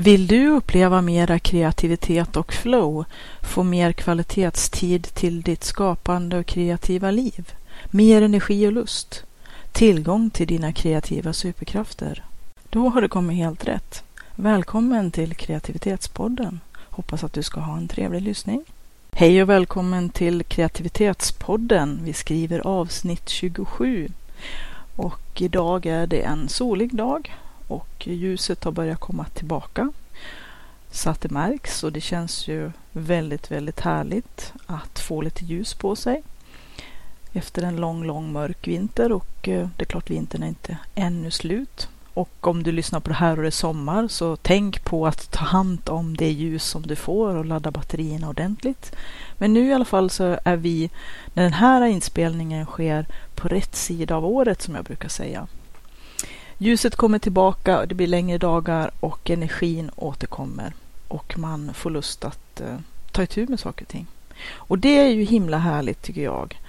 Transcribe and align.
Vill 0.00 0.26
du 0.26 0.48
uppleva 0.48 1.00
mera 1.00 1.38
kreativitet 1.38 2.36
och 2.36 2.52
flow, 2.52 3.04
få 3.42 3.62
mer 3.62 3.92
kvalitetstid 3.92 5.02
till 5.14 5.42
ditt 5.42 5.64
skapande 5.64 6.38
och 6.38 6.46
kreativa 6.46 7.10
liv, 7.10 7.52
mer 7.90 8.22
energi 8.22 8.66
och 8.66 8.72
lust, 8.72 9.24
tillgång 9.72 10.30
till 10.30 10.46
dina 10.46 10.72
kreativa 10.72 11.32
superkrafter? 11.32 12.24
Då 12.70 12.88
har 12.88 13.02
du 13.02 13.08
kommit 13.08 13.36
helt 13.36 13.68
rätt. 13.68 14.02
Välkommen 14.34 15.10
till 15.10 15.34
Kreativitetspodden. 15.34 16.60
Hoppas 16.76 17.24
att 17.24 17.32
du 17.32 17.42
ska 17.42 17.60
ha 17.60 17.76
en 17.76 17.88
trevlig 17.88 18.22
lyssning. 18.22 18.64
Hej 19.12 19.42
och 19.42 19.48
välkommen 19.48 20.08
till 20.08 20.44
Kreativitetspodden. 20.44 22.00
Vi 22.04 22.12
skriver 22.12 22.66
avsnitt 22.66 23.28
27 23.28 24.08
och 24.96 25.42
idag 25.42 25.86
är 25.86 26.06
det 26.06 26.22
en 26.22 26.48
solig 26.48 26.94
dag 26.94 27.30
och 27.70 28.06
ljuset 28.06 28.64
har 28.64 28.72
börjat 28.72 29.00
komma 29.00 29.24
tillbaka. 29.24 29.92
Så 30.90 31.10
att 31.10 31.20
det 31.20 31.30
märks 31.30 31.84
och 31.84 31.92
det 31.92 32.00
känns 32.00 32.48
ju 32.48 32.70
väldigt, 32.92 33.50
väldigt 33.50 33.80
härligt 33.80 34.52
att 34.66 34.98
få 34.98 35.20
lite 35.20 35.44
ljus 35.44 35.74
på 35.74 35.96
sig 35.96 36.22
efter 37.32 37.62
en 37.62 37.76
lång, 37.76 38.04
lång 38.04 38.32
mörk 38.32 38.68
vinter 38.68 39.12
och 39.12 39.48
eh, 39.48 39.68
det 39.76 39.82
är 39.82 39.86
klart 39.86 40.10
vintern 40.10 40.42
är 40.42 40.48
inte 40.48 40.78
ännu 40.94 41.30
slut. 41.30 41.88
Och 42.14 42.46
om 42.46 42.62
du 42.62 42.72
lyssnar 42.72 43.00
på 43.00 43.08
det 43.08 43.14
här 43.14 43.36
och 43.36 43.42
det 43.42 43.48
är 43.48 43.50
sommar 43.50 44.08
så 44.08 44.36
tänk 44.36 44.84
på 44.84 45.06
att 45.06 45.30
ta 45.30 45.44
hand 45.44 45.88
om 45.88 46.16
det 46.16 46.30
ljus 46.30 46.64
som 46.64 46.82
du 46.82 46.96
får 46.96 47.36
och 47.36 47.44
ladda 47.44 47.70
batterierna 47.70 48.28
ordentligt. 48.28 48.96
Men 49.38 49.52
nu 49.52 49.68
i 49.68 49.72
alla 49.72 49.84
fall 49.84 50.10
så 50.10 50.38
är 50.44 50.56
vi, 50.56 50.90
när 51.34 51.42
den 51.42 51.52
här 51.52 51.86
inspelningen 51.86 52.66
sker, 52.66 53.06
på 53.34 53.48
rätt 53.48 53.76
sida 53.76 54.16
av 54.16 54.26
året 54.26 54.62
som 54.62 54.74
jag 54.74 54.84
brukar 54.84 55.08
säga. 55.08 55.46
Ljuset 56.62 56.96
kommer 56.96 57.18
tillbaka, 57.18 57.86
det 57.86 57.94
blir 57.94 58.06
längre 58.06 58.38
dagar 58.38 58.90
och 59.00 59.30
energin 59.30 59.90
återkommer 59.96 60.72
och 61.08 61.38
man 61.38 61.74
får 61.74 61.90
lust 61.90 62.24
att 62.24 62.60
eh, 62.60 62.76
ta 63.12 63.22
itu 63.22 63.46
med 63.46 63.60
saker 63.60 63.84
och 63.84 63.88
ting. 63.88 64.06
Och 64.46 64.78
det 64.78 64.98
är 64.98 65.08
ju 65.08 65.24
himla 65.24 65.58
härligt 65.58 66.02
tycker 66.02 66.22
jag. 66.22 66.60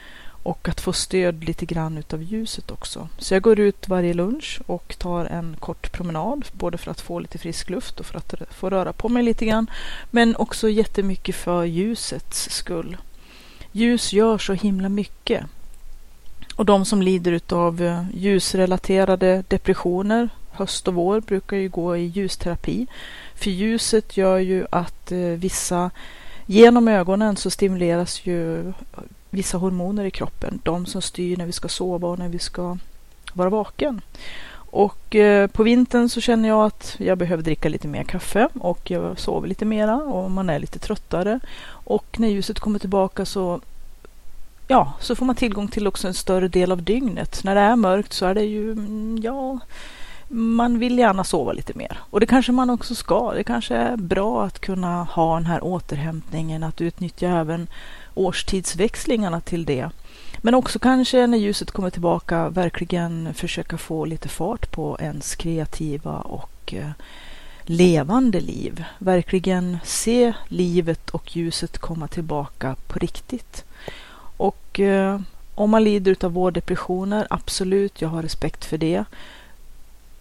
Och 0.44 0.70
att 0.70 0.82
få 0.82 0.94
stöd 0.94 1.44
lite 1.44 1.66
grann 1.66 1.98
utav 1.98 2.24
ljuset 2.24 2.72
också. 2.72 3.10
Så 3.18 3.34
jag 3.34 3.42
går 3.42 3.60
ut 3.60 3.88
varje 3.88 4.14
lunch 4.14 4.62
och 4.68 4.96
tar 4.98 5.26
en 5.26 5.56
kort 5.60 5.92
promenad, 5.92 6.46
både 6.52 6.78
för 6.78 6.92
att 6.92 7.02
få 7.02 7.20
lite 7.20 7.38
frisk 7.38 7.70
luft 7.70 8.00
och 8.00 8.06
för 8.06 8.18
att 8.18 8.34
få 8.50 8.70
röra 8.70 8.94
på 8.94 9.10
mig 9.10 9.24
lite 9.24 9.46
grann. 9.46 9.70
Men 10.12 10.36
också 10.36 10.70
jättemycket 10.70 11.36
för 11.36 11.64
ljusets 11.64 12.50
skull. 12.50 12.98
Ljus 13.72 14.14
gör 14.14 14.38
så 14.38 14.54
himla 14.54 14.90
mycket. 14.90 15.46
Och 16.62 16.66
de 16.66 16.86
som 16.86 17.02
lider 17.02 17.42
av 17.50 17.82
eh, 17.82 18.04
ljusrelaterade 18.14 19.44
depressioner, 19.48 20.30
höst 20.52 20.88
och 20.88 20.94
vår, 20.94 21.20
brukar 21.20 21.58
ju 21.58 21.70
gå 21.70 21.98
i 21.98 22.06
ljusterapi. 22.06 22.88
För 23.36 23.50
ljuset 23.50 24.18
gör 24.18 24.38
ju 24.38 24.66
att 24.70 25.12
eh, 25.12 25.20
vissa, 25.20 25.92
genom 26.46 26.88
ögonen 26.88 27.36
så 27.36 27.50
stimuleras 27.50 28.26
ju 28.26 28.68
eh, 28.68 28.74
vissa 29.30 29.58
hormoner 29.58 30.06
i 30.06 30.12
kroppen. 30.12 30.60
De 30.64 30.86
som 30.86 31.02
styr 31.02 31.38
när 31.38 31.46
vi 31.46 31.52
ska 31.52 31.68
sova 31.68 32.08
och 32.08 32.20
när 32.20 32.30
vi 32.30 32.40
ska 32.40 32.78
vara 33.34 33.50
vaken. 33.50 34.02
Och 34.54 35.16
på 35.52 35.64
vintern 35.64 36.10
så 36.10 36.22
känner 36.22 36.50
jag 36.50 36.66
att 36.66 36.96
jag 36.98 37.18
behöver 37.18 37.44
dricka 37.44 37.70
lite 37.70 37.88
mer 37.88 38.04
kaffe 38.04 38.50
och 38.54 38.92
jag 38.92 39.20
sover 39.20 39.48
lite 39.48 39.66
mera 39.66 39.96
och 39.96 40.32
man 40.32 40.50
är 40.50 40.60
lite 40.60 40.80
tröttare. 40.80 41.40
Och 41.68 42.20
när 42.20 42.28
ljuset 42.28 42.60
kommer 42.60 42.80
tillbaka 42.80 43.26
så 43.26 43.62
ja, 44.72 44.94
så 45.00 45.16
får 45.16 45.26
man 45.26 45.36
tillgång 45.36 45.68
till 45.68 45.88
också 45.88 46.08
en 46.08 46.14
större 46.14 46.48
del 46.48 46.72
av 46.72 46.84
dygnet. 46.84 47.44
När 47.44 47.56
det 47.56 47.62
är 47.62 47.76
mörkt 47.76 48.14
så 48.14 48.26
är 48.26 48.36
det 48.36 48.44
ju, 48.44 48.72
mm, 48.72 49.20
ja, 49.24 49.60
man 50.28 50.80
vill 50.80 51.00
gärna 51.00 51.24
sova 51.24 51.52
lite 51.52 51.74
mer. 51.76 51.98
Och 52.10 52.20
det 52.20 52.26
kanske 52.26 52.52
man 52.52 52.70
också 52.70 52.96
ska. 52.96 53.34
Det 53.34 53.44
kanske 53.44 53.76
är 53.76 53.98
bra 53.98 54.46
att 54.46 54.60
kunna 54.60 55.04
ha 55.04 55.36
den 55.36 55.46
här 55.46 55.64
återhämtningen, 55.64 56.64
att 56.64 56.82
utnyttja 56.82 57.28
även 57.28 57.68
årstidsväxlingarna 58.14 59.42
till 59.42 59.66
det. 59.66 59.90
Men 60.38 60.56
också 60.56 60.80
kanske 60.80 61.28
när 61.28 61.38
ljuset 61.38 61.72
kommer 61.72 61.90
tillbaka 61.90 62.50
verkligen 62.50 63.34
försöka 63.34 63.78
få 63.78 64.06
lite 64.06 64.30
fart 64.30 64.72
på 64.72 64.98
ens 65.00 65.36
kreativa 65.36 66.18
och 66.18 66.74
eh, 66.74 66.92
levande 67.64 68.40
liv. 68.40 68.84
Verkligen 69.00 69.78
se 69.84 70.34
livet 70.48 71.10
och 71.10 71.36
ljuset 71.36 71.78
komma 71.78 72.08
tillbaka 72.08 72.76
på 72.88 73.00
riktigt. 73.00 73.66
Och 74.72 74.80
eh, 74.80 75.20
om 75.56 75.70
man 75.70 75.84
lider 75.84 76.26
av 76.26 76.34
vårdepressioner, 76.34 77.28
absolut, 77.30 78.02
jag 78.02 78.10
har 78.10 78.22
respekt 78.22 78.66
för 78.66 78.78
det. 78.78 79.06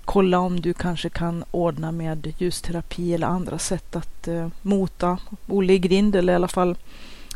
Kolla 0.05 0.39
om 0.39 0.61
du 0.61 0.73
kanske 0.75 1.09
kan 1.09 1.45
ordna 1.51 1.93
med 1.93 2.33
ljusterapi 2.39 3.15
eller 3.15 3.27
andra 3.27 3.59
sätt 3.59 3.97
att 3.97 4.29
eh, 4.29 4.49
mota 4.63 5.19
Olle 5.47 5.73
i 5.73 5.79
grind 5.79 6.17
eller 6.17 6.33
i 6.33 6.37
alla 6.37 6.49
fall 6.49 6.77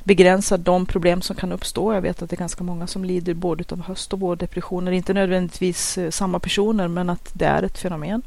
begränsa 0.04 0.56
de 0.56 0.86
problem 0.86 1.22
som 1.22 1.36
kan 1.36 1.52
uppstå. 1.52 1.94
Jag 1.94 2.00
vet 2.00 2.22
att 2.22 2.30
det 2.30 2.36
är 2.36 2.38
ganska 2.38 2.64
många 2.64 2.86
som 2.86 3.04
lider 3.04 3.34
både 3.34 3.64
av 3.68 3.80
höst 3.80 4.12
och 4.12 4.20
vårdepressioner. 4.20 4.92
Inte 4.92 5.14
nödvändigtvis 5.14 5.98
eh, 5.98 6.10
samma 6.10 6.38
personer, 6.38 6.88
men 6.88 7.10
att 7.10 7.30
det 7.32 7.44
är 7.44 7.62
ett 7.62 7.78
fenomen. 7.78 8.22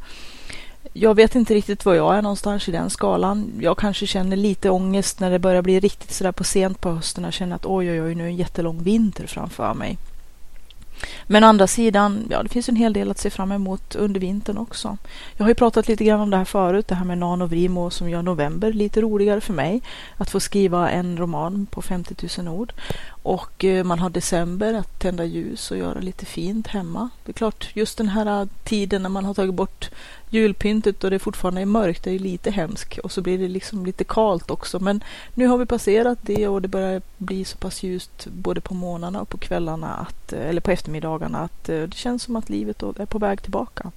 Jag 0.99 1.15
vet 1.15 1.35
inte 1.35 1.53
riktigt 1.53 1.85
var 1.85 1.93
jag 1.93 2.17
är 2.17 2.21
någonstans 2.21 2.69
i 2.69 2.71
den 2.71 2.89
skalan. 2.89 3.51
Jag 3.59 3.77
kanske 3.77 4.07
känner 4.07 4.35
lite 4.35 4.69
ångest 4.69 5.19
när 5.19 5.31
det 5.31 5.39
börjar 5.39 5.61
bli 5.61 5.79
riktigt 5.79 6.11
sådär 6.11 6.31
på 6.31 6.43
sent 6.43 6.81
på 6.81 6.91
hösten 6.91 7.25
och 7.25 7.33
känner 7.33 7.55
att 7.55 7.65
oj, 7.65 7.91
oj, 7.91 8.01
oj, 8.01 8.15
nu 8.15 8.23
är 8.23 8.27
en 8.27 8.35
jättelång 8.35 8.83
vinter 8.83 9.27
framför 9.27 9.73
mig. 9.73 9.97
Men 11.27 11.43
å 11.43 11.47
andra 11.47 11.67
sidan, 11.67 12.27
ja, 12.29 12.43
det 12.43 12.49
finns 12.49 12.69
en 12.69 12.75
hel 12.75 12.93
del 12.93 13.11
att 13.11 13.17
se 13.17 13.29
fram 13.29 13.51
emot 13.51 13.95
under 13.95 14.19
vintern 14.19 14.57
också. 14.57 14.97
Jag 15.37 15.43
har 15.43 15.49
ju 15.49 15.55
pratat 15.55 15.87
lite 15.87 16.03
grann 16.03 16.19
om 16.19 16.29
det 16.29 16.37
här 16.37 16.45
förut, 16.45 16.87
det 16.87 16.95
här 16.95 17.05
med 17.05 17.17
nanovrimo 17.17 17.89
som 17.89 18.09
gör 18.09 18.21
november 18.21 18.73
lite 18.73 19.01
roligare 19.01 19.41
för 19.41 19.53
mig. 19.53 19.81
Att 20.17 20.29
få 20.29 20.39
skriva 20.39 20.89
en 20.89 21.17
roman 21.17 21.65
på 21.65 21.81
50 21.81 22.41
000 22.41 22.47
ord. 22.47 22.73
Och 23.23 23.65
eh, 23.65 23.83
man 23.83 23.99
har 23.99 24.09
december 24.09 24.73
att 24.73 24.99
tända 24.99 25.25
ljus 25.25 25.71
och 25.71 25.77
göra 25.77 25.99
lite 25.99 26.25
fint 26.25 26.67
hemma. 26.67 27.09
Det 27.25 27.31
är 27.31 27.33
klart, 27.33 27.69
just 27.73 27.97
den 27.97 28.09
här 28.09 28.41
eh, 28.41 28.47
tiden 28.63 29.01
när 29.03 29.09
man 29.09 29.25
har 29.25 29.33
tagit 29.33 29.55
bort 29.55 29.89
julpyntet 30.29 31.03
och 31.03 31.11
det 31.11 31.19
fortfarande 31.19 31.61
är 31.61 31.65
mörkt, 31.65 32.03
det 32.03 32.11
är 32.11 32.19
lite 32.19 32.51
hemskt. 32.51 32.97
Och 32.97 33.11
så 33.11 33.21
blir 33.21 33.37
det 33.37 33.47
liksom 33.47 33.85
lite 33.85 34.03
kalt 34.03 34.51
också. 34.51 34.79
Men 34.79 35.03
nu 35.33 35.47
har 35.47 35.57
vi 35.57 35.65
passerat 35.65 36.19
det 36.21 36.47
och 36.47 36.61
det 36.61 36.67
börjar 36.67 37.01
bli 37.17 37.45
så 37.45 37.57
pass 37.57 37.83
ljust 37.83 38.27
både 38.27 38.61
på 38.61 38.73
morgnarna 38.73 39.21
och 39.21 39.29
på 39.29 39.37
kvällarna, 39.37 39.93
att, 39.93 40.33
eller 40.33 40.61
på 40.61 40.71
eftermiddagarna, 40.71 41.39
att 41.39 41.69
eh, 41.69 41.81
det 41.81 41.95
känns 41.95 42.23
som 42.23 42.35
att 42.35 42.49
livet 42.49 42.83
är 42.83 43.05
på 43.05 43.19
väg 43.19 43.41
tillbaka. 43.41 43.91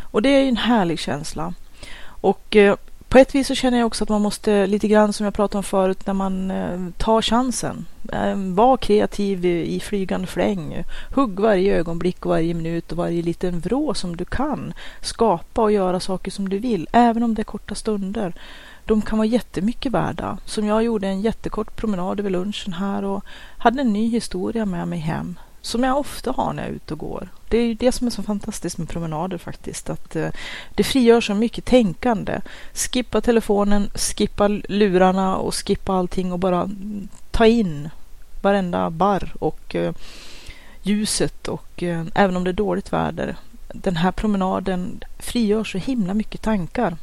Och 0.00 0.22
det 0.22 0.28
är 0.28 0.40
ju 0.40 0.48
en 0.48 0.56
härlig 0.56 0.98
känsla. 0.98 1.54
Och 2.04 2.56
eh, 2.56 2.76
på 3.12 3.18
ett 3.18 3.34
vis 3.34 3.46
så 3.46 3.54
känner 3.54 3.78
jag 3.78 3.86
också 3.86 4.04
att 4.04 4.10
man 4.10 4.22
måste, 4.22 4.66
lite 4.66 4.88
grann 4.88 5.12
som 5.12 5.24
jag 5.24 5.34
pratade 5.34 5.58
om 5.58 5.64
förut, 5.64 6.06
när 6.06 6.14
man 6.14 6.50
eh, 6.50 6.80
tar 6.96 7.22
chansen. 7.22 7.86
Eh, 8.12 8.36
var 8.36 8.76
kreativ 8.76 9.44
i, 9.44 9.74
i 9.74 9.80
flygande 9.80 10.26
fläng. 10.26 10.84
Hugg 11.14 11.40
varje 11.40 11.76
ögonblick 11.76 12.26
och 12.26 12.30
varje 12.30 12.54
minut 12.54 12.92
och 12.92 12.98
varje 12.98 13.22
liten 13.22 13.60
vrå 13.60 13.94
som 13.94 14.16
du 14.16 14.24
kan. 14.24 14.74
Skapa 15.00 15.62
och 15.62 15.72
göra 15.72 16.00
saker 16.00 16.30
som 16.30 16.48
du 16.48 16.58
vill, 16.58 16.88
även 16.92 17.22
om 17.22 17.34
det 17.34 17.42
är 17.42 17.44
korta 17.44 17.74
stunder. 17.74 18.34
De 18.84 19.02
kan 19.02 19.18
vara 19.18 19.28
jättemycket 19.28 19.92
värda. 19.92 20.38
Som 20.44 20.66
jag 20.66 20.82
gjorde 20.82 21.08
en 21.08 21.20
jättekort 21.20 21.76
promenad 21.76 22.20
över 22.20 22.30
lunchen 22.30 22.72
här 22.72 23.04
och 23.04 23.24
hade 23.58 23.80
en 23.80 23.92
ny 23.92 24.08
historia 24.08 24.66
med 24.66 24.88
mig 24.88 24.98
hem 24.98 25.36
som 25.60 25.84
jag 25.84 25.98
ofta 25.98 26.32
har 26.32 26.52
när 26.52 26.62
jag 26.62 26.70
är 26.70 26.76
ute 26.76 26.94
och 26.94 27.00
går. 27.00 27.28
Det 27.52 27.58
är 27.58 27.66
ju 27.66 27.74
det 27.74 27.92
som 27.92 28.06
är 28.06 28.10
så 28.10 28.22
fantastiskt 28.22 28.78
med 28.78 28.88
promenader 28.88 29.38
faktiskt, 29.38 29.90
att 29.90 30.16
eh, 30.16 30.28
det 30.74 30.84
frigör 30.84 31.20
så 31.20 31.34
mycket 31.34 31.64
tänkande. 31.64 32.40
Skippa 32.74 33.20
telefonen, 33.20 33.90
skippa 33.94 34.48
lurarna 34.48 35.36
och 35.36 35.54
skippa 35.54 35.92
allting 35.92 36.32
och 36.32 36.38
bara 36.38 36.70
ta 37.30 37.46
in 37.46 37.90
varenda 38.40 38.90
barr 38.90 39.32
och 39.38 39.74
eh, 39.74 39.94
ljuset 40.82 41.48
och 41.48 41.82
eh, 41.82 42.04
även 42.14 42.36
om 42.36 42.44
det 42.44 42.50
är 42.50 42.52
dåligt 42.52 42.92
väder. 42.92 43.36
Den 43.68 43.96
här 43.96 44.12
promenaden 44.12 45.00
frigör 45.18 45.64
så 45.64 45.78
himla 45.78 46.14
mycket 46.14 46.42
tankar 46.42 46.96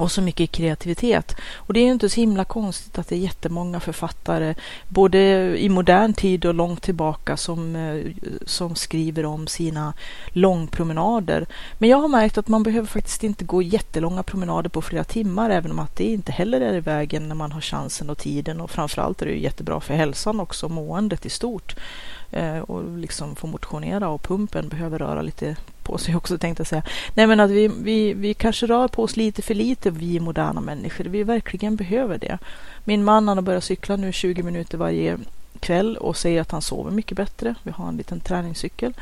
och 0.00 0.12
så 0.12 0.22
mycket 0.22 0.52
kreativitet. 0.52 1.36
Och 1.54 1.74
det 1.74 1.80
är 1.80 1.84
ju 1.84 1.92
inte 1.92 2.08
så 2.08 2.20
himla 2.20 2.44
konstigt 2.44 2.98
att 2.98 3.08
det 3.08 3.14
är 3.14 3.18
jättemånga 3.18 3.80
författare, 3.80 4.54
både 4.88 5.18
i 5.58 5.68
modern 5.68 6.14
tid 6.14 6.44
och 6.44 6.54
långt 6.54 6.82
tillbaka, 6.82 7.36
som, 7.36 7.76
eh, 7.76 8.12
som 8.46 8.74
skriver 8.74 9.24
om 9.24 9.46
sina 9.46 9.92
långpromenader. 10.28 11.46
Men 11.78 11.88
jag 11.88 11.98
har 11.98 12.08
märkt 12.08 12.38
att 12.38 12.48
man 12.48 12.62
behöver 12.62 12.88
faktiskt 12.88 13.24
inte 13.24 13.44
gå 13.44 13.62
jättelånga 13.62 14.22
promenader 14.22 14.70
på 14.70 14.82
flera 14.82 15.04
timmar, 15.04 15.50
även 15.50 15.70
om 15.70 15.78
att 15.78 15.96
det 15.96 16.04
inte 16.04 16.32
heller 16.32 16.60
är 16.60 16.74
i 16.74 16.80
vägen 16.80 17.28
när 17.28 17.34
man 17.34 17.52
har 17.52 17.60
chansen 17.60 18.10
och 18.10 18.18
tiden. 18.18 18.60
Och 18.60 18.70
framförallt 18.70 19.22
är 19.22 19.26
det 19.26 19.32
ju 19.32 19.42
jättebra 19.42 19.80
för 19.80 19.94
hälsan 19.94 20.40
också, 20.40 20.68
måendet 20.68 21.26
i 21.26 21.30
stort. 21.30 21.76
Eh, 22.30 22.58
och 22.58 22.98
liksom 22.98 23.36
få 23.36 23.46
motionera 23.46 24.08
och 24.08 24.22
pumpen 24.22 24.68
behöver 24.68 24.98
röra 24.98 25.22
lite 25.22 25.56
på 25.90 25.98
sig 25.98 26.16
också 26.16 26.38
tänkte 26.38 26.60
jag 26.60 26.66
säga. 26.66 26.82
Nej 27.14 27.26
men 27.26 27.40
att 27.40 27.50
vi, 27.50 27.68
vi, 27.68 28.14
vi 28.14 28.34
kanske 28.34 28.66
rör 28.66 28.88
på 28.88 29.02
oss 29.02 29.16
lite 29.16 29.42
för 29.42 29.54
lite 29.54 29.90
vi 29.90 30.20
moderna 30.20 30.60
människor. 30.60 31.04
Vi 31.04 31.22
verkligen 31.22 31.76
behöver 31.76 32.18
det. 32.18 32.38
Min 32.84 33.04
man 33.04 33.28
han 33.28 33.36
har 33.36 33.42
börjat 33.42 33.64
cykla 33.64 33.96
nu 33.96 34.12
20 34.12 34.42
minuter 34.42 34.78
varje 34.78 35.18
kväll 35.60 35.96
och 35.96 36.16
säger 36.16 36.40
att 36.40 36.50
han 36.50 36.62
sover 36.62 36.90
mycket 36.90 37.16
bättre. 37.16 37.54
Vi 37.62 37.70
har 37.70 37.88
en 37.88 37.96
liten 37.96 38.20
träningscykel. 38.20 38.92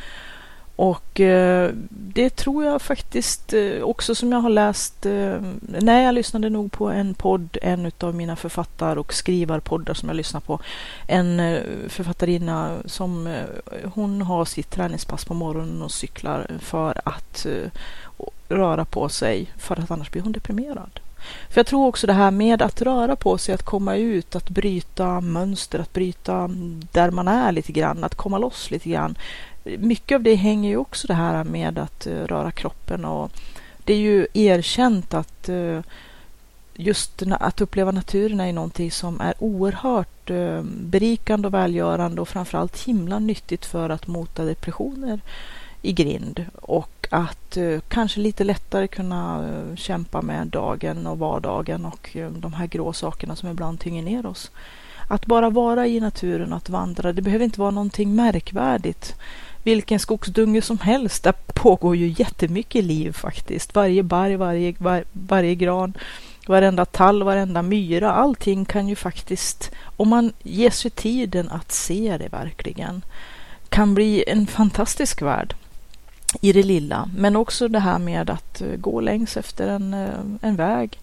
Och 0.79 1.21
eh, 1.21 1.71
det 1.91 2.37
tror 2.37 2.65
jag 2.65 2.83
faktiskt 2.83 3.53
eh, 3.53 3.83
också 3.83 4.15
som 4.15 4.33
jag 4.33 4.41
har 4.41 4.51
läst. 4.51 5.07
Eh, 5.07 5.41
nej, 5.61 6.05
jag 6.05 6.15
lyssnade 6.15 6.51
nog 6.51 6.73
på 6.73 6.89
en 6.89 7.15
podd, 7.15 7.59
en 7.63 7.91
av 8.01 8.15
mina 8.15 8.37
författar 8.37 8.97
och 8.97 9.15
skrivarpoddar 9.15 9.95
som 9.95 10.09
jag 10.09 10.17
lyssnar 10.17 10.41
på. 10.41 10.61
En 11.07 11.41
eh, 11.41 11.61
författarinna 11.89 12.77
som 12.85 13.27
eh, 13.27 13.45
hon 13.95 14.23
har 14.23 14.45
sitt 14.45 14.71
träningspass 14.71 15.25
på 15.25 15.35
morgonen 15.35 15.83
och 15.83 15.93
cyklar 15.93 16.47
för 16.61 17.01
att 17.05 17.47
eh, 17.47 17.71
röra 18.49 18.85
på 18.85 19.09
sig 19.09 19.53
för 19.57 19.81
att 19.81 19.91
annars 19.91 20.11
blir 20.11 20.23
hon 20.23 20.33
deprimerad. 20.33 21.01
För 21.51 21.59
jag 21.59 21.67
tror 21.67 21.87
också 21.87 22.07
det 22.07 22.13
här 22.13 22.31
med 22.31 22.63
att 22.63 22.83
röra 22.83 23.17
på 23.17 23.39
sig, 23.39 23.55
att 23.55 23.63
komma 23.63 23.97
ut, 23.97 24.37
att 24.37 24.49
bryta 24.51 25.21
mönster, 25.21 25.79
att 25.79 25.93
bryta 25.93 26.51
där 26.93 27.11
man 27.11 27.29
är 27.29 27.53
lite 27.53 27.73
grann, 27.73 28.05
att 28.05 28.15
komma 28.15 28.39
loss 28.39 28.71
lite 28.71 28.89
grann. 28.89 29.19
Mycket 29.79 30.17
av 30.17 30.23
det 30.23 30.35
hänger 30.35 30.71
ju 30.71 30.77
också 30.77 31.07
det 31.07 31.15
här 31.15 31.45
med 31.45 31.79
att 31.79 32.07
eh, 32.07 32.13
röra 32.13 32.51
kroppen 32.51 33.05
och 33.05 33.31
det 33.85 33.93
är 33.93 33.99
ju 33.99 34.27
erkänt 34.35 35.15
att 35.15 35.49
eh, 35.49 35.81
just 36.75 37.23
att 37.31 37.61
uppleva 37.61 37.91
naturen 37.91 38.41
är 38.41 38.53
någonting 38.53 38.91
som 38.91 39.21
är 39.21 39.35
oerhört 39.39 40.31
eh, 40.31 40.63
berikande 40.63 41.49
och 41.49 41.55
välgörande 41.55 42.21
och 42.21 42.29
framförallt 42.29 42.81
himla 42.81 43.19
nyttigt 43.19 43.67
för 43.67 43.91
att 43.91 44.07
mota 44.07 44.45
depressioner 44.45 45.21
i 45.83 45.93
grind 45.93 46.45
och 46.63 46.99
att 47.11 47.57
eh, 47.57 47.81
kanske 47.89 48.21
lite 48.21 48.45
lättare 48.45 48.89
kunna 48.89 49.49
eh, 49.49 49.77
kämpa 49.77 50.23
med 50.23 50.47
dagen 50.47 51.07
och 51.07 51.19
vardagen 51.19 51.85
och 51.85 52.17
eh, 52.17 52.31
de 52.31 52.53
här 52.53 52.67
grå 52.67 52.93
sakerna 52.93 53.37
som 53.37 53.49
ibland 53.49 53.81
tynger 53.81 54.03
ner 54.03 54.27
oss. 54.27 54.51
Att 55.09 55.27
bara 55.27 55.51
vara 55.51 55.87
i 55.87 56.01
naturen, 56.01 56.53
att 56.53 56.69
vandra, 56.69 57.13
det 57.13 57.23
behöver 57.23 57.45
inte 57.45 57.61
vara 57.61 57.71
någonting 57.71 58.15
märkvärdigt 58.15 59.15
vilken 59.63 59.99
skogsdunge 59.99 60.63
som 60.63 60.79
helst. 60.79 61.23
Där 61.23 61.35
pågår 61.47 61.97
ju 61.97 62.15
jättemycket 62.19 62.85
liv 62.85 63.13
faktiskt. 63.13 63.75
Varje 63.75 64.03
berg, 64.03 64.37
varje, 64.37 64.75
var, 64.79 65.05
varje 65.13 65.55
gran, 65.55 65.95
varenda 66.47 66.85
tall, 66.85 67.23
varenda 67.23 67.63
myra. 67.63 68.13
Allting 68.13 68.65
kan 68.65 68.89
ju 68.89 68.97
faktiskt, 68.97 69.71
om 69.97 70.09
man 70.09 70.33
ger 70.43 70.71
sig 70.71 70.91
tiden 70.91 71.49
att 71.49 71.73
se 71.73 72.17
det 72.19 72.29
verkligen, 72.29 73.03
kan 73.69 73.95
bli 73.95 74.25
en 74.27 74.47
fantastisk 74.47 75.23
värld 75.23 75.55
i 76.41 76.53
det 76.53 76.63
lilla. 76.63 77.11
Men 77.17 77.37
också 77.37 77.69
det 77.69 77.79
här 77.79 77.99
med 77.99 78.31
att 78.31 78.61
eh, 78.61 78.77
gå 78.77 79.01
längs 79.01 79.37
efter 79.37 79.69
en, 79.69 79.95
eh, 79.95 80.21
en 80.41 80.57
väg 80.57 80.99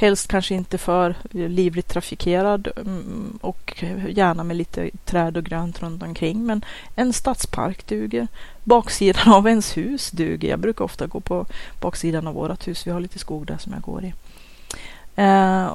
Helst 0.00 0.28
kanske 0.28 0.54
inte 0.54 0.78
för 0.78 1.14
livligt 1.30 1.88
trafikerad 1.88 2.68
mm, 2.76 3.38
och 3.40 3.84
gärna 4.08 4.44
med 4.44 4.56
lite 4.56 4.90
träd 5.04 5.36
och 5.36 5.44
grönt 5.44 5.82
runt 5.82 6.02
omkring. 6.02 6.46
Men 6.46 6.64
en 6.94 7.12
stadspark 7.12 7.86
duger. 7.86 8.28
Baksidan 8.64 9.32
av 9.32 9.48
ens 9.48 9.76
hus 9.76 10.10
duger. 10.10 10.48
Jag 10.48 10.58
brukar 10.58 10.84
ofta 10.84 11.06
gå 11.06 11.20
på 11.20 11.46
baksidan 11.80 12.26
av 12.26 12.34
vårt 12.34 12.68
hus. 12.68 12.86
Vi 12.86 12.90
har 12.90 13.00
lite 13.00 13.18
skog 13.18 13.46
där 13.46 13.58
som 13.58 13.72
jag 13.72 13.82
går 13.82 14.04
i. 14.04 14.12
Eh, 15.16 15.70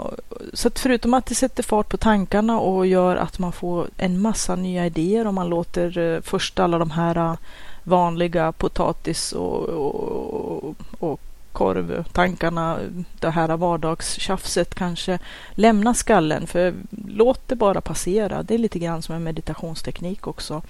så 0.53 0.67
att 0.67 0.79
förutom 0.79 1.13
att 1.13 1.25
det 1.25 1.35
sätter 1.35 1.63
fart 1.63 1.89
på 1.89 1.97
tankarna 1.97 2.59
och 2.59 2.87
gör 2.87 3.15
att 3.15 3.39
man 3.39 3.51
får 3.51 3.87
en 3.97 4.21
massa 4.21 4.55
nya 4.55 4.85
idéer 4.85 5.27
om 5.27 5.35
man 5.35 5.49
låter 5.49 6.21
först 6.21 6.59
alla 6.59 6.77
de 6.77 6.91
här 6.91 7.37
vanliga 7.83 8.51
potatis 8.51 9.31
och, 9.31 9.69
och, 9.69 10.75
och 10.99 11.19
korvtankarna, 11.53 12.79
det 13.19 13.29
här 13.29 13.57
vardagstjafset 13.57 14.75
kanske 14.75 15.19
lämna 15.51 15.93
skallen. 15.93 16.47
För 16.47 16.73
låt 17.07 17.47
det 17.47 17.55
bara 17.55 17.81
passera. 17.81 18.43
Det 18.43 18.53
är 18.53 18.57
lite 18.57 18.79
grann 18.79 19.01
som 19.01 19.15
en 19.15 19.23
meditationsteknik 19.23 20.27
också. 20.27 20.61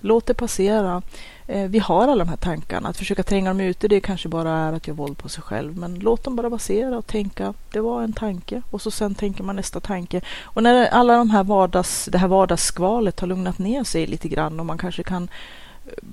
Låt 0.00 0.26
det 0.26 0.34
passera. 0.34 1.02
Eh, 1.46 1.68
vi 1.68 1.78
har 1.78 2.02
alla 2.02 2.24
de 2.24 2.28
här 2.28 2.36
tankarna. 2.36 2.88
Att 2.88 2.96
försöka 2.96 3.22
tränga 3.22 3.50
dem 3.50 3.60
ute, 3.60 3.88
det 3.88 4.00
kanske 4.00 4.28
bara 4.28 4.50
är 4.50 4.72
att 4.72 4.86
göra 4.88 4.96
våld 4.96 5.18
på 5.18 5.28
sig 5.28 5.42
själv. 5.42 5.76
Men 5.76 5.94
låt 5.94 6.24
dem 6.24 6.36
bara 6.36 6.50
passera 6.50 6.98
och 6.98 7.06
tänka, 7.06 7.54
det 7.72 7.80
var 7.80 8.02
en 8.02 8.12
tanke. 8.12 8.62
Och 8.70 8.82
så 8.82 8.90
sen 8.90 9.14
tänker 9.14 9.44
man 9.44 9.56
nästa 9.56 9.80
tanke. 9.80 10.20
Och 10.42 10.62
när 10.62 10.86
alla 10.86 11.16
de 11.16 11.30
här 11.30 11.44
vardags, 11.44 12.08
det 12.12 12.18
här 12.18 12.28
vardagsskvalet 12.28 13.20
har 13.20 13.26
lugnat 13.26 13.58
ner 13.58 13.84
sig 13.84 14.06
lite 14.06 14.28
grann 14.28 14.60
och 14.60 14.66
man 14.66 14.78
kanske 14.78 15.02
kan 15.02 15.28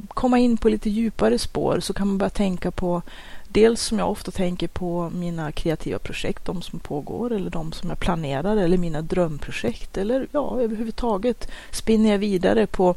komma 0.07 0.39
in 0.39 0.57
på 0.57 0.69
lite 0.69 0.89
djupare 0.89 1.39
spår 1.39 1.79
så 1.79 1.93
kan 1.93 2.07
man 2.07 2.17
börja 2.17 2.29
tänka 2.29 2.71
på 2.71 3.01
Dels 3.51 3.81
som 3.81 3.99
jag 3.99 4.11
ofta 4.11 4.31
tänker 4.31 4.67
på 4.67 5.09
mina 5.13 5.51
kreativa 5.51 5.99
projekt, 5.99 6.45
de 6.45 6.61
som 6.61 6.79
pågår 6.79 7.33
eller 7.33 7.49
de 7.49 7.71
som 7.71 7.89
jag 7.89 7.99
planerar 7.99 8.57
eller 8.57 8.77
mina 8.77 9.01
drömprojekt 9.01 9.97
eller 9.97 10.27
ja, 10.31 10.59
överhuvudtaget 10.61 11.51
spinner 11.71 12.11
jag 12.11 12.17
vidare 12.17 12.67
på 12.67 12.95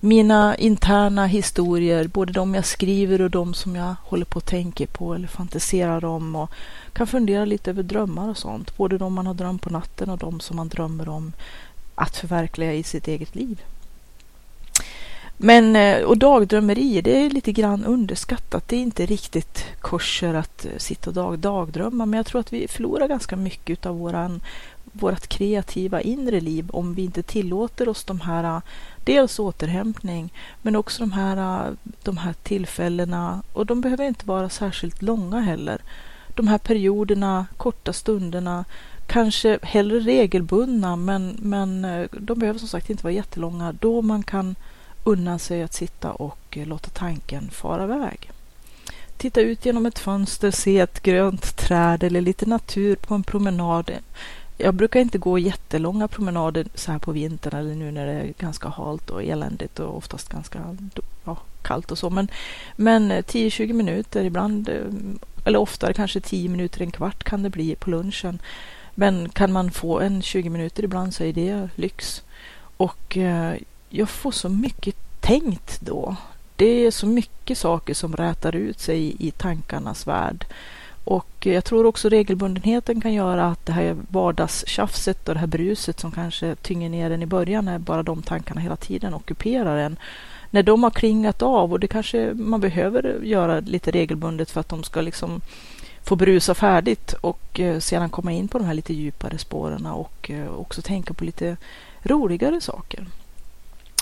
mina 0.00 0.56
interna 0.56 1.26
historier, 1.26 2.08
både 2.08 2.32
de 2.32 2.54
jag 2.54 2.64
skriver 2.64 3.20
och 3.20 3.30
de 3.30 3.54
som 3.54 3.76
jag 3.76 3.94
håller 4.02 4.24
på 4.24 4.38
att 4.38 4.46
tänka 4.46 4.86
på 4.86 5.14
eller 5.14 5.28
fantiserar 5.28 6.04
om 6.04 6.36
och 6.36 6.50
kan 6.92 7.06
fundera 7.06 7.44
lite 7.44 7.70
över 7.70 7.82
drömmar 7.82 8.28
och 8.28 8.38
sånt, 8.38 8.76
både 8.76 8.98
de 8.98 9.14
man 9.14 9.26
har 9.26 9.34
drömt 9.34 9.62
på 9.62 9.70
natten 9.70 10.10
och 10.10 10.18
de 10.18 10.40
som 10.40 10.56
man 10.56 10.68
drömmer 10.68 11.08
om 11.08 11.32
att 11.94 12.16
förverkliga 12.16 12.72
i 12.72 12.82
sitt 12.82 13.08
eget 13.08 13.34
liv. 13.34 13.62
Men, 15.36 15.76
eh, 15.76 16.02
och 16.02 16.18
dagdrömmeri, 16.18 17.00
det 17.00 17.26
är 17.26 17.30
lite 17.30 17.52
grann 17.52 17.84
underskattat. 17.84 18.68
Det 18.68 18.76
är 18.76 18.80
inte 18.80 19.06
riktigt 19.06 19.64
kurser 19.80 20.34
att 20.34 20.64
eh, 20.64 20.70
sitta 20.78 21.10
och 21.10 21.14
dag, 21.14 21.38
dagdrömma, 21.38 22.06
men 22.06 22.16
jag 22.16 22.26
tror 22.26 22.40
att 22.40 22.52
vi 22.52 22.68
förlorar 22.68 23.08
ganska 23.08 23.36
mycket 23.36 23.86
av 23.86 23.98
våran, 23.98 24.40
vårt 24.84 25.26
kreativa 25.26 26.00
inre 26.00 26.40
liv 26.40 26.70
om 26.70 26.94
vi 26.94 27.04
inte 27.04 27.22
tillåter 27.22 27.88
oss 27.88 28.04
de 28.04 28.20
här, 28.20 28.44
eh, 28.44 28.62
dels 29.04 29.38
återhämtning, 29.38 30.32
men 30.62 30.76
också 30.76 31.02
de 31.02 31.12
här, 31.12 31.70
de 32.02 32.16
här 32.16 32.32
tillfällena, 32.32 33.42
och 33.52 33.66
de 33.66 33.80
behöver 33.80 34.04
inte 34.04 34.26
vara 34.26 34.48
särskilt 34.48 35.02
långa 35.02 35.40
heller. 35.40 35.82
De 36.34 36.48
här 36.48 36.58
perioderna, 36.58 37.46
korta 37.56 37.92
stunderna, 37.92 38.64
kanske 39.06 39.58
hellre 39.62 40.00
regelbundna, 40.00 40.96
men, 40.96 41.36
men 41.42 41.86
de 42.12 42.38
behöver 42.38 42.58
som 42.58 42.68
sagt 42.68 42.90
inte 42.90 43.02
vara 43.02 43.14
jättelånga, 43.14 43.72
då 43.72 44.02
man 44.02 44.22
kan 44.22 44.56
unna 45.04 45.38
sig 45.38 45.62
att 45.62 45.72
sitta 45.72 46.12
och 46.12 46.38
eh, 46.50 46.66
låta 46.66 46.90
tanken 46.90 47.50
fara 47.50 47.84
iväg. 47.84 48.30
Titta 49.16 49.40
ut 49.40 49.66
genom 49.66 49.86
ett 49.86 49.98
fönster, 49.98 50.50
se 50.50 50.78
ett 50.78 51.02
grönt 51.02 51.56
träd 51.56 52.02
eller 52.02 52.20
lite 52.20 52.46
natur 52.46 52.96
på 52.96 53.14
en 53.14 53.22
promenad. 53.22 53.90
Jag 54.58 54.74
brukar 54.74 55.00
inte 55.00 55.18
gå 55.18 55.38
jättelånga 55.38 56.08
promenader 56.08 56.66
så 56.74 56.92
här 56.92 56.98
på 56.98 57.12
vintern 57.12 57.60
eller 57.60 57.74
nu 57.74 57.90
när 57.90 58.06
det 58.06 58.12
är 58.12 58.32
ganska 58.38 58.68
halt 58.68 59.10
och 59.10 59.22
eländigt 59.22 59.78
och 59.78 59.96
oftast 59.96 60.28
ganska 60.28 60.76
ja, 61.24 61.36
kallt 61.62 61.90
och 61.90 61.98
så. 61.98 62.10
Men, 62.10 62.28
men 62.76 63.10
eh, 63.10 63.22
10-20 63.22 63.72
minuter 63.72 64.24
ibland, 64.24 64.68
eh, 64.68 64.82
eller 65.44 65.58
oftare 65.58 65.92
kanske 65.92 66.20
10 66.20 66.48
minuter, 66.48 66.80
en 66.80 66.90
kvart 66.90 67.24
kan 67.24 67.42
det 67.42 67.50
bli 67.50 67.74
på 67.74 67.90
lunchen. 67.90 68.38
Men 68.94 69.28
kan 69.28 69.52
man 69.52 69.70
få 69.70 70.00
en 70.00 70.22
20 70.22 70.48
minuter 70.50 70.84
ibland 70.84 71.14
så 71.14 71.24
är 71.24 71.32
det 71.32 71.68
lyx. 71.74 72.22
Och 72.76 73.16
jag 73.96 74.08
får 74.08 74.30
så 74.30 74.48
mycket 74.48 74.94
tänkt 75.20 75.80
då. 75.80 76.16
Det 76.56 76.86
är 76.86 76.90
så 76.90 77.06
mycket 77.06 77.58
saker 77.58 77.94
som 77.94 78.16
rätar 78.16 78.56
ut 78.56 78.80
sig 78.80 79.16
i 79.18 79.30
tankarnas 79.30 80.06
värld. 80.06 80.44
Och 81.04 81.46
jag 81.46 81.64
tror 81.64 81.86
också 81.86 82.08
regelbundenheten 82.08 83.00
kan 83.00 83.12
göra 83.12 83.46
att 83.46 83.66
det 83.66 83.72
här 83.72 83.96
vardagstjafset 84.08 85.28
och 85.28 85.34
det 85.34 85.40
här 85.40 85.46
bruset 85.46 86.00
som 86.00 86.12
kanske 86.12 86.54
tynger 86.54 86.88
ner 86.88 87.10
en 87.10 87.22
i 87.22 87.26
början 87.26 87.64
när 87.64 87.78
bara 87.78 88.02
de 88.02 88.22
tankarna 88.22 88.60
hela 88.60 88.76
tiden 88.76 89.14
ockuperar 89.14 89.76
en. 89.76 89.96
När 90.50 90.62
de 90.62 90.82
har 90.82 90.90
klingat 90.90 91.42
av 91.42 91.72
och 91.72 91.80
det 91.80 91.88
kanske 91.88 92.34
man 92.34 92.60
behöver 92.60 93.20
göra 93.22 93.60
lite 93.60 93.90
regelbundet 93.90 94.50
för 94.50 94.60
att 94.60 94.68
de 94.68 94.82
ska 94.82 95.00
liksom 95.00 95.40
få 96.02 96.16
brusa 96.16 96.54
färdigt 96.54 97.12
och 97.12 97.60
eh, 97.60 97.78
sedan 97.78 98.10
komma 98.10 98.32
in 98.32 98.48
på 98.48 98.58
de 98.58 98.64
här 98.64 98.74
lite 98.74 98.94
djupare 98.94 99.38
spåren 99.38 99.86
och 99.86 100.30
eh, 100.30 100.54
också 100.54 100.82
tänka 100.82 101.14
på 101.14 101.24
lite 101.24 101.56
roligare 102.02 102.60
saker. 102.60 103.06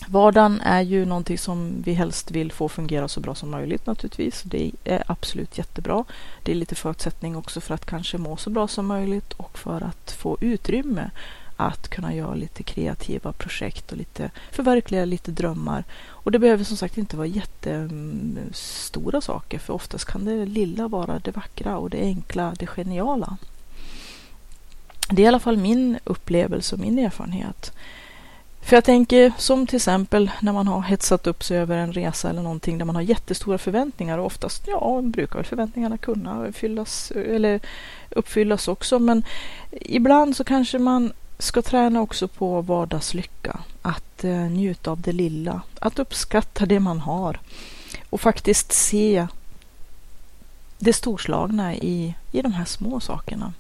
Vardagen 0.08 0.60
är 0.60 0.80
ju 0.80 1.04
någonting 1.06 1.38
som 1.38 1.82
vi 1.84 1.92
helst 1.92 2.30
vill 2.30 2.52
få 2.52 2.68
fungera 2.68 3.08
så 3.08 3.20
bra 3.20 3.34
som 3.34 3.50
möjligt 3.50 3.86
naturligtvis. 3.86 4.42
Det 4.42 4.72
är 4.84 5.04
absolut 5.06 5.58
jättebra. 5.58 6.04
Det 6.42 6.52
är 6.52 6.56
lite 6.56 6.74
förutsättning 6.74 7.36
också 7.36 7.60
för 7.60 7.74
att 7.74 7.86
kanske 7.86 8.18
må 8.18 8.36
så 8.36 8.50
bra 8.50 8.68
som 8.68 8.86
möjligt 8.86 9.32
och 9.32 9.58
för 9.58 9.80
att 9.80 10.12
få 10.12 10.38
utrymme 10.40 11.10
att 11.56 11.88
kunna 11.88 12.14
göra 12.14 12.34
lite 12.34 12.62
kreativa 12.62 13.32
projekt 13.32 13.92
och 13.92 13.98
lite 13.98 14.30
förverkliga 14.50 15.04
lite 15.04 15.30
drömmar. 15.30 15.84
Och 16.08 16.32
det 16.32 16.38
behöver 16.38 16.64
som 16.64 16.76
sagt 16.76 16.98
inte 16.98 17.16
vara 17.16 17.26
jättestora 17.26 19.20
saker 19.20 19.58
för 19.58 19.72
oftast 19.72 20.04
kan 20.04 20.24
det 20.24 20.46
lilla 20.46 20.88
vara 20.88 21.18
det 21.18 21.30
vackra 21.30 21.78
och 21.78 21.90
det 21.90 22.00
enkla, 22.00 22.54
det 22.58 22.66
geniala. 22.66 23.36
Det 25.10 25.22
är 25.22 25.24
i 25.24 25.28
alla 25.28 25.40
fall 25.40 25.56
min 25.56 25.98
upplevelse 26.04 26.74
och 26.74 26.80
min 26.80 26.98
erfarenhet. 26.98 27.72
För 28.62 28.76
jag 28.76 28.84
tänker 28.84 29.32
som 29.38 29.66
till 29.66 29.76
exempel 29.76 30.30
när 30.40 30.52
man 30.52 30.68
har 30.68 30.82
hetsat 30.82 31.26
upp 31.26 31.44
sig 31.44 31.58
över 31.58 31.76
en 31.76 31.92
resa 31.92 32.30
eller 32.30 32.42
någonting 32.42 32.78
där 32.78 32.84
man 32.84 32.94
har 32.94 33.02
jättestora 33.02 33.58
förväntningar 33.58 34.18
och 34.18 34.26
oftast 34.26 34.62
ja, 34.66 35.00
brukar 35.04 35.34
väl 35.34 35.44
förväntningarna 35.44 35.98
kunna 35.98 36.52
fyllas 36.52 37.10
eller 37.10 37.60
uppfyllas 38.10 38.68
också. 38.68 38.98
Men 38.98 39.24
ibland 39.70 40.36
så 40.36 40.44
kanske 40.44 40.78
man 40.78 41.12
ska 41.38 41.62
träna 41.62 42.00
också 42.00 42.28
på 42.28 42.60
vardagslycka. 42.60 43.60
Att 43.82 44.24
eh, 44.24 44.30
njuta 44.30 44.90
av 44.90 45.00
det 45.00 45.12
lilla, 45.12 45.60
att 45.78 45.98
uppskatta 45.98 46.66
det 46.66 46.80
man 46.80 47.00
har 47.00 47.40
och 48.10 48.20
faktiskt 48.20 48.72
se 48.72 49.26
det 50.78 50.92
storslagna 50.92 51.74
i, 51.74 52.14
i 52.32 52.42
de 52.42 52.52
här 52.52 52.64
små 52.64 53.00
sakerna. 53.00 53.52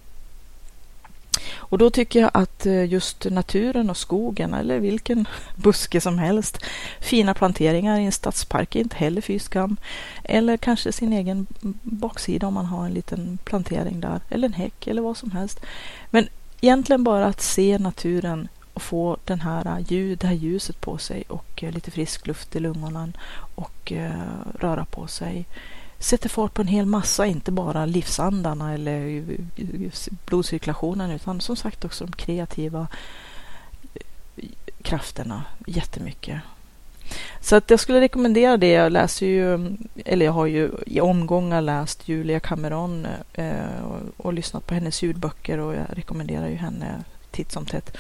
Och 1.72 1.78
då 1.78 1.90
tycker 1.90 2.20
jag 2.20 2.30
att 2.34 2.66
eh, 2.66 2.84
just 2.84 3.24
naturen 3.30 3.90
och 3.90 3.96
skogen 3.96 4.54
eller 4.54 4.78
vilken 4.78 5.28
buske 5.56 6.00
som 6.00 6.18
helst, 6.18 6.58
fina 7.00 7.34
planteringar 7.34 8.00
i 8.00 8.04
en 8.04 8.12
stadspark 8.12 8.76
är 8.76 8.80
inte 8.80 8.96
heller 8.96 9.20
fy 9.20 9.38
skam. 9.38 9.76
Eller 10.24 10.56
kanske 10.56 10.92
sin 10.92 11.12
egen 11.12 11.46
baksida 11.82 12.46
om 12.46 12.54
man 12.54 12.66
har 12.66 12.86
en 12.86 12.94
liten 12.94 13.38
plantering 13.44 14.00
där, 14.00 14.20
eller 14.28 14.48
en 14.48 14.52
häck 14.52 14.86
eller 14.86 15.02
vad 15.02 15.16
som 15.16 15.30
helst. 15.30 15.60
Men 16.10 16.28
egentligen 16.60 17.04
bara 17.04 17.26
att 17.26 17.40
se 17.40 17.78
naturen 17.78 18.48
och 18.74 18.82
få 18.82 19.16
den 19.24 19.40
här 19.40 19.66
eh, 19.66 19.92
ljud, 19.92 20.18
det 20.18 20.26
här 20.26 20.34
ljuset 20.34 20.80
på 20.80 20.98
sig 20.98 21.24
och 21.28 21.64
eh, 21.64 21.72
lite 21.72 21.90
frisk 21.90 22.26
luft 22.26 22.56
i 22.56 22.60
lungorna 22.60 23.12
och 23.54 23.92
röra 24.58 24.84
på 24.84 25.06
sig 25.06 25.46
sätter 26.02 26.28
fart 26.28 26.54
på 26.54 26.62
en 26.62 26.68
hel 26.68 26.86
massa, 26.86 27.26
inte 27.26 27.52
bara 27.52 27.86
livsandarna 27.86 28.74
eller 28.74 29.24
blodcirkulationen 30.26 31.10
utan 31.10 31.40
som 31.40 31.56
sagt 31.56 31.84
också 31.84 32.04
de 32.04 32.12
kreativa 32.12 32.86
eh, 33.94 34.48
krafterna 34.82 35.44
jättemycket. 35.66 36.40
Så 37.40 37.56
att 37.56 37.70
jag 37.70 37.80
skulle 37.80 38.00
rekommendera 38.00 38.56
det. 38.56 38.70
Jag 38.70 38.92
läser 38.92 39.26
ju, 39.26 39.76
eller 40.04 40.26
jag 40.26 40.32
har 40.32 40.46
ju 40.46 40.70
i 40.86 41.00
omgångar 41.00 41.60
läst 41.60 42.08
Julia 42.08 42.40
Cameron 42.40 43.06
eh, 43.32 43.84
och, 43.84 44.26
och, 44.26 44.32
lyssnat 44.32 44.66
på 44.66 44.74
hennes 44.74 45.02
ljudböcker 45.02 45.58
och 45.58 45.74
jag 45.74 45.86
rekommenderar 45.88 46.48
ju 46.48 46.56
henne 46.56 47.04
titt 47.30 47.52
som 47.52 47.66
tätt. 47.66 47.96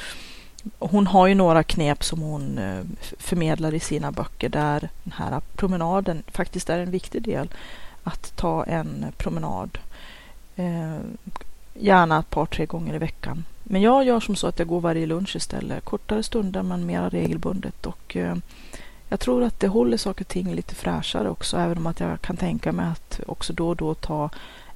Hon 0.78 1.06
har 1.06 1.26
ju 1.26 1.34
några 1.34 1.62
knep 1.62 2.04
som 2.04 2.20
hon 2.20 2.58
eh, 2.58 2.80
förmedlar 3.18 3.74
i 3.74 3.80
sina 3.80 4.12
böcker 4.12 4.48
där 4.48 4.88
den 5.04 5.12
här 5.12 5.40
promenaden 5.56 6.22
faktiskt 6.26 6.70
är 6.70 6.78
en 6.78 6.90
viktig 6.90 7.22
del 7.22 7.48
att 8.04 8.36
ta 8.36 8.64
en 8.64 9.06
promenad. 9.16 9.78
Eh, 10.56 10.98
gärna 11.74 12.18
ett 12.18 12.30
par, 12.30 12.46
tre 12.46 12.66
gånger 12.66 12.94
i 12.94 12.98
veckan. 12.98 13.44
Men 13.62 13.82
jag 13.82 14.04
gör 14.04 14.20
som 14.20 14.36
så 14.36 14.46
att 14.46 14.58
jag 14.58 14.68
går 14.68 14.80
varje 14.80 15.06
lunch 15.06 15.36
istället. 15.36 15.84
Kortare 15.84 16.22
stunder 16.22 16.62
men 16.62 16.86
mera 16.86 17.08
regelbundet. 17.08 17.86
Och, 17.86 18.16
eh, 18.16 18.36
jag 19.08 19.20
tror 19.20 19.42
att 19.42 19.60
det 19.60 19.68
håller 19.68 19.96
saker 19.96 20.24
och 20.24 20.28
ting 20.28 20.54
lite 20.54 20.74
fräschare 20.74 21.30
också. 21.30 21.56
Även 21.56 21.78
om 21.78 21.86
att 21.86 22.00
jag 22.00 22.20
kan 22.20 22.36
tänka 22.36 22.72
mig 22.72 22.86
att 22.86 23.20
också 23.26 23.52
då 23.52 23.68
och 23.68 23.76
då 23.76 23.94
ta 23.94 24.30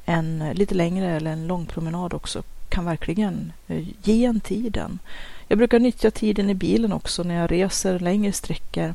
en 0.04 0.50
lite 0.52 0.74
längre 0.74 1.16
eller 1.16 1.30
en 1.30 1.46
lång 1.46 1.66
promenad 1.66 2.14
också 2.14 2.42
kan 2.68 2.84
verkligen 2.84 3.52
eh, 3.68 3.88
ge 4.02 4.24
en 4.24 4.40
tiden. 4.40 4.98
Jag 5.48 5.58
brukar 5.58 5.78
nyttja 5.78 6.10
tiden 6.10 6.50
i 6.50 6.54
bilen 6.54 6.92
också 6.92 7.22
när 7.22 7.34
jag 7.34 7.52
reser 7.52 7.98
längre 7.98 8.32
sträckor 8.32 8.94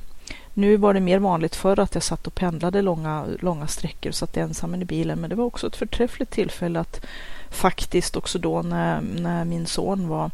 nu 0.54 0.78
var 0.78 0.94
det 0.94 1.00
mer 1.00 1.20
vanligt 1.20 1.56
förr 1.56 1.80
att 1.80 1.94
jag 1.94 2.04
satt 2.04 2.28
och 2.28 2.36
pendlade 2.36 2.82
långa, 2.82 3.26
långa 3.40 3.68
sträckor 3.68 4.10
och 4.10 4.16
satt 4.16 4.38
ensam 4.38 4.76
i 4.76 4.86
bilen. 4.86 5.22
Men 5.22 5.30
det 5.30 5.36
var 5.36 5.46
också 5.46 5.68
ett 5.68 5.76
förträffligt 5.76 6.32
tillfälle 6.32 6.80
att 6.80 7.06
faktiskt 7.50 8.16
också 8.16 8.40
då 8.40 8.62
när, 8.62 9.02
när 9.02 9.46
min 9.46 9.66
son 9.66 10.08
var 10.08 10.32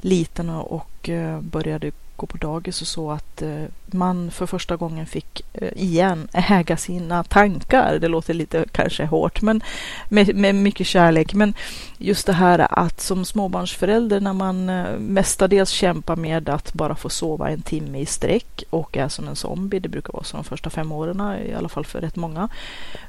liten 0.00 0.50
och, 0.50 0.72
och 0.72 1.08
eh, 1.08 1.40
började 1.40 1.92
gå 2.16 2.26
på 2.26 2.36
dagis 2.36 2.80
och 2.80 2.86
så 2.86 3.10
att 3.10 3.42
eh, 3.42 3.64
man 3.86 4.30
för 4.30 4.46
första 4.46 4.76
gången 4.76 5.06
fick 5.06 5.40
eh, 5.52 5.68
igen 5.76 6.28
äga 6.32 6.76
sina 6.76 7.24
tankar. 7.24 7.98
Det 7.98 8.08
låter 8.08 8.34
lite 8.34 8.64
kanske 8.72 9.04
hårt, 9.04 9.42
men 9.42 9.62
med, 10.08 10.36
med 10.36 10.54
mycket 10.54 10.86
kärlek. 10.86 11.34
Men 11.34 11.54
just 11.98 12.26
det 12.26 12.32
här 12.32 12.66
att 12.70 13.00
som 13.00 13.24
småbarnsförälder 13.24 14.20
när 14.20 14.32
man 14.32 14.68
eh, 14.68 14.98
mestadels 14.98 15.70
kämpar 15.70 16.16
med 16.16 16.48
att 16.48 16.72
bara 16.72 16.94
få 16.94 17.08
sova 17.08 17.50
en 17.50 17.62
timme 17.62 17.98
i 17.98 18.06
sträck 18.06 18.64
och 18.70 18.96
är 18.96 19.08
som 19.08 19.28
en 19.28 19.36
zombie. 19.36 19.80
Det 19.80 19.88
brukar 19.88 20.12
vara 20.12 20.24
så 20.24 20.36
de 20.36 20.44
första 20.44 20.70
fem 20.70 20.92
åren, 20.92 21.38
i 21.46 21.54
alla 21.54 21.68
fall 21.68 21.84
för 21.84 22.00
rätt 22.00 22.16
många. 22.16 22.48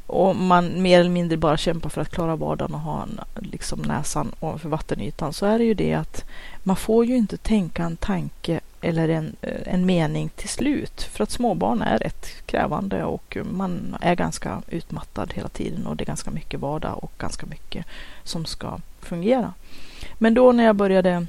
Och 0.07 0.35
man 0.35 0.81
mer 0.81 1.00
eller 1.00 1.09
mindre 1.09 1.38
bara 1.38 1.57
kämpar 1.57 1.89
för 1.89 2.01
att 2.01 2.12
klara 2.12 2.35
vardagen 2.35 2.75
och 2.75 2.81
ha 2.81 3.03
en, 3.03 3.19
liksom 3.35 3.79
näsan 3.79 4.31
ovanför 4.39 4.69
vattenytan. 4.69 5.33
Så 5.33 5.45
är 5.45 5.57
det 5.57 5.65
ju 5.65 5.74
det 5.74 5.93
att 5.93 6.24
man 6.63 6.75
får 6.75 7.05
ju 7.05 7.15
inte 7.15 7.38
tänka 7.38 7.83
en 7.83 7.97
tanke 7.97 8.59
eller 8.85 9.09
en, 9.09 9.35
en 9.65 9.85
mening 9.85 10.29
till 10.29 10.49
slut. 10.49 11.01
För 11.01 11.23
att 11.23 11.31
småbarn 11.31 11.81
är 11.81 11.97
rätt 11.97 12.27
krävande 12.45 13.03
och 13.03 13.37
man 13.43 13.97
är 14.01 14.15
ganska 14.15 14.61
utmattad 14.67 15.33
hela 15.33 15.49
tiden 15.49 15.87
och 15.87 15.95
det 15.95 16.03
är 16.03 16.05
ganska 16.05 16.31
mycket 16.31 16.59
vardag 16.59 17.03
och 17.03 17.11
ganska 17.17 17.45
mycket 17.45 17.85
som 18.23 18.45
ska 18.45 18.79
fungera. 18.99 19.53
Men 20.13 20.33
då 20.33 20.51
när 20.51 20.63
jag 20.63 20.75
började 20.75 21.25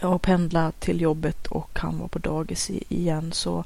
att 0.00 0.22
pendla 0.22 0.72
till 0.78 1.00
jobbet 1.00 1.46
och 1.46 1.78
han 1.78 1.98
var 1.98 2.08
på 2.08 2.18
dagis 2.18 2.70
igen 2.88 3.32
så 3.32 3.64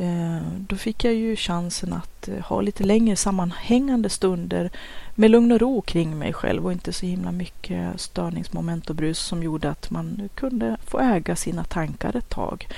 Eh, 0.00 0.42
då 0.58 0.76
fick 0.76 1.04
jag 1.04 1.14
ju 1.14 1.36
chansen 1.36 1.92
att 1.92 2.28
eh, 2.28 2.38
ha 2.38 2.60
lite 2.60 2.84
längre 2.84 3.16
sammanhängande 3.16 4.08
stunder 4.08 4.70
med 5.14 5.30
lugn 5.30 5.52
och 5.52 5.60
ro 5.60 5.80
kring 5.80 6.18
mig 6.18 6.32
själv 6.32 6.66
och 6.66 6.72
inte 6.72 6.92
så 6.92 7.06
himla 7.06 7.32
mycket 7.32 8.00
störningsmoment 8.00 8.90
och 8.90 8.96
brus 8.96 9.18
som 9.18 9.42
gjorde 9.42 9.70
att 9.70 9.90
man 9.90 10.28
kunde 10.34 10.76
få 10.86 10.98
äga 10.98 11.36
sina 11.36 11.64
tankar 11.64 12.16
ett 12.16 12.28
tag. 12.28 12.68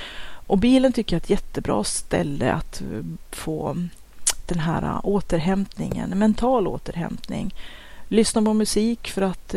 Och 0.47 0.57
bilen 0.57 0.93
tycker 0.93 1.15
jag 1.15 1.19
är 1.19 1.23
ett 1.23 1.29
jättebra 1.29 1.83
ställe 1.83 2.53
att 2.53 2.81
eh, 2.81 3.03
få 3.31 3.77
den 4.45 4.59
här 4.59 4.99
återhämtningen, 5.03 6.09
mental 6.09 6.67
återhämtning. 6.67 7.53
Lyssna 8.07 8.41
på 8.41 8.53
musik 8.53 9.09
för 9.09 9.21
att 9.21 9.55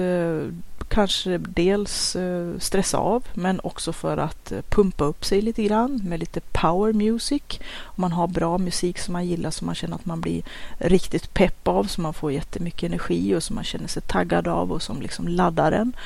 kanske 0.89 1.39
dels 1.39 2.17
eh, 2.17 2.59
stressa 2.59 2.99
av 2.99 3.25
men 3.35 3.61
också 3.63 3.93
för 3.93 4.17
att 4.17 4.53
eh, 4.53 4.61
pumpa 4.69 5.05
upp 5.05 5.25
sig 5.25 5.43
lite 5.43 5.63
grann 5.63 6.01
med 6.05 6.21
lite 6.21 6.41
power 6.41 6.93
music. 6.93 7.43
Om 7.77 8.01
man 8.01 8.13
har 8.13 8.27
bra 8.27 8.59
musik 8.59 8.99
som 8.99 9.13
man 9.13 9.27
gillar 9.27 9.51
som 9.51 9.67
man 9.67 9.75
känner 9.75 9.97
att 9.97 10.07
man 10.07 10.21
blir 10.21 10.43
riktigt 10.79 11.35
pepp 11.35 11.69
av, 11.69 11.85
som 11.85 12.03
man 12.03 12.15
får 12.15 12.33
jättemycket 12.33 12.83
energi 12.83 13.35
och 13.35 13.43
som 13.43 13.55
man 13.55 13.65
känner 13.65 13.89
sig 13.89 14.03
taggad 14.03 14.49
av 14.49 14.73
och 14.73 14.83
som 14.83 15.03
liksom 15.03 15.29
laddar 15.29 15.73
en 15.73 15.97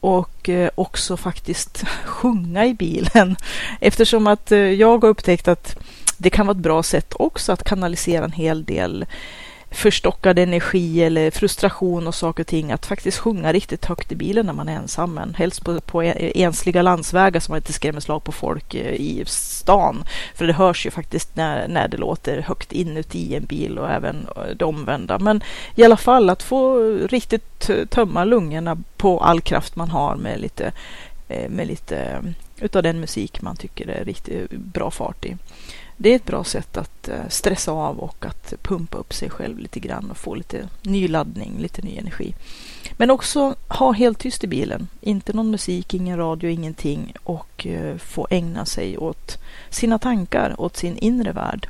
och 0.00 0.48
eh, 0.48 0.70
också 0.74 1.16
faktiskt 1.16 1.84
sjunga 2.04 2.66
i 2.66 2.74
bilen 2.74 3.36
eftersom 3.80 4.26
att 4.26 4.50
jag 4.50 5.02
har 5.02 5.08
upptäckt 5.08 5.48
att 5.48 5.76
det 6.18 6.30
kan 6.30 6.46
vara 6.46 6.56
ett 6.56 6.62
bra 6.62 6.82
sätt 6.82 7.14
också 7.18 7.52
att 7.52 7.64
kanalisera 7.64 8.24
en 8.24 8.32
hel 8.32 8.64
del 8.64 9.06
förstockad 9.76 10.38
energi 10.38 11.02
eller 11.02 11.30
frustration 11.30 12.06
och 12.06 12.14
saker 12.14 12.42
och 12.42 12.46
ting 12.46 12.72
att 12.72 12.86
faktiskt 12.86 13.18
sjunga 13.18 13.52
riktigt 13.52 13.84
högt 13.84 14.12
i 14.12 14.16
bilen 14.16 14.46
när 14.46 14.52
man 14.52 14.68
är 14.68 14.76
ensam. 14.76 15.14
Men 15.14 15.34
helst 15.34 15.64
på, 15.64 15.80
på 15.80 16.02
ensliga 16.02 16.82
landsvägar 16.82 17.40
så 17.40 17.52
man 17.52 17.56
inte 17.56 17.72
skrämmer 17.72 18.00
slag 18.00 18.24
på 18.24 18.32
folk 18.32 18.74
eh, 18.74 18.94
i 18.94 19.24
stan. 19.26 20.04
För 20.34 20.46
det 20.46 20.52
hörs 20.52 20.86
ju 20.86 20.90
faktiskt 20.90 21.36
när, 21.36 21.68
när 21.68 21.88
det 21.88 21.96
låter 21.96 22.40
högt 22.40 22.72
inuti 22.72 23.34
en 23.34 23.44
bil 23.44 23.78
och 23.78 23.90
även 23.90 24.26
eh, 24.36 24.56
det 24.56 24.64
omvända. 24.64 25.18
Men 25.18 25.42
i 25.74 25.84
alla 25.84 25.96
fall 25.96 26.30
att 26.30 26.42
få 26.42 26.78
riktigt 27.08 27.70
tömma 27.90 28.24
lungorna 28.24 28.78
på 28.96 29.20
all 29.20 29.40
kraft 29.40 29.76
man 29.76 29.90
har 29.90 30.16
med 30.16 30.40
lite, 30.40 30.72
eh, 31.28 31.50
med 31.50 31.66
lite 31.66 32.22
utav 32.60 32.82
den 32.82 33.00
musik 33.00 33.42
man 33.42 33.56
tycker 33.56 33.88
är 33.88 34.04
riktigt 34.04 34.50
bra 34.50 34.90
fart 34.90 35.24
i 35.24 35.36
det 35.96 36.10
är 36.10 36.16
ett 36.16 36.24
bra 36.24 36.44
sätt 36.44 36.76
att 36.76 37.08
eh, 37.08 37.28
stressa 37.28 37.72
av 37.72 37.98
och 37.98 38.26
att 38.26 38.54
pumpa 38.62 38.98
upp 38.98 39.14
sig 39.14 39.30
själv 39.30 39.58
lite 39.58 39.80
grann 39.80 40.10
och 40.10 40.16
få 40.16 40.34
lite 40.34 40.68
ny 40.82 41.08
laddning, 41.08 41.58
lite 41.58 41.82
ny 41.82 41.96
energi. 41.96 42.34
Men 42.92 43.10
också 43.10 43.54
ha 43.68 43.92
helt 43.92 44.18
tyst 44.18 44.44
i 44.44 44.46
bilen, 44.46 44.88
inte 45.00 45.32
någon 45.32 45.50
musik, 45.50 45.94
ingen 45.94 46.18
radio, 46.18 46.50
ingenting 46.50 47.12
och 47.22 47.66
eh, 47.66 47.96
få 47.96 48.26
ägna 48.30 48.64
sig 48.64 48.98
åt 48.98 49.38
sina 49.70 49.98
tankar, 49.98 50.60
åt 50.60 50.76
sin 50.76 50.98
inre 50.98 51.32
värld. 51.32 51.68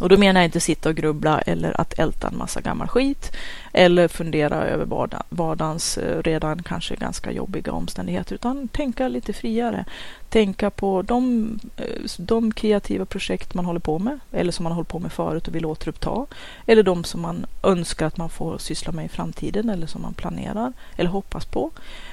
Och 0.00 0.08
då 0.08 0.16
menar 0.16 0.40
jag 0.40 0.48
inte 0.48 0.60
sitta 0.60 0.88
och 0.88 0.94
grubbla 0.94 1.40
eller 1.40 1.80
att 1.80 1.98
älta 1.98 2.28
en 2.28 2.38
massa 2.38 2.60
gammal 2.60 2.88
skit 2.88 3.32
eller 3.76 4.08
fundera 4.08 4.64
över 4.64 5.08
vardagens 5.28 5.98
eh, 5.98 6.22
redan 6.22 6.62
kanske 6.62 6.96
ganska 6.96 7.32
jobbiga 7.32 7.72
omständigheter 7.72 8.34
utan 8.34 8.68
tänka 8.68 9.08
lite 9.08 9.32
friare. 9.32 9.84
Tänka 10.28 10.70
på 10.70 11.02
de, 11.02 11.48
eh, 11.76 11.84
de 12.18 12.52
kreativa 12.52 13.04
projekt 13.04 13.54
man 13.54 13.64
håller 13.64 13.80
på 13.80 13.98
med 13.98 14.18
eller 14.32 14.52
som 14.52 14.62
man 14.62 14.72
har 14.72 14.76
hållit 14.76 14.88
på 14.88 14.98
med 14.98 15.12
förut 15.12 15.48
och 15.48 15.54
vill 15.54 15.66
återuppta 15.66 16.26
eller 16.66 16.82
de 16.82 17.04
som 17.04 17.20
man 17.20 17.46
önskar 17.62 18.06
att 18.06 18.16
man 18.16 18.30
får 18.30 18.58
syssla 18.58 18.92
med 18.92 19.04
i 19.04 19.08
framtiden 19.08 19.70
eller 19.70 19.86
som 19.86 20.02
man 20.02 20.14
planerar 20.14 20.72
eller 20.96 21.10
hoppas 21.10 21.44
på. 21.44 21.70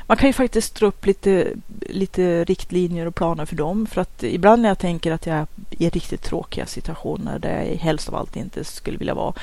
Man 0.07 0.17
kan 0.17 0.29
ju 0.29 0.33
faktiskt 0.33 0.75
dra 0.75 0.87
upp 0.87 1.05
lite, 1.05 1.47
lite 1.79 2.43
riktlinjer 2.43 3.05
och 3.05 3.15
planer 3.15 3.45
för 3.45 3.55
dem 3.55 3.85
för 3.85 4.01
att 4.01 4.23
ibland 4.23 4.61
när 4.61 4.69
jag 4.69 4.79
tänker 4.79 5.11
att 5.11 5.25
jag 5.25 5.37
är 5.37 5.47
i 5.69 5.89
riktigt 5.89 6.21
tråkiga 6.21 6.65
situationer 6.65 7.39
där 7.39 7.63
jag 7.63 7.75
helst 7.75 8.09
av 8.09 8.15
allt 8.15 8.35
inte 8.35 8.63
skulle 8.63 8.97
vilja 8.97 9.13
vara 9.13 9.33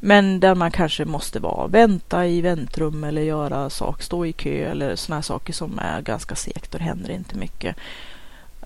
men 0.00 0.40
där 0.40 0.54
man 0.54 0.70
kanske 0.70 1.04
måste 1.04 1.40
vara, 1.40 1.66
vänta 1.66 2.26
i 2.26 2.40
väntrum 2.40 3.04
eller 3.04 3.22
göra 3.22 3.70
saker, 3.70 4.04
stå 4.04 4.26
i 4.26 4.32
kö 4.32 4.70
eller 4.70 4.96
sådana 4.96 5.22
saker 5.22 5.52
som 5.52 5.78
är 5.78 6.00
ganska 6.00 6.34
segt 6.34 6.74
och 6.74 6.78
det 6.78 6.84
händer 6.84 7.10
inte 7.10 7.38
mycket. 7.38 7.76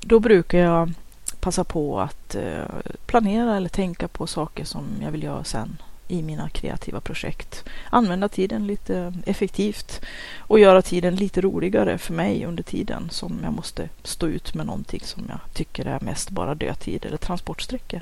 Då 0.00 0.20
brukar 0.20 0.58
jag 0.58 0.92
passa 1.40 1.64
på 1.64 2.00
att 2.00 2.34
eh, 2.34 2.64
planera 3.06 3.56
eller 3.56 3.68
tänka 3.68 4.08
på 4.08 4.26
saker 4.26 4.64
som 4.64 4.84
jag 5.02 5.10
vill 5.10 5.22
göra 5.22 5.44
sen 5.44 5.76
i 6.08 6.22
mina 6.22 6.48
kreativa 6.48 7.00
projekt. 7.00 7.64
Använda 7.90 8.28
tiden 8.28 8.66
lite 8.66 9.14
effektivt 9.26 10.00
och 10.38 10.58
göra 10.58 10.82
tiden 10.82 11.16
lite 11.16 11.40
roligare 11.40 11.98
för 11.98 12.14
mig 12.14 12.46
under 12.46 12.62
tiden 12.62 13.08
som 13.10 13.40
jag 13.42 13.52
måste 13.52 13.88
stå 14.02 14.26
ut 14.26 14.54
med 14.54 14.66
någonting 14.66 15.00
som 15.04 15.24
jag 15.28 15.38
tycker 15.54 15.84
är 15.84 16.00
mest 16.00 16.30
bara 16.30 16.54
dödtid 16.54 17.04
eller 17.04 17.16
transportsträckor. 17.16 18.00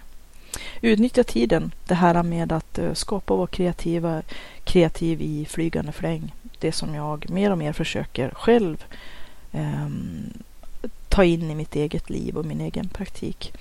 Utnyttja 0.81 1.25
tiden, 1.25 1.73
det 1.87 1.95
här 1.95 2.23
med 2.23 2.53
att 2.53 2.79
eh, 2.79 2.93
skapa 2.95 3.35
och 3.35 3.39
vara 3.39 3.49
kreativa, 3.49 4.23
kreativ 4.65 5.23
i 5.23 5.45
flygande 5.45 5.93
fläng. 5.93 6.35
Det 6.59 6.73
som 6.73 6.95
jag 6.95 7.31
mer 7.31 7.51
och 7.51 7.59
mer 7.59 7.73
försöker 7.73 8.31
själv 8.31 8.85
eh, 9.53 9.89
ta 11.09 11.25
in 11.25 11.51
i 11.51 11.55
mitt 11.55 11.77
eget 11.77 12.11
liv 12.11 12.37
och 12.37 12.45
min 12.45 12.61
egen 12.61 12.89
praktik. 12.89 13.53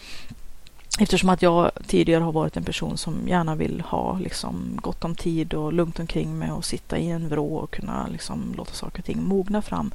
Eftersom 0.99 1.29
att 1.29 1.41
jag 1.41 1.71
tidigare 1.87 2.23
har 2.23 2.31
varit 2.31 2.57
en 2.57 2.63
person 2.63 2.97
som 2.97 3.27
gärna 3.27 3.55
vill 3.55 3.81
ha 3.81 4.19
liksom, 4.19 4.79
gott 4.81 5.03
om 5.03 5.15
tid 5.15 5.53
och 5.53 5.73
lugnt 5.73 5.99
omkring 5.99 6.37
mig 6.37 6.51
och 6.51 6.65
sitta 6.65 6.97
i 6.97 7.09
en 7.09 7.29
vrå 7.29 7.55
och 7.55 7.71
kunna 7.71 8.07
liksom, 8.07 8.53
låta 8.57 8.73
saker 8.73 8.99
och 8.99 9.05
ting 9.05 9.23
mogna 9.23 9.61
fram 9.61 9.91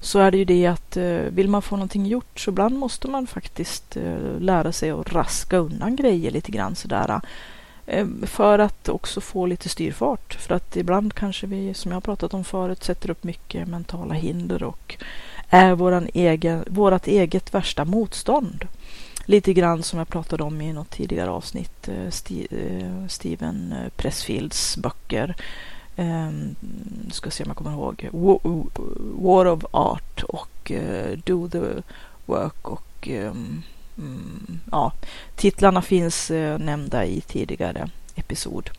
så 0.00 0.18
är 0.18 0.30
det 0.30 0.38
ju 0.38 0.44
det 0.44 0.66
att 0.66 0.96
eh, 0.96 1.04
vill 1.04 1.48
man 1.48 1.62
få 1.62 1.76
någonting 1.76 2.06
gjort 2.06 2.40
så 2.40 2.50
ibland 2.50 2.78
måste 2.78 3.08
man 3.08 3.26
faktiskt 3.26 3.96
eh, 3.96 4.40
lära 4.40 4.72
sig 4.72 4.90
att 4.90 5.12
raska 5.12 5.56
undan 5.56 5.96
grejer 5.96 6.30
lite 6.30 6.50
grann 6.50 6.74
sådär. 6.74 7.20
Eh, 7.86 8.06
för 8.22 8.58
att 8.58 8.88
också 8.88 9.20
få 9.20 9.46
lite 9.46 9.68
styrfart. 9.68 10.34
För 10.34 10.54
att 10.54 10.76
ibland 10.76 11.14
kanske 11.14 11.46
vi, 11.46 11.74
som 11.74 11.90
jag 11.90 11.96
har 11.96 12.00
pratat 12.00 12.34
om 12.34 12.44
förut, 12.44 12.84
sätter 12.84 13.10
upp 13.10 13.24
mycket 13.24 13.68
mentala 13.68 14.14
hinder 14.14 14.62
och 14.62 14.96
är 15.48 15.74
våran 15.74 16.08
egen, 16.14 16.64
vårat 16.66 17.06
eget 17.06 17.54
värsta 17.54 17.84
motstånd. 17.84 18.66
Lite 19.24 19.52
grann 19.52 19.82
som 19.82 19.98
jag 19.98 20.08
pratade 20.08 20.42
om 20.42 20.60
i 20.60 20.72
något 20.72 20.90
tidigare 20.90 21.30
avsnitt, 21.30 21.88
Steven 23.08 23.74
Pressfields 23.96 24.76
böcker 24.76 25.36
Um, 26.00 26.56
ska 27.10 27.30
se 27.30 27.44
om 27.44 27.48
jag 27.48 27.56
kommer 27.56 27.72
ihåg. 27.72 28.08
War 29.22 29.46
of 29.46 29.64
Art 29.70 30.22
och 30.22 30.70
uh, 30.70 31.18
Do 31.24 31.48
the 31.48 31.82
Work 32.26 32.68
och 32.68 33.08
um, 33.08 33.62
mm, 33.98 34.60
ja, 34.70 34.92
titlarna 35.36 35.82
finns 35.82 36.30
uh, 36.30 36.58
nämnda 36.58 37.04
i 37.04 37.20
tidigare 37.20 37.90
episod. 38.14 38.70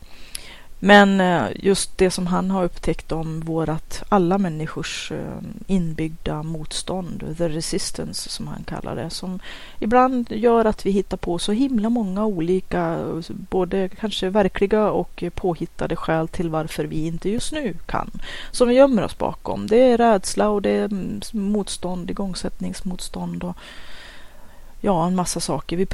Men 0.84 1.20
eh, 1.20 1.46
just 1.54 1.98
det 1.98 2.10
som 2.10 2.26
han 2.26 2.50
har 2.50 2.64
upptäckt 2.64 3.12
om 3.12 3.40
vårat, 3.40 4.02
alla 4.08 4.38
människors 4.38 5.12
eh, 5.12 5.38
inbyggda 5.66 6.42
motstånd, 6.42 7.34
the 7.38 7.48
resistance 7.48 8.28
som 8.28 8.48
han 8.48 8.64
kallar 8.64 8.96
det, 8.96 9.10
som 9.10 9.38
ibland 9.78 10.32
gör 10.32 10.64
att 10.64 10.86
vi 10.86 10.90
hittar 10.90 11.16
på 11.16 11.38
så 11.38 11.52
himla 11.52 11.90
många 11.90 12.26
olika, 12.26 12.98
både 13.28 13.88
kanske 13.88 14.28
verkliga 14.28 14.90
och 14.90 15.24
påhittade 15.34 15.96
skäl 15.96 16.28
till 16.28 16.50
varför 16.50 16.84
vi 16.84 17.06
inte 17.06 17.30
just 17.30 17.52
nu 17.52 17.74
kan, 17.86 18.10
som 18.50 18.68
vi 18.68 18.74
gömmer 18.74 19.02
oss 19.04 19.18
bakom. 19.18 19.66
Det 19.66 19.80
är 19.80 19.98
rädsla 19.98 20.48
och 20.48 20.62
det 20.62 20.70
är 20.70 20.84
mm, 20.84 21.20
motstånd, 21.32 22.10
igångsättningsmotstånd 22.10 23.44
och 23.44 23.56
ja, 24.84 25.06
en 25.06 25.14
massa 25.14 25.40
saker. 25.40 25.76
Vi 25.76 25.86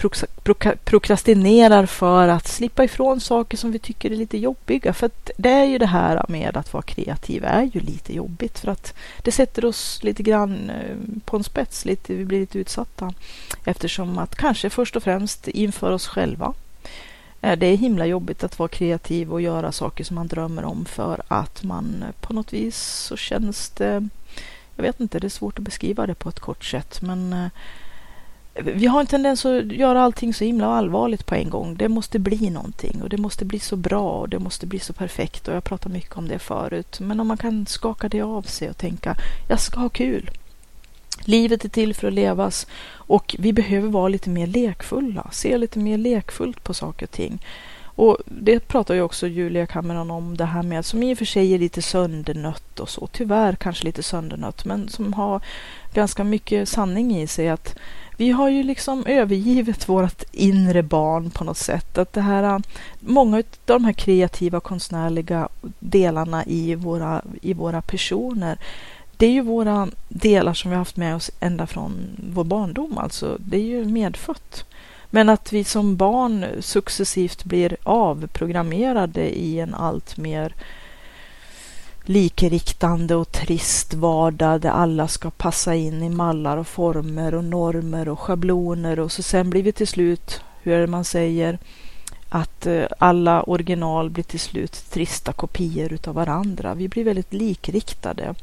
prokrastinerar 0.84 1.86
för 1.86 2.28
att 2.28 2.48
slippa 2.48 2.84
ifrån 2.84 3.20
saker 3.20 3.56
som 3.56 3.72
vi 3.72 3.78
tycker 3.78 4.10
är 4.10 4.16
lite 4.16 4.38
jobbiga. 4.38 4.92
För 4.92 5.06
att 5.06 5.30
det 5.36 5.50
är 5.50 5.64
ju 5.64 5.78
det 5.78 5.86
här 5.86 6.24
med 6.28 6.56
att 6.56 6.72
vara 6.72 6.82
kreativ 6.82 7.44
är 7.44 7.62
ju 7.62 7.80
lite 7.80 8.14
jobbigt 8.14 8.58
för 8.58 8.68
att 8.68 8.94
det 9.22 9.32
sätter 9.32 9.64
oss 9.64 10.02
lite 10.02 10.22
grann 10.22 10.70
eh, 10.70 10.96
på 11.24 11.36
en 11.36 11.44
spets. 11.44 11.84
Lite, 11.84 12.14
vi 12.14 12.24
blir 12.24 12.40
lite 12.40 12.58
utsatta 12.58 13.12
eftersom 13.64 14.18
att 14.18 14.34
kanske 14.34 14.70
först 14.70 14.96
och 14.96 15.02
främst 15.02 15.48
inför 15.48 15.92
oss 15.92 16.06
själva. 16.06 16.54
Det 17.40 17.66
är 17.66 17.76
himla 17.76 18.06
jobbigt 18.06 18.44
att 18.44 18.58
vara 18.58 18.68
kreativ 18.68 19.32
och 19.32 19.40
göra 19.40 19.72
saker 19.72 20.04
som 20.04 20.14
man 20.14 20.26
drömmer 20.26 20.64
om 20.64 20.84
för 20.84 21.22
att 21.28 21.62
man 21.62 22.04
eh, 22.08 22.26
på 22.26 22.32
något 22.32 22.52
vis 22.52 22.78
så 22.78 23.16
känns 23.16 23.70
det 23.70 24.08
jag 24.76 24.82
vet 24.82 25.00
inte, 25.00 25.18
det 25.18 25.26
är 25.26 25.28
svårt 25.28 25.58
att 25.58 25.64
beskriva 25.64 26.06
det 26.06 26.14
på 26.14 26.28
ett 26.28 26.40
kort 26.40 26.64
sätt 26.64 27.02
men 27.02 27.32
eh, 27.32 27.46
vi 28.62 28.86
har 28.86 29.00
en 29.00 29.06
tendens 29.06 29.44
att 29.46 29.72
göra 29.72 30.02
allting 30.02 30.34
så 30.34 30.44
himla 30.44 30.66
allvarligt 30.66 31.26
på 31.26 31.34
en 31.34 31.50
gång. 31.50 31.74
Det 31.76 31.88
måste 31.88 32.18
bli 32.18 32.50
någonting 32.50 33.02
och 33.02 33.08
det 33.08 33.16
måste 33.16 33.44
bli 33.44 33.58
så 33.58 33.76
bra 33.76 34.10
och 34.10 34.28
det 34.28 34.38
måste 34.38 34.66
bli 34.66 34.78
så 34.78 34.92
perfekt 34.92 35.48
och 35.48 35.54
jag 35.54 35.64
pratar 35.64 35.90
mycket 35.90 36.16
om 36.16 36.28
det 36.28 36.38
förut. 36.38 37.00
Men 37.00 37.20
om 37.20 37.26
man 37.26 37.36
kan 37.36 37.66
skaka 37.66 38.08
det 38.08 38.22
av 38.22 38.42
sig 38.42 38.70
och 38.70 38.76
tänka, 38.76 39.16
jag 39.48 39.60
ska 39.60 39.80
ha 39.80 39.88
kul. 39.88 40.30
Livet 41.24 41.64
är 41.64 41.68
till 41.68 41.94
för 41.94 42.08
att 42.08 42.14
levas 42.14 42.66
och 42.90 43.36
vi 43.38 43.52
behöver 43.52 43.88
vara 43.88 44.08
lite 44.08 44.30
mer 44.30 44.46
lekfulla, 44.46 45.28
se 45.32 45.58
lite 45.58 45.78
mer 45.78 45.98
lekfullt 45.98 46.64
på 46.64 46.74
saker 46.74 47.06
och 47.06 47.10
ting. 47.10 47.38
Och 47.98 48.18
det 48.24 48.60
pratar 48.60 48.94
ju 48.94 49.02
också 49.02 49.26
Julia 49.26 49.66
Cameron 49.66 50.10
om 50.10 50.36
det 50.36 50.44
här 50.44 50.62
med, 50.62 50.84
som 50.84 51.02
i 51.02 51.14
och 51.14 51.18
för 51.18 51.24
sig 51.24 51.54
är 51.54 51.58
lite 51.58 51.82
söndernött 51.82 52.80
och 52.80 52.88
så, 52.88 53.06
tyvärr 53.06 53.56
kanske 53.56 53.84
lite 53.84 54.02
söndernött, 54.02 54.64
men 54.64 54.88
som 54.88 55.12
har 55.12 55.40
ganska 55.94 56.24
mycket 56.24 56.68
sanning 56.68 57.16
i 57.16 57.26
sig 57.26 57.48
att 57.48 57.76
vi 58.18 58.30
har 58.30 58.48
ju 58.48 58.62
liksom 58.62 59.06
övergivit 59.06 59.88
vårt 59.88 60.22
inre 60.32 60.82
barn 60.82 61.30
på 61.30 61.44
något 61.44 61.58
sätt. 61.58 61.98
Att 61.98 62.12
det 62.12 62.20
här, 62.20 62.42
äh, 62.42 62.58
många 63.00 63.36
av 63.36 63.42
de 63.64 63.84
här 63.84 63.92
kreativa 63.92 64.60
konstnärliga 64.60 65.48
delarna 65.78 66.44
i 66.44 66.74
våra, 66.74 67.22
i 67.42 67.52
våra 67.52 67.82
personer 67.82 68.58
det 69.16 69.26
är 69.26 69.30
ju 69.30 69.40
våra 69.40 69.88
delar 70.08 70.54
som 70.54 70.70
vi 70.70 70.74
har 70.74 70.80
haft 70.80 70.96
med 70.96 71.16
oss 71.16 71.30
ända 71.40 71.66
från 71.66 71.92
vår 72.32 72.44
barndom. 72.44 72.98
Alltså, 72.98 73.36
det 73.38 73.56
är 73.56 73.64
ju 73.64 73.84
medfött. 73.84 74.64
Men 75.10 75.28
att 75.28 75.52
vi 75.52 75.64
som 75.64 75.96
barn 75.96 76.46
successivt 76.60 77.44
blir 77.44 77.76
avprogrammerade 77.82 79.38
i 79.38 79.60
en 79.60 79.74
allt 79.74 80.16
mer 80.16 80.54
likriktande 82.08 83.14
och 83.14 83.32
trist 83.32 83.94
vardag 83.94 84.60
där 84.60 84.70
alla 84.70 85.08
ska 85.08 85.30
passa 85.30 85.74
in 85.74 86.02
i 86.02 86.08
mallar 86.08 86.56
och 86.56 86.66
former 86.66 87.34
och 87.34 87.44
normer 87.44 88.08
och 88.08 88.20
schabloner 88.20 88.98
och 88.98 89.12
så 89.12 89.22
sen 89.22 89.50
blir 89.50 89.62
vi 89.62 89.72
till 89.72 89.86
slut, 89.86 90.40
hur 90.62 90.72
är 90.72 90.80
det 90.80 90.86
man 90.86 91.04
säger, 91.04 91.58
att 92.28 92.66
eh, 92.66 92.84
alla 92.98 93.42
original 93.42 94.10
blir 94.10 94.24
till 94.24 94.40
slut 94.40 94.84
trista 94.90 95.32
kopior 95.32 95.92
utav 95.92 96.14
varandra. 96.14 96.74
Vi 96.74 96.88
blir 96.88 97.04
väldigt 97.04 97.32
likriktade 97.32 98.34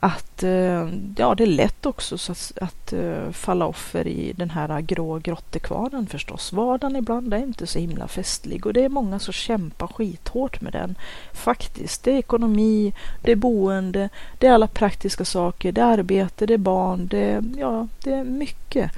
att 0.00 0.42
eh, 0.42 0.88
ja, 1.16 1.34
det 1.34 1.44
är 1.44 1.46
lätt 1.46 1.86
också 1.86 2.18
så 2.18 2.32
att, 2.32 2.52
att 2.60 2.92
eh, 2.92 3.30
falla 3.30 3.66
offer 3.66 4.06
i 4.06 4.32
den 4.32 4.50
här 4.50 4.80
grå 4.80 5.18
grottekvarnen 5.18 6.06
förstås. 6.06 6.52
Vardagen 6.52 6.96
ibland 6.96 7.34
är 7.34 7.38
inte 7.38 7.66
så 7.66 7.78
himla 7.78 8.08
festlig 8.08 8.66
och 8.66 8.72
det 8.72 8.84
är 8.84 8.88
många 8.88 9.18
som 9.18 9.32
kämpar 9.32 9.86
skithårt 9.86 10.60
med 10.60 10.72
den. 10.72 10.94
Faktiskt. 11.32 12.04
Det 12.04 12.12
är 12.12 12.18
ekonomi, 12.18 12.94
det 13.22 13.32
är 13.32 13.36
boende, 13.36 14.08
det 14.38 14.46
är 14.46 14.52
alla 14.52 14.66
praktiska 14.66 15.24
saker, 15.24 15.72
det 15.72 15.80
är 15.80 15.98
arbete, 15.98 16.46
det 16.46 16.54
är 16.54 16.58
barn, 16.58 17.06
det, 17.06 17.44
ja, 17.58 17.88
det 18.04 18.12
är 18.12 18.24
mycket 18.24 18.90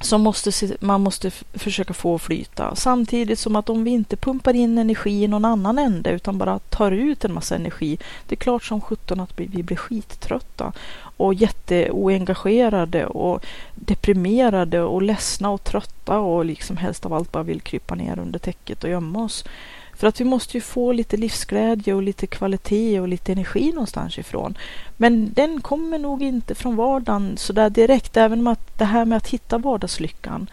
som 0.00 0.20
måste, 0.20 0.76
man 0.80 1.00
måste 1.00 1.30
försöka 1.54 1.94
få 1.94 2.18
flyta. 2.18 2.74
Samtidigt 2.74 3.38
som 3.38 3.56
att 3.56 3.70
om 3.70 3.84
vi 3.84 3.90
inte 3.90 4.16
pumpar 4.16 4.54
in 4.54 4.78
energi 4.78 5.24
i 5.24 5.28
någon 5.28 5.44
annan 5.44 5.78
ände 5.78 6.10
utan 6.10 6.38
bara 6.38 6.58
tar 6.58 6.92
ut 6.92 7.24
en 7.24 7.32
massa 7.32 7.56
energi. 7.56 7.98
Det 8.26 8.34
är 8.34 8.36
klart 8.36 8.64
som 8.64 8.80
sjutton 8.80 9.20
att 9.20 9.32
vi 9.36 9.62
blir 9.62 9.76
skittrötta 9.76 10.72
och 11.16 11.34
jätteoengagerade 11.34 13.06
och 13.06 13.46
deprimerade 13.74 14.80
och 14.80 15.02
ledsna 15.02 15.50
och 15.50 15.64
trötta 15.64 16.18
och 16.18 16.44
liksom 16.44 16.76
helst 16.76 17.06
av 17.06 17.14
allt 17.14 17.32
bara 17.32 17.42
vill 17.42 17.60
krypa 17.60 17.94
ner 17.94 18.18
under 18.18 18.38
täcket 18.38 18.84
och 18.84 18.90
gömma 18.90 19.24
oss. 19.24 19.44
För 20.00 20.06
att 20.06 20.20
vi 20.20 20.24
måste 20.24 20.56
ju 20.56 20.60
få 20.60 20.92
lite 20.92 21.16
livsglädje 21.16 21.94
och 21.94 22.02
lite 22.02 22.26
kvalitet 22.26 23.00
och 23.00 23.08
lite 23.08 23.32
energi 23.32 23.72
någonstans 23.72 24.18
ifrån. 24.18 24.58
Men 24.96 25.32
den 25.32 25.60
kommer 25.60 25.98
nog 25.98 26.22
inte 26.22 26.54
från 26.54 26.76
vardagen 26.76 27.36
sådär 27.36 27.70
direkt, 27.70 28.16
även 28.16 28.38
om 28.38 28.46
att 28.46 28.78
det 28.78 28.84
här 28.84 29.04
med 29.04 29.16
att 29.16 29.28
hitta 29.28 29.58
vardagslyckan. 29.58 30.50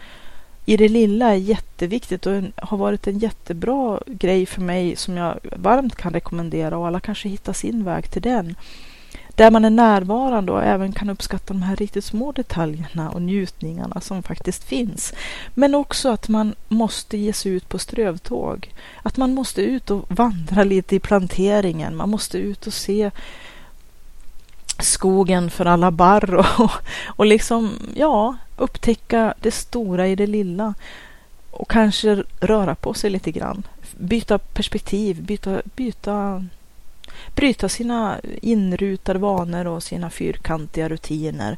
i 0.64 0.76
det 0.76 0.88
lilla 0.88 1.30
är 1.30 1.34
jätteviktigt 1.34 2.26
och 2.26 2.42
har 2.56 2.78
varit 2.78 3.06
en 3.06 3.18
jättebra 3.18 4.00
grej 4.06 4.46
för 4.46 4.60
mig 4.60 4.96
som 4.96 5.16
jag 5.16 5.38
varmt 5.56 5.96
kan 5.96 6.12
rekommendera 6.12 6.78
och 6.78 6.86
alla 6.86 7.00
kanske 7.00 7.28
hittar 7.28 7.52
sin 7.52 7.84
väg 7.84 8.10
till 8.10 8.22
den. 8.22 8.54
Där 9.38 9.50
man 9.50 9.64
är 9.64 9.70
närvarande 9.70 10.52
och 10.52 10.64
även 10.64 10.92
kan 10.92 11.10
uppskatta 11.10 11.54
de 11.54 11.62
här 11.62 11.76
riktigt 11.76 12.04
små 12.04 12.32
detaljerna 12.32 13.10
och 13.10 13.22
njutningarna 13.22 14.00
som 14.00 14.22
faktiskt 14.22 14.64
finns. 14.64 15.12
Men 15.54 15.74
också 15.74 16.08
att 16.08 16.28
man 16.28 16.54
måste 16.68 17.18
ge 17.18 17.32
sig 17.32 17.52
ut 17.52 17.68
på 17.68 17.78
strövtåg. 17.78 18.74
Att 19.02 19.16
man 19.16 19.34
måste 19.34 19.62
ut 19.62 19.90
och 19.90 20.04
vandra 20.08 20.64
lite 20.64 20.96
i 20.96 21.00
planteringen. 21.00 21.96
Man 21.96 22.08
måste 22.08 22.38
ut 22.38 22.66
och 22.66 22.72
se 22.72 23.10
skogen 24.78 25.50
för 25.50 25.66
alla 25.66 25.90
barr 25.90 26.34
och, 26.34 26.70
och 27.06 27.26
liksom, 27.26 27.72
ja, 27.94 28.36
upptäcka 28.56 29.34
det 29.40 29.50
stora 29.50 30.08
i 30.08 30.14
det 30.14 30.26
lilla 30.26 30.74
och 31.50 31.70
kanske 31.70 32.24
röra 32.40 32.74
på 32.74 32.94
sig 32.94 33.10
lite 33.10 33.32
grann. 33.32 33.62
Byta 33.98 34.38
perspektiv, 34.38 35.22
byta, 35.22 35.62
byta, 35.76 36.44
bryta 37.34 37.68
sina 37.68 38.20
inrutade 38.42 39.18
vanor 39.18 39.66
och 39.66 39.82
sina 39.82 40.10
fyrkantiga 40.10 40.88
rutiner 40.88 41.56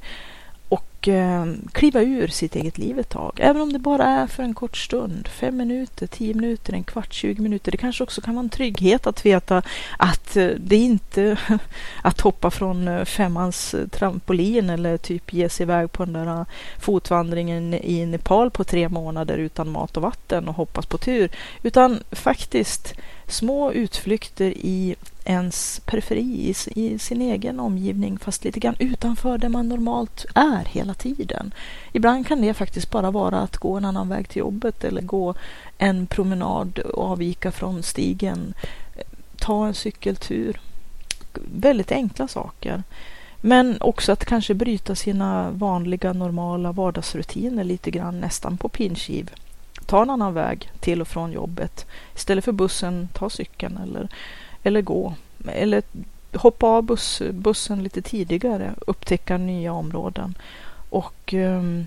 och 1.00 1.08
eh, 1.08 1.46
kliva 1.72 2.02
ur 2.02 2.28
sitt 2.28 2.56
eget 2.56 2.78
liv 2.78 2.98
ett 2.98 3.08
tag. 3.08 3.32
Även 3.36 3.62
om 3.62 3.72
det 3.72 3.78
bara 3.78 4.04
är 4.04 4.26
för 4.26 4.42
en 4.42 4.54
kort 4.54 4.76
stund. 4.76 5.28
Fem 5.28 5.56
minuter, 5.56 6.06
tio 6.06 6.34
minuter, 6.34 6.72
en 6.72 6.84
kvart, 6.84 7.12
tjugo 7.12 7.42
minuter. 7.42 7.72
Det 7.72 7.78
kanske 7.78 8.04
också 8.04 8.20
kan 8.20 8.34
vara 8.34 8.44
en 8.44 8.50
trygghet 8.50 9.06
att 9.06 9.26
veta 9.26 9.62
att 9.98 10.36
eh, 10.36 10.46
det 10.46 10.76
inte 10.76 11.36
att 12.02 12.20
hoppa 12.20 12.50
från 12.50 12.88
eh, 12.88 13.04
femmans 13.04 13.74
eh, 13.74 13.86
trampolin 13.88 14.70
eller 14.70 14.96
typ 14.96 15.32
ge 15.32 15.48
sig 15.48 15.64
iväg 15.64 15.92
på 15.92 16.04
den 16.04 16.12
där 16.12 16.44
fotvandringen 16.78 17.74
i 17.74 18.06
Nepal 18.06 18.50
på 18.50 18.64
tre 18.64 18.88
månader 18.88 19.38
utan 19.38 19.70
mat 19.70 19.96
och 19.96 20.02
vatten 20.02 20.48
och 20.48 20.54
hoppas 20.54 20.86
på 20.86 20.98
tur. 20.98 21.30
Utan 21.62 22.02
faktiskt 22.10 22.94
små 23.30 23.72
utflykter 23.72 24.50
i 24.56 24.94
ens 25.24 25.80
periferi, 25.84 26.54
i, 26.74 26.98
sin 26.98 27.22
egen 27.22 27.60
omgivning, 27.60 28.18
fast 28.18 28.44
lite 28.44 28.60
grann 28.60 28.76
utanför 28.78 29.38
där 29.38 29.48
man 29.48 29.68
normalt 29.68 30.26
är 30.34 30.64
hela 30.64 30.94
tiden. 30.94 31.54
Ibland 31.92 32.26
kan 32.26 32.40
det 32.42 32.54
faktiskt 32.54 32.90
bara 32.90 33.10
vara 33.10 33.40
att 33.40 33.56
gå 33.56 33.76
en 33.76 33.84
annan 33.84 34.08
väg 34.08 34.28
till 34.28 34.40
jobbet 34.40 34.84
eller 34.84 35.02
gå 35.02 35.34
en 35.78 36.06
promenad 36.06 36.78
och 36.78 37.04
avvika 37.04 37.52
från 37.52 37.82
stigen, 37.82 38.54
ta 39.36 39.66
en 39.66 39.74
cykeltur. 39.74 40.60
Väldigt 41.54 41.92
enkla 41.92 42.28
saker. 42.28 42.82
Men 43.40 43.76
också 43.80 44.12
att 44.12 44.24
kanske 44.24 44.54
bryta 44.54 44.94
sina 44.94 45.50
vanliga 45.50 46.12
normala 46.12 46.72
vardagsrutiner 46.72 47.64
lite 47.64 47.90
grann 47.90 48.20
nästan 48.20 48.56
på 48.56 48.68
pinskiv. 48.68 49.30
Ta 49.90 50.02
en 50.02 50.10
annan 50.10 50.34
väg 50.34 50.70
till 50.80 51.00
och 51.00 51.08
från 51.08 51.32
jobbet. 51.32 51.86
Istället 52.16 52.44
för 52.44 52.52
bussen, 52.52 53.08
ta 53.12 53.30
cykeln 53.30 53.76
eller 53.76 54.08
eller 54.62 54.82
gå. 54.82 55.14
Eller 55.48 55.82
hoppa 56.32 56.66
av 56.66 56.82
buss, 56.82 57.22
bussen 57.30 57.82
lite 57.82 58.02
tidigare, 58.02 58.74
upptäcka 58.86 59.38
nya 59.38 59.72
områden 59.72 60.34
och 60.90 61.32
um, 61.32 61.86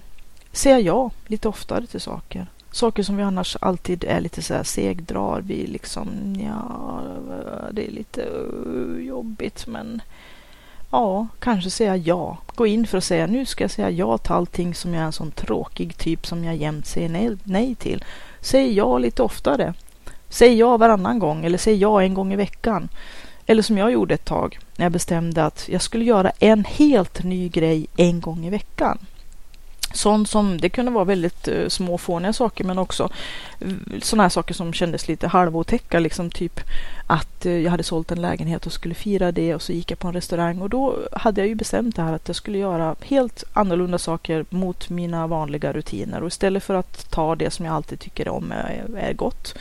säga 0.51 0.79
ja 0.79 1.11
lite 1.27 1.47
oftare 1.47 1.87
till 1.87 2.01
saker. 2.01 2.47
Saker 2.71 3.03
som 3.03 3.17
vi 3.17 3.23
annars 3.23 3.57
alltid 3.61 4.03
är 4.03 4.21
lite 4.21 4.41
så 4.41 4.53
här 4.53 4.63
segdrar. 4.63 5.41
Vi 5.41 5.67
liksom, 5.67 6.35
ja, 6.39 7.01
det 7.71 7.87
är 7.87 7.91
lite 7.91 8.21
uh, 8.21 9.05
jobbigt 9.05 9.67
men 9.67 10.01
ja, 10.93 11.27
kanske 11.39 11.69
säga 11.69 11.97
ja. 11.97 12.37
Gå 12.55 12.67
in 12.67 12.87
för 12.87 12.97
att 12.97 13.03
säga 13.03 13.27
nu 13.27 13.45
ska 13.45 13.63
jag 13.63 13.71
säga 13.71 13.89
ja 13.89 14.17
till 14.17 14.31
allting 14.31 14.75
som 14.75 14.93
jag 14.93 15.01
är 15.01 15.05
en 15.05 15.11
sån 15.11 15.31
tråkig 15.31 15.97
typ 15.97 16.27
som 16.27 16.43
jag 16.43 16.55
jämt 16.55 16.85
säger 16.85 17.09
nej, 17.09 17.37
nej 17.43 17.75
till. 17.75 18.03
Säg 18.41 18.73
ja 18.73 18.97
lite 18.97 19.23
oftare. 19.23 19.73
Säg 20.29 20.55
ja 20.55 20.77
varannan 20.77 21.19
gång 21.19 21.45
eller 21.45 21.57
säg 21.57 21.75
ja 21.75 22.01
en 22.01 22.13
gång 22.13 22.33
i 22.33 22.35
veckan. 22.35 22.89
Eller 23.45 23.61
som 23.61 23.77
jag 23.77 23.91
gjorde 23.91 24.13
ett 24.13 24.25
tag 24.25 24.59
när 24.75 24.85
jag 24.85 24.91
bestämde 24.91 25.45
att 25.45 25.69
jag 25.69 25.81
skulle 25.81 26.05
göra 26.05 26.31
en 26.39 26.65
helt 26.65 27.23
ny 27.23 27.49
grej 27.49 27.87
en 27.97 28.21
gång 28.21 28.45
i 28.45 28.49
veckan. 28.49 28.97
Sånt 29.93 30.29
som, 30.29 30.57
det 30.57 30.69
kunde 30.69 30.91
vara 30.91 31.03
väldigt 31.03 31.47
eh, 31.47 31.67
små 31.67 31.97
fåniga 31.97 32.33
saker 32.33 32.63
men 32.63 32.79
också 32.79 33.09
sådana 34.01 34.23
här 34.23 34.29
saker 34.29 34.53
som 34.53 34.73
kändes 34.73 35.07
lite 35.07 35.27
halvotäcka. 35.27 35.99
Liksom 35.99 36.29
typ 36.29 36.59
att 37.07 37.45
eh, 37.45 37.57
jag 37.57 37.71
hade 37.71 37.83
sålt 37.83 38.11
en 38.11 38.21
lägenhet 38.21 38.65
och 38.65 38.73
skulle 38.73 38.93
fira 38.93 39.31
det 39.31 39.55
och 39.55 39.61
så 39.61 39.73
gick 39.73 39.91
jag 39.91 39.99
på 39.99 40.07
en 40.07 40.13
restaurang 40.13 40.61
och 40.61 40.69
då 40.69 40.97
hade 41.11 41.41
jag 41.41 41.47
ju 41.47 41.55
bestämt 41.55 41.95
det 41.95 42.01
här 42.01 42.13
att 42.13 42.27
jag 42.27 42.35
skulle 42.35 42.57
göra 42.57 42.95
helt 43.01 43.43
annorlunda 43.53 43.97
saker 43.97 44.45
mot 44.49 44.89
mina 44.89 45.27
vanliga 45.27 45.73
rutiner 45.73 46.21
och 46.21 46.27
istället 46.27 46.63
för 46.63 46.73
att 46.73 47.11
ta 47.11 47.35
det 47.35 47.49
som 47.49 47.65
jag 47.65 47.75
alltid 47.75 47.99
tycker 47.99 48.27
om 48.29 48.51
är, 48.51 49.13
gott 49.13 49.55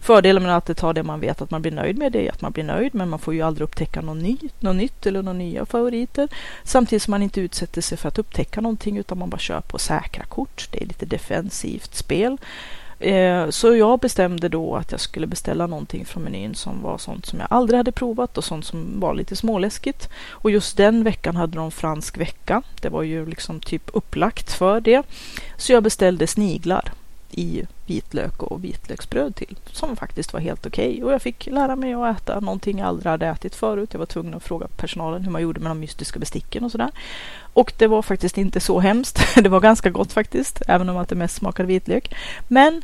Fördelen 0.00 0.42
med 0.42 0.56
att 0.56 0.76
ta 0.76 0.92
det 0.92 1.02
man 1.02 1.20
vet 1.20 1.42
att 1.42 1.50
man 1.50 1.62
blir 1.62 1.72
nöjd 1.72 1.98
med 1.98 2.12
det 2.12 2.26
är 2.26 2.32
att 2.32 2.42
man 2.42 2.52
blir 2.52 2.64
nöjd 2.64 2.94
men 2.94 3.08
man 3.08 3.18
får 3.18 3.34
ju 3.34 3.42
aldrig 3.42 3.64
upptäcka 3.64 4.00
något, 4.00 4.16
ny, 4.16 4.38
något 4.60 4.76
nytt 4.76 5.06
eller 5.06 5.22
några 5.22 5.38
nya 5.38 5.66
favoriter. 5.66 6.28
Samtidigt 6.64 7.02
som 7.02 7.10
man 7.10 7.22
inte 7.22 7.40
utsätter 7.40 7.80
sig 7.80 7.98
för 7.98 8.08
att 8.08 8.18
upptäcka 8.18 8.60
någonting 8.60 8.96
utan 8.96 9.18
man 9.18 9.30
bara 9.30 9.38
kör 9.38 9.60
på 9.60 9.78
säkra 9.78 10.24
kort. 10.24 10.68
Det 10.72 10.82
är 10.82 10.86
lite 10.86 11.06
defensivt 11.06 11.94
spel. 11.94 12.38
Eh, 12.98 13.50
så 13.50 13.76
jag 13.76 13.98
bestämde 13.98 14.48
då 14.48 14.76
att 14.76 14.92
jag 14.92 15.00
skulle 15.00 15.26
beställa 15.26 15.66
någonting 15.66 16.04
från 16.04 16.22
menyn 16.22 16.54
som 16.54 16.82
var 16.82 16.98
sånt 16.98 17.26
som 17.26 17.38
jag 17.38 17.48
aldrig 17.50 17.76
hade 17.76 17.92
provat 17.92 18.38
och 18.38 18.44
sånt 18.44 18.64
som 18.64 19.00
var 19.00 19.14
lite 19.14 19.36
småläskigt. 19.36 20.08
Och 20.28 20.50
just 20.50 20.76
den 20.76 21.04
veckan 21.04 21.36
hade 21.36 21.56
de 21.56 21.70
fransk 21.70 22.18
vecka. 22.18 22.62
Det 22.80 22.88
var 22.88 23.02
ju 23.02 23.26
liksom 23.26 23.60
typ 23.60 23.90
upplagt 23.92 24.52
för 24.52 24.80
det. 24.80 25.02
Så 25.56 25.72
jag 25.72 25.82
beställde 25.82 26.26
sniglar 26.26 26.92
i 27.30 27.66
vitlök 27.86 28.42
och 28.42 28.64
vitlöksbröd 28.64 29.34
till 29.34 29.56
som 29.72 29.96
faktiskt 29.96 30.32
var 30.32 30.40
helt 30.40 30.66
okej. 30.66 30.90
Okay. 30.90 31.02
Och 31.02 31.12
jag 31.12 31.22
fick 31.22 31.46
lära 31.46 31.76
mig 31.76 31.94
att 31.94 32.16
äta 32.20 32.40
någonting 32.40 32.78
jag 32.78 32.88
aldrig 32.88 33.10
hade 33.10 33.26
ätit 33.26 33.54
förut. 33.54 33.88
Jag 33.92 33.98
var 33.98 34.06
tvungen 34.06 34.34
att 34.34 34.42
fråga 34.42 34.66
personalen 34.76 35.24
hur 35.24 35.30
man 35.30 35.42
gjorde 35.42 35.60
med 35.60 35.70
de 35.70 35.80
mystiska 35.80 36.18
besticken 36.18 36.64
och 36.64 36.70
sådär. 36.70 36.90
Och 37.52 37.72
det 37.78 37.86
var 37.86 38.02
faktiskt 38.02 38.38
inte 38.38 38.60
så 38.60 38.80
hemskt. 38.80 39.18
Det 39.42 39.48
var 39.48 39.60
ganska 39.60 39.90
gott 39.90 40.12
faktiskt, 40.12 40.62
även 40.68 40.88
om 40.88 40.96
att 40.96 41.08
det 41.08 41.14
mest 41.14 41.36
smakade 41.36 41.66
vitlök. 41.66 42.14
Men 42.48 42.82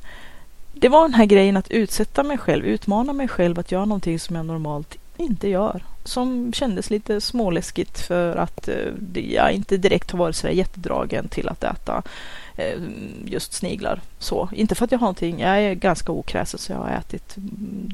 det 0.73 0.89
var 0.89 1.03
den 1.03 1.15
här 1.15 1.27
grejen 1.27 1.57
att 1.57 1.71
utsätta 1.71 2.23
mig 2.23 2.39
själv, 2.39 2.65
utmana 2.65 3.13
mig 3.13 3.29
själv 3.29 3.59
att 3.59 3.73
göra 3.73 3.85
någonting 3.85 4.19
som 4.19 4.37
jag 4.37 4.47
normalt 4.47 4.97
inte 5.17 5.49
gör. 5.49 5.85
Som 6.05 6.53
kändes 6.53 6.91
lite 6.91 7.21
småläskigt 7.21 8.01
för 8.01 8.37
att 8.37 8.69
eh, 8.69 9.25
jag 9.31 9.53
inte 9.53 9.77
direkt 9.77 10.11
har 10.11 10.19
varit 10.19 10.37
så 10.37 10.49
jättedragen 10.49 11.29
till 11.29 11.49
att 11.49 11.65
äta 11.65 12.03
Eh, 12.57 12.79
just 13.25 13.53
sniglar. 13.53 14.01
Så. 14.19 14.49
Inte 14.53 14.75
för 14.75 14.85
att 14.85 14.93
jag 14.93 14.99
har 14.99 15.05
någonting, 15.05 15.41
jag 15.41 15.61
är 15.61 15.75
ganska 15.75 16.13
okräsen 16.13 16.59
så 16.59 16.73
jag 16.73 16.79
har 16.79 16.91
ätit 16.91 17.35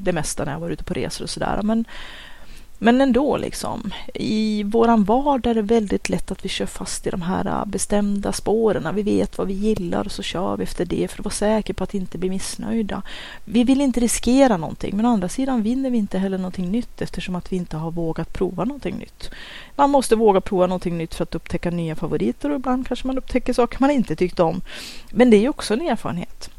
det 0.01 0.13
mesta 0.13 0.45
när 0.45 0.51
jag 0.51 0.59
var 0.59 0.69
ute 0.69 0.83
på 0.83 0.93
resor 0.93 1.23
och 1.23 1.29
sådär. 1.29 1.59
Men 1.63 1.85
men 2.81 3.01
ändå, 3.01 3.37
liksom. 3.37 3.91
I 4.13 4.63
våran 4.63 5.03
vardag 5.03 5.51
är 5.51 5.55
det 5.55 5.61
väldigt 5.61 6.09
lätt 6.09 6.31
att 6.31 6.45
vi 6.45 6.49
kör 6.49 6.65
fast 6.65 7.07
i 7.07 7.09
de 7.09 7.21
här 7.21 7.45
äh, 7.45 7.65
bestämda 7.65 8.33
spåren. 8.33 8.95
Vi 8.95 9.03
vet 9.03 9.37
vad 9.37 9.47
vi 9.47 9.53
gillar 9.53 10.05
och 10.05 10.11
så 10.11 10.23
kör 10.23 10.57
vi 10.57 10.63
efter 10.63 10.85
det 10.85 11.11
för 11.11 11.21
att 11.21 11.25
vara 11.25 11.33
säkra 11.33 11.73
på 11.73 11.83
att 11.83 11.93
inte 11.93 12.17
bli 12.17 12.29
missnöjda. 12.29 13.01
Vi 13.45 13.63
vill 13.63 13.81
inte 13.81 13.99
riskera 13.99 14.57
någonting, 14.57 14.95
men 14.97 15.05
å 15.05 15.09
andra 15.09 15.29
sidan 15.29 15.63
vinner 15.63 15.89
vi 15.89 15.97
inte 15.97 16.17
heller 16.17 16.37
någonting 16.37 16.71
nytt 16.71 17.01
eftersom 17.01 17.35
att 17.35 17.51
vi 17.51 17.55
inte 17.55 17.77
har 17.77 17.91
vågat 17.91 18.33
prova 18.33 18.65
någonting 18.65 18.95
nytt. 18.95 19.31
Man 19.75 19.89
måste 19.89 20.15
våga 20.15 20.41
prova 20.41 20.67
någonting 20.67 20.97
nytt 20.97 21.15
för 21.15 21.23
att 21.23 21.35
upptäcka 21.35 21.71
nya 21.71 21.95
favoriter 21.95 22.49
och 22.49 22.55
ibland 22.55 22.87
kanske 22.87 23.07
man 23.07 23.17
upptäcker 23.17 23.53
saker 23.53 23.77
man 23.79 23.91
inte 23.91 24.15
tyckte 24.15 24.43
om. 24.43 24.61
Men 25.11 25.29
det 25.29 25.37
är 25.37 25.41
ju 25.41 25.49
också 25.49 25.73
en 25.73 25.81
erfarenhet. 25.81 26.49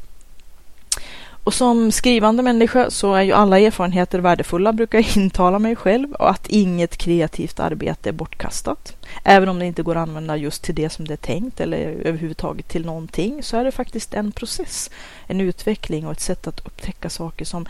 Och 1.43 1.53
som 1.53 1.91
skrivande 1.91 2.43
människa 2.43 2.89
så 2.89 3.13
är 3.13 3.21
ju 3.21 3.31
alla 3.31 3.59
erfarenheter 3.59 4.19
värdefulla, 4.19 4.73
brukar 4.73 4.97
jag 4.97 5.17
intala 5.17 5.59
mig 5.59 5.75
själv, 5.75 6.13
och 6.13 6.29
att 6.29 6.47
inget 6.47 6.97
kreativt 6.97 7.59
arbete 7.59 8.09
är 8.09 8.13
bortkastat. 8.13 8.95
Även 9.23 9.49
om 9.49 9.59
det 9.59 9.65
inte 9.65 9.83
går 9.83 9.95
att 9.95 10.07
använda 10.07 10.37
just 10.37 10.63
till 10.63 10.75
det 10.75 10.89
som 10.89 11.07
det 11.07 11.13
är 11.13 11.17
tänkt 11.17 11.59
eller 11.59 11.77
överhuvudtaget 11.77 12.67
till 12.67 12.85
någonting 12.85 13.43
så 13.43 13.57
är 13.57 13.63
det 13.63 13.71
faktiskt 13.71 14.13
en 14.13 14.31
process, 14.31 14.89
en 15.27 15.41
utveckling 15.41 16.05
och 16.05 16.11
ett 16.11 16.21
sätt 16.21 16.47
att 16.47 16.59
upptäcka 16.59 17.09
saker 17.09 17.45
som 17.45 17.65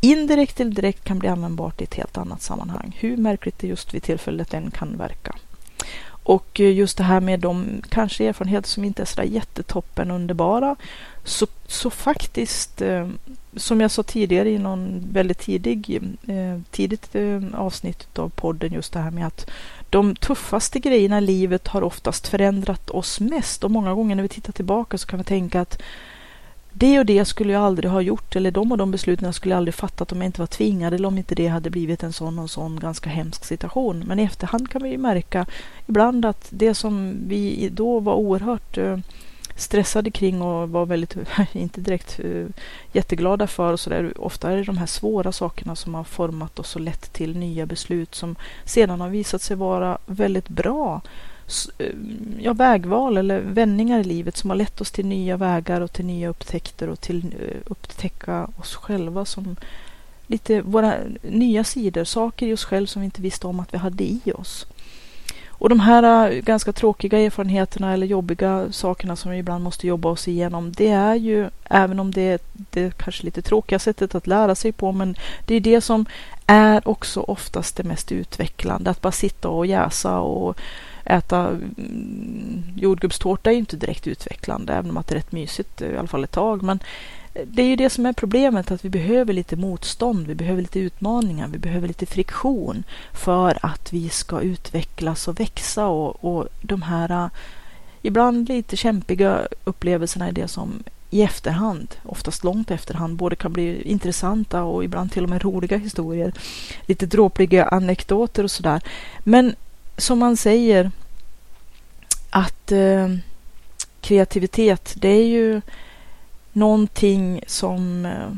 indirekt 0.00 0.60
eller 0.60 0.70
direkt 0.70 1.04
kan 1.04 1.18
bli 1.18 1.28
användbart 1.28 1.80
i 1.80 1.84
ett 1.84 1.94
helt 1.94 2.18
annat 2.18 2.42
sammanhang. 2.42 2.96
Hur 3.00 3.16
märkligt 3.16 3.58
det 3.58 3.66
just 3.66 3.94
vid 3.94 4.02
tillfället 4.02 4.54
än 4.54 4.70
kan 4.70 4.96
verka. 4.96 5.34
Och 6.22 6.60
just 6.60 6.98
det 6.98 7.04
här 7.04 7.20
med 7.20 7.40
de 7.40 7.82
kanske 7.88 8.28
erfarenheter 8.28 8.68
som 8.68 8.84
inte 8.84 9.02
är 9.02 9.06
sådär 9.06 9.28
jättetoppen 9.28 10.10
underbara 10.10 10.76
så, 11.24 11.46
så 11.66 11.90
faktiskt, 11.90 12.82
eh, 12.82 13.08
som 13.56 13.80
jag 13.80 13.90
sa 13.90 14.02
tidigare 14.02 14.50
i 14.50 14.58
någon 14.58 15.08
väldigt 15.12 15.38
tidig, 15.38 16.00
eh, 16.26 16.60
tidigt 16.70 17.14
eh, 17.14 17.42
avsnitt 17.54 18.18
av 18.18 18.28
podden, 18.28 18.72
just 18.72 18.92
det 18.92 19.00
här 19.00 19.10
med 19.10 19.26
att 19.26 19.50
de 19.90 20.16
tuffaste 20.16 20.78
grejerna 20.78 21.18
i 21.18 21.20
livet 21.20 21.68
har 21.68 21.82
oftast 21.82 22.28
förändrat 22.28 22.90
oss 22.90 23.20
mest 23.20 23.64
och 23.64 23.70
många 23.70 23.94
gånger 23.94 24.16
när 24.16 24.22
vi 24.22 24.28
tittar 24.28 24.52
tillbaka 24.52 24.98
så 24.98 25.06
kan 25.06 25.18
vi 25.18 25.24
tänka 25.24 25.60
att 25.60 25.82
det 26.72 26.98
och 26.98 27.06
det 27.06 27.24
skulle 27.24 27.52
jag 27.52 27.62
aldrig 27.62 27.90
ha 27.90 28.00
gjort 28.00 28.36
eller 28.36 28.50
de 28.50 28.72
och 28.72 28.78
de 28.78 28.90
besluten 28.90 29.32
skulle 29.32 29.52
jag 29.52 29.56
aldrig 29.56 29.74
fattat 29.74 30.12
om 30.12 30.18
jag 30.18 30.28
inte 30.28 30.40
var 30.40 30.46
tvingad 30.46 30.94
eller 30.94 31.08
om 31.08 31.18
inte 31.18 31.34
det 31.34 31.46
hade 31.46 31.70
blivit 31.70 32.02
en 32.02 32.12
sån 32.12 32.38
och 32.38 32.50
sån 32.50 32.80
ganska 32.80 33.10
hemsk 33.10 33.44
situation. 33.44 34.04
Men 34.06 34.18
i 34.18 34.22
efterhand 34.22 34.70
kan 34.70 34.82
vi 34.82 34.90
ju 34.90 34.98
märka 34.98 35.46
ibland 35.86 36.24
att 36.24 36.46
det 36.50 36.74
som 36.74 37.16
vi 37.26 37.68
då 37.72 38.00
var 38.00 38.14
oerhört 38.14 38.78
eh, 38.78 38.98
stressade 39.60 40.10
kring 40.10 40.42
och 40.42 40.68
var 40.68 40.86
väldigt, 40.86 41.16
inte 41.52 41.80
direkt 41.80 42.20
eh, 42.24 42.46
jätteglada 42.92 43.46
för 43.46 43.72
och 43.72 43.80
sådär. 43.80 44.12
Ofta 44.16 44.50
är 44.50 44.56
det 44.56 44.62
de 44.62 44.78
här 44.78 44.86
svåra 44.86 45.32
sakerna 45.32 45.76
som 45.76 45.94
har 45.94 46.04
format 46.04 46.58
oss 46.58 46.76
och 46.76 46.82
lett 46.82 47.12
till 47.12 47.36
nya 47.36 47.66
beslut 47.66 48.14
som 48.14 48.36
sedan 48.64 49.00
har 49.00 49.08
visat 49.08 49.42
sig 49.42 49.56
vara 49.56 49.98
väldigt 50.06 50.48
bra 50.48 51.00
eh, 51.78 51.86
ja, 52.38 52.52
vägval 52.52 53.16
eller 53.16 53.40
vändningar 53.40 54.00
i 54.00 54.04
livet 54.04 54.36
som 54.36 54.50
har 54.50 54.56
lett 54.56 54.80
oss 54.80 54.90
till 54.90 55.06
nya 55.06 55.36
vägar 55.36 55.80
och 55.80 55.92
till 55.92 56.04
nya 56.04 56.28
upptäckter 56.28 56.88
och 56.88 57.00
till 57.00 57.34
eh, 57.40 57.56
upptäcka 57.66 58.48
oss 58.56 58.74
själva 58.74 59.24
som 59.24 59.56
lite 60.26 60.62
våra 60.62 60.94
nya 61.22 61.64
sidor, 61.64 62.04
saker 62.04 62.46
i 62.46 62.54
oss 62.54 62.64
själva 62.64 62.86
som 62.86 63.02
vi 63.02 63.04
inte 63.04 63.22
visste 63.22 63.46
om 63.46 63.60
att 63.60 63.74
vi 63.74 63.78
hade 63.78 64.04
i 64.04 64.20
oss. 64.34 64.66
Och 65.60 65.68
de 65.68 65.80
här 65.80 66.30
äh, 66.30 66.40
ganska 66.40 66.72
tråkiga 66.72 67.18
erfarenheterna 67.18 67.92
eller 67.92 68.06
jobbiga 68.06 68.72
sakerna 68.72 69.16
som 69.16 69.30
vi 69.30 69.38
ibland 69.38 69.64
måste 69.64 69.86
jobba 69.86 70.08
oss 70.08 70.28
igenom, 70.28 70.72
det 70.72 70.88
är 70.88 71.14
ju, 71.14 71.50
även 71.64 72.00
om 72.00 72.10
det 72.10 72.22
är 72.22 72.38
det 72.54 72.96
kanske 72.96 73.24
lite 73.24 73.42
tråkiga 73.42 73.78
sättet 73.78 74.14
att 74.14 74.26
lära 74.26 74.54
sig 74.54 74.72
på, 74.72 74.92
men 74.92 75.16
det 75.46 75.54
är 75.54 75.60
det 75.60 75.80
som 75.80 76.06
är 76.46 76.88
också 76.88 77.20
oftast 77.20 77.76
det 77.76 77.84
mest 77.84 78.12
utvecklande. 78.12 78.90
Att 78.90 79.00
bara 79.00 79.12
sitta 79.12 79.48
och 79.48 79.66
jäsa 79.66 80.20
och 80.20 80.56
äta 81.04 81.48
mm, 81.48 82.62
jordgubbstårta 82.76 83.50
är 83.50 83.54
ju 83.54 83.58
inte 83.58 83.76
direkt 83.76 84.06
utvecklande, 84.06 84.72
även 84.72 84.90
om 84.90 85.02
det 85.06 85.14
är 85.14 85.16
rätt 85.16 85.32
mysigt 85.32 85.82
eh, 85.82 85.90
i 85.90 85.96
alla 85.96 86.08
fall 86.08 86.24
ett 86.24 86.32
tag. 86.32 86.62
Men 86.62 86.78
det 87.32 87.62
är 87.62 87.66
ju 87.66 87.76
det 87.76 87.90
som 87.90 88.06
är 88.06 88.12
problemet, 88.12 88.70
att 88.70 88.84
vi 88.84 88.88
behöver 88.88 89.32
lite 89.32 89.56
motstånd, 89.56 90.26
vi 90.26 90.34
behöver 90.34 90.62
lite 90.62 90.80
utmaningar, 90.80 91.48
vi 91.48 91.58
behöver 91.58 91.88
lite 91.88 92.06
friktion 92.06 92.84
för 93.12 93.58
att 93.62 93.92
vi 93.92 94.08
ska 94.08 94.40
utvecklas 94.40 95.28
och 95.28 95.40
växa 95.40 95.86
och, 95.86 96.24
och 96.24 96.48
de 96.60 96.82
här 96.82 97.10
äh, 97.24 97.30
ibland 98.02 98.48
lite 98.48 98.76
kämpiga 98.76 99.48
upplevelserna 99.64 100.28
är 100.28 100.32
det 100.32 100.48
som 100.48 100.82
i 101.10 101.22
efterhand, 101.22 101.94
oftast 102.02 102.44
långt 102.44 102.70
efterhand, 102.70 103.16
både 103.16 103.36
kan 103.36 103.52
bli 103.52 103.82
intressanta 103.82 104.62
och 104.62 104.84
ibland 104.84 105.12
till 105.12 105.24
och 105.24 105.30
med 105.30 105.42
roliga 105.42 105.76
historier. 105.76 106.32
Lite 106.86 107.06
dråpliga 107.06 107.64
anekdoter 107.64 108.44
och 108.44 108.50
sådär. 108.50 108.82
Men 109.18 109.54
som 109.96 110.18
man 110.18 110.36
säger 110.36 110.90
att 112.30 112.72
eh, 112.72 113.08
kreativitet, 114.00 114.94
det 114.96 115.08
är 115.08 115.26
ju 115.26 115.60
någonting 116.52 117.42
som 117.46 118.06
eh, 118.06 118.30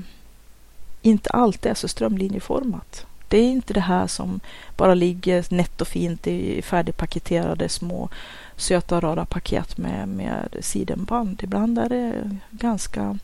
inte 1.03 1.31
alltid 1.31 1.71
är 1.71 1.75
så 1.75 1.89
strömlinjeformat. 1.89 3.07
Det 3.29 3.39
är 3.39 3.51
inte 3.51 3.75
det 3.75 3.81
här 3.81 4.07
som 4.07 4.41
bara 4.77 4.95
ligger 4.95 5.45
nätt 5.55 5.81
och 5.81 5.89
fint 5.89 6.27
i 6.27 6.63
färdigpaketerade 6.63 7.69
små 7.69 8.09
söta 8.57 9.01
rara 9.01 9.25
paket 9.25 9.79
med, 9.79 10.09
med 10.09 10.57
sidenband. 10.61 11.41
Ibland 11.43 11.79
är 11.79 11.89
det 11.89 12.37
ganska, 12.51 13.19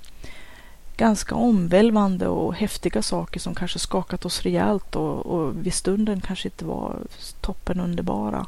ganska 0.96 1.35
omvälvande 1.35 2.29
och 2.29 2.55
häftiga 2.55 3.03
saker 3.03 3.40
som 3.40 3.55
kanske 3.55 3.79
skakat 3.79 4.24
oss 4.24 4.42
rejält 4.42 4.96
och, 4.96 5.27
och 5.27 5.66
vid 5.66 5.74
stunden 5.74 6.20
kanske 6.20 6.48
inte 6.48 6.64
var 6.64 6.96
toppen 7.40 7.81
underbara. 7.81 8.46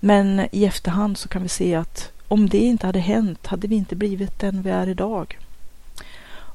Men 0.00 0.48
i 0.52 0.64
efterhand 0.64 1.18
så 1.18 1.28
kan 1.28 1.42
vi 1.42 1.48
se 1.48 1.74
att 1.74 2.12
om 2.28 2.48
det 2.48 2.58
inte 2.58 2.86
hade 2.86 2.98
hänt 2.98 3.46
hade 3.46 3.68
vi 3.68 3.76
inte 3.76 3.96
blivit 3.96 4.38
den 4.38 4.62
vi 4.62 4.70
är 4.70 4.88
idag. 4.88 5.38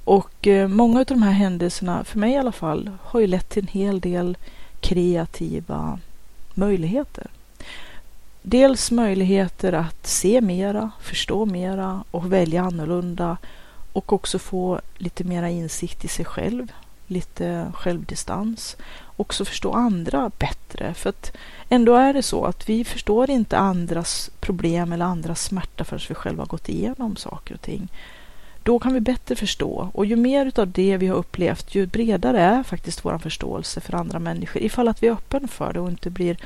Och 0.03 0.47
eh, 0.47 0.67
många 0.67 0.99
av 0.99 1.05
de 1.05 1.21
här 1.23 1.31
händelserna, 1.31 2.03
för 2.03 2.19
mig 2.19 2.31
i 2.31 2.37
alla 2.37 2.51
fall, 2.51 2.91
har 3.01 3.19
ju 3.19 3.27
lett 3.27 3.49
till 3.49 3.63
en 3.63 3.67
hel 3.67 3.99
del 3.99 4.37
kreativa 4.79 5.99
möjligheter. 6.53 7.27
Dels 8.41 8.91
möjligheter 8.91 9.73
att 9.73 10.07
se 10.07 10.41
mera, 10.41 10.91
förstå 11.01 11.45
mera 11.45 12.03
och 12.11 12.33
välja 12.33 12.61
annorlunda 12.61 13.37
och 13.93 14.13
också 14.13 14.39
få 14.39 14.81
lite 14.97 15.23
mera 15.23 15.49
insikt 15.49 16.05
i 16.05 16.07
sig 16.07 16.25
själv, 16.25 16.71
lite 17.07 17.71
självdistans. 17.75 18.77
Också 19.15 19.45
förstå 19.45 19.73
andra 19.73 20.31
bättre. 20.37 20.93
För 20.93 21.09
att 21.09 21.37
ändå 21.69 21.95
är 21.95 22.13
det 22.13 22.23
så 22.23 22.45
att 22.45 22.69
vi 22.69 22.85
förstår 22.85 23.29
inte 23.29 23.57
andras 23.57 24.29
problem 24.39 24.93
eller 24.93 25.05
andras 25.05 25.43
smärta 25.43 25.83
förrän 25.83 26.01
vi 26.09 26.15
själva 26.15 26.41
har 26.41 26.47
gått 26.47 26.69
igenom 26.69 27.15
saker 27.15 27.53
och 27.53 27.61
ting. 27.61 27.87
Då 28.63 28.79
kan 28.79 28.93
vi 28.93 28.99
bättre 28.99 29.35
förstå 29.35 29.89
och 29.93 30.05
ju 30.05 30.15
mer 30.15 30.59
av 30.59 30.71
det 30.71 30.97
vi 30.97 31.07
har 31.07 31.15
upplevt, 31.15 31.75
ju 31.75 31.85
bredare 31.85 32.41
är 32.41 32.63
faktiskt 32.63 33.05
vår 33.05 33.17
förståelse 33.17 33.81
för 33.81 33.95
andra 33.95 34.19
människor 34.19 34.61
ifall 34.61 34.87
att 34.87 35.03
vi 35.03 35.07
är 35.07 35.11
öppen 35.11 35.47
för 35.47 35.73
det 35.73 35.79
och 35.79 35.89
inte 35.89 36.09
blir 36.09 36.37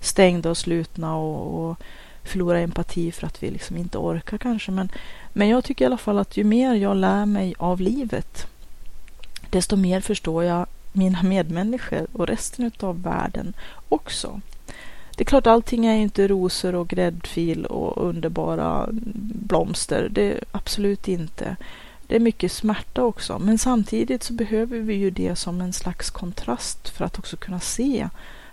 stängda 0.00 0.50
och 0.50 0.58
slutna 0.58 1.16
och, 1.16 1.70
och 1.70 1.78
förlorar 2.24 2.58
empati 2.58 3.12
för 3.12 3.26
att 3.26 3.42
vi 3.42 3.50
liksom 3.50 3.76
inte 3.76 3.98
orkar 3.98 4.38
kanske. 4.38 4.70
Men, 4.70 4.88
men 5.32 5.48
jag 5.48 5.64
tycker 5.64 5.84
i 5.84 5.86
alla 5.86 5.96
fall 5.96 6.18
att 6.18 6.36
ju 6.36 6.44
mer 6.44 6.74
jag 6.74 6.96
lär 6.96 7.26
mig 7.26 7.54
av 7.58 7.80
livet, 7.80 8.46
desto 9.50 9.76
mer 9.76 10.00
förstår 10.00 10.44
jag 10.44 10.66
mina 10.92 11.22
medmänniskor 11.22 12.06
och 12.12 12.26
resten 12.26 12.70
av 12.80 13.02
världen 13.02 13.54
också. 13.88 14.40
Det 15.20 15.24
är 15.24 15.26
klart, 15.26 15.46
allting 15.46 15.86
är 15.86 15.96
inte 15.96 16.28
rosor 16.28 16.74
och 16.74 16.88
gräddfil 16.88 17.66
och 17.66 18.08
underbara 18.08 18.88
blomster. 19.48 20.08
Det 20.10 20.32
är 20.32 20.40
absolut 20.52 21.08
inte. 21.08 21.56
Det 22.06 22.16
är 22.16 22.20
mycket 22.20 22.52
smärta 22.52 23.02
också, 23.02 23.38
men 23.38 23.58
samtidigt 23.58 24.22
så 24.22 24.32
behöver 24.32 24.78
vi 24.78 24.94
ju 24.94 25.10
det 25.10 25.36
som 25.36 25.60
en 25.60 25.72
slags 25.72 26.10
kontrast 26.10 26.88
för 26.88 27.04
att 27.04 27.18
också 27.18 27.36
kunna 27.36 27.60
se 27.60 28.08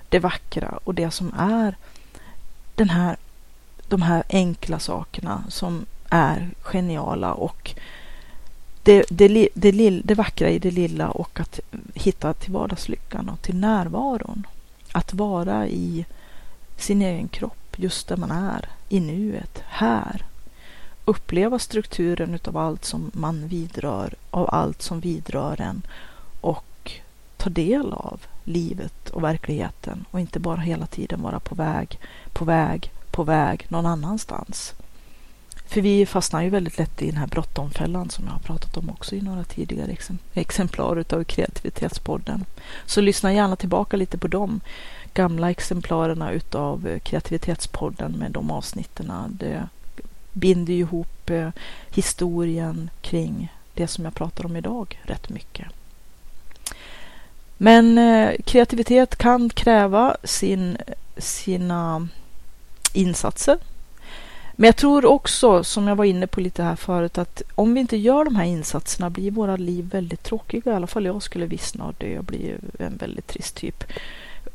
det 0.10 0.20
vackra 0.20 0.80
och 0.84 0.96
det 0.96 1.12
som 1.12 1.34
är 1.38 1.76
den 2.76 2.90
här, 2.90 3.18
de 3.88 4.02
här 4.02 4.24
enkla 4.30 4.80
sakerna 4.80 5.44
som 5.50 5.86
är 6.10 6.50
geniala 6.62 7.34
och 7.34 7.76
det, 8.84 9.06
det, 9.10 9.50
det, 9.54 10.02
det 10.04 10.16
vackra 10.16 10.50
i 10.50 10.60
det 10.60 10.72
lilla 10.72 11.10
och 11.10 11.40
att 11.40 11.60
hitta 11.94 12.34
till 12.34 12.54
vardagslyckan 12.54 13.30
och 13.30 13.42
till 13.42 13.56
närvaron. 13.56 14.48
Att 14.92 15.14
vara 15.14 15.68
i 15.68 16.06
sin 16.78 17.02
egen 17.02 17.28
kropp 17.28 17.76
just 17.76 18.08
där 18.08 18.18
man 18.18 18.32
är, 18.32 18.70
i 18.90 19.00
nuet, 19.00 19.64
här. 19.68 20.26
Uppleva 21.06 21.60
strukturen 21.60 22.34
utav 22.36 22.58
allt 22.58 22.86
som 22.86 23.12
man 23.14 23.48
vidrör, 23.48 24.14
av 24.32 24.50
allt 24.50 24.82
som 24.82 25.00
vidrör 25.00 25.62
en 25.62 25.82
och 26.42 26.92
ta 27.38 27.50
del 27.50 27.94
av 27.94 28.22
livet 28.44 29.10
och 29.10 29.24
verkligheten 29.24 30.06
och 30.12 30.20
inte 30.20 30.40
bara 30.40 30.62
hela 30.62 30.86
tiden 30.86 31.22
vara 31.22 31.40
på 31.40 31.56
väg, 31.56 32.00
på 32.34 32.46
väg, 32.46 32.92
på 33.12 33.24
väg 33.24 33.66
någon 33.70 33.86
annanstans. 33.86 34.74
För 35.68 35.82
vi 35.82 36.06
fastnar 36.06 36.42
ju 36.42 36.50
väldigt 36.50 36.78
lätt 36.78 37.02
i 37.02 37.06
den 37.06 37.18
här 37.18 37.28
bråttomfällan 37.28 38.10
som 38.10 38.26
jag 38.26 38.32
har 38.32 38.40
pratat 38.40 38.78
om 38.78 38.90
också 38.90 39.16
i 39.16 39.22
några 39.22 39.44
tidigare 39.44 39.98
exemplar 40.34 40.96
utav 40.96 41.24
kreativitetspodden. 41.24 42.46
Så 42.86 43.02
lyssna 43.02 43.34
gärna 43.34 43.56
tillbaka 43.56 43.98
lite 43.98 44.18
på 44.18 44.28
dem 44.28 44.62
gamla 45.18 45.52
exemplaren 45.52 46.22
utav 46.22 46.88
eh, 46.88 47.00
kreativitetspodden 47.00 48.12
med 48.12 48.32
de 48.32 48.52
avsnitten. 48.52 49.12
Det 49.40 49.68
binder 50.34 50.74
ju 50.74 50.80
ihop 50.80 51.30
eh, 51.30 51.50
historien 51.90 52.90
kring 53.02 53.54
det 53.74 53.88
som 53.88 54.06
jag 54.06 54.14
pratar 54.14 54.46
om 54.46 54.56
idag 54.56 55.00
rätt 55.04 55.30
mycket. 55.30 55.68
Men 57.58 57.98
eh, 57.98 58.32
kreativitet 58.46 59.16
kan 59.16 59.50
kräva 59.50 60.18
sin, 60.24 60.78
sina 61.18 62.08
insatser. 62.94 63.58
Men 64.56 64.68
jag 64.68 64.76
tror 64.76 65.06
också, 65.06 65.64
som 65.64 65.88
jag 65.88 65.96
var 65.96 66.06
inne 66.06 66.28
på 66.28 66.42
lite 66.42 66.64
här 66.64 66.76
förut, 66.76 67.18
att 67.18 67.42
om 67.56 67.74
vi 67.74 67.80
inte 67.80 67.98
gör 67.98 68.26
de 68.26 68.36
här 68.36 68.46
insatserna 68.46 69.10
blir 69.10 69.32
våra 69.32 69.56
liv 69.56 69.90
väldigt 69.92 70.24
tråkiga. 70.24 70.72
I 70.72 70.76
alla 70.76 70.88
fall 70.88 71.06
jag 71.06 71.24
skulle 71.24 71.46
vissna 71.46 71.86
och 71.86 71.96
dö 71.98 72.18
och 72.18 72.24
bli 72.24 72.56
en 72.80 72.98
väldigt 72.98 73.28
trist 73.28 73.56
typ. 73.56 73.84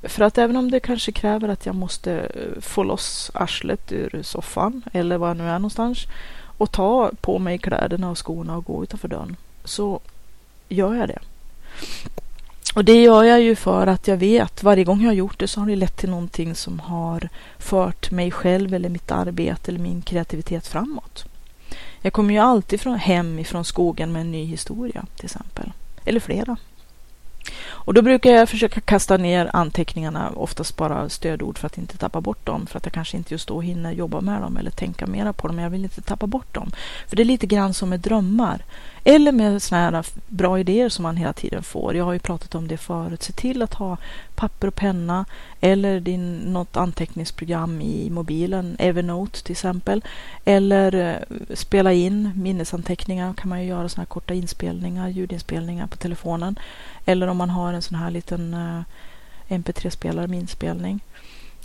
För 0.03 0.25
att 0.25 0.39
även 0.39 0.57
om 0.57 0.71
det 0.71 0.81
kanske 0.81 1.13
kräver 1.13 1.49
att 1.49 1.67
jag 1.67 1.75
måste 1.75 2.13
eh, 2.13 2.61
få 2.61 2.83
loss 2.83 3.31
arslet 3.35 3.93
ur 3.93 4.21
soffan 4.23 4.83
eller 4.93 5.19
var 5.19 5.29
jag 5.29 5.37
nu 5.37 5.49
är 5.49 5.59
någonstans 5.59 6.07
och 6.59 6.73
ta 6.73 7.11
på 7.21 7.39
mig 7.39 7.59
kläderna 7.59 8.11
och 8.11 8.27
skorna 8.27 8.57
och 8.57 8.65
gå 8.65 8.83
utanför 8.83 9.09
dörren 9.09 9.37
så 9.65 10.01
gör 10.69 10.95
jag 10.95 11.09
det. 11.09 11.19
Och 12.75 12.85
det 12.85 13.03
gör 13.03 13.25
jag 13.25 13.41
ju 13.41 13.57
för 13.57 13.87
att 13.87 14.09
jag 14.09 14.17
vet 14.17 14.63
varje 14.63 14.85
gång 14.85 15.01
jag 15.01 15.09
har 15.09 15.15
gjort 15.15 15.39
det 15.39 15.49
så 15.49 15.61
har 15.61 15.67
det 15.67 15.77
lett 15.77 15.97
till 15.97 16.11
någonting 16.11 16.55
som 16.55 16.81
har 16.81 17.29
fört 17.59 18.11
mig 18.11 18.31
själv 18.31 18.75
eller 18.75 18.89
mitt 18.89 19.11
arbete 19.11 19.71
eller 19.71 19.81
min 19.81 20.03
kreativitet 20.03 20.67
framåt. 20.67 21.25
Jag 22.01 22.13
kommer 22.13 22.35
ju 22.35 22.41
alltid 22.41 22.81
från, 22.81 22.95
hem 22.95 23.39
ifrån 23.39 23.65
skogen 23.65 24.13
med 24.13 24.21
en 24.21 24.33
ny 24.33 24.45
historia 24.45 25.05
till 25.17 25.25
exempel. 25.25 25.73
Eller 26.05 26.21
flera. 26.21 26.57
Och 27.69 27.95
då 27.95 28.03
brukar 28.03 28.31
jag 28.31 28.49
försöka 28.49 28.81
kasta 28.81 29.17
ner 29.17 29.51
anteckningarna, 29.53 30.31
oftast 30.31 30.77
bara 30.77 31.09
stödord 31.09 31.59
för 31.59 31.67
att 31.67 31.79
inte 31.79 31.99
tappa 31.99 32.21
bort 32.21 32.47
dem, 32.47 32.67
för 32.67 32.79
att 32.79 32.87
jag 32.87 32.93
kanske 32.93 33.17
inte 33.17 33.35
just 33.35 33.49
då 33.49 33.61
hinner 33.61 33.93
jobba 33.93 34.21
med 34.21 34.43
dem 34.43 34.57
eller 34.57 34.71
tänka 34.71 35.07
mera 35.07 35.33
på 35.33 35.47
dem, 35.47 35.57
men 35.57 35.63
jag 35.63 35.71
vill 35.71 35.85
inte 35.85 36.03
tappa 36.03 36.27
bort 36.27 36.55
dem. 36.55 36.71
För 37.09 37.17
det 37.17 37.23
är 37.23 37.25
lite 37.25 37.47
grann 37.47 37.75
som 37.75 37.89
med 37.89 38.01
drömmar. 38.01 38.65
Eller 39.05 39.33
med 39.33 39.63
såna 39.63 39.81
här 39.81 40.07
bra 40.27 40.59
idéer 40.59 40.89
som 40.89 41.03
man 41.03 41.17
hela 41.17 41.33
tiden 41.33 41.63
får. 41.63 41.97
Jag 41.97 42.05
har 42.05 42.13
ju 42.13 42.19
pratat 42.19 42.55
om 42.55 42.69
det 42.69 42.77
förut. 42.77 43.23
Se 43.23 43.33
till 43.33 43.63
att 43.63 43.75
ha 43.75 43.97
papper 44.35 44.69
och 44.69 44.75
penna 44.75 45.25
eller 45.61 46.01
din, 46.01 46.37
något 46.37 46.77
anteckningsprogram 46.77 47.81
i 47.81 48.11
mobilen, 48.11 48.77
Evernote 48.79 49.43
till 49.43 49.53
exempel. 49.53 50.05
Eller 50.45 50.95
eh, 50.95 51.37
spela 51.55 51.93
in 51.93 52.31
minnesanteckningar 52.35 53.35
kan 53.35 53.49
man 53.49 53.63
ju 53.63 53.69
göra 53.69 53.89
såna 53.89 54.01
här 54.01 54.07
korta 54.07 54.35
inspelningar, 54.35 55.09
ljudinspelningar 55.09 55.87
på 55.87 55.97
telefonen. 55.97 56.59
Eller 57.05 57.27
om 57.27 57.37
man 57.37 57.51
har 57.51 57.73
en 57.73 57.83
sån 57.83 57.99
här 57.99 58.11
liten 58.11 58.55
eh, 58.55 58.83
MP3-spelare 59.57 60.27
med 60.27 60.39
inspelning 60.39 61.01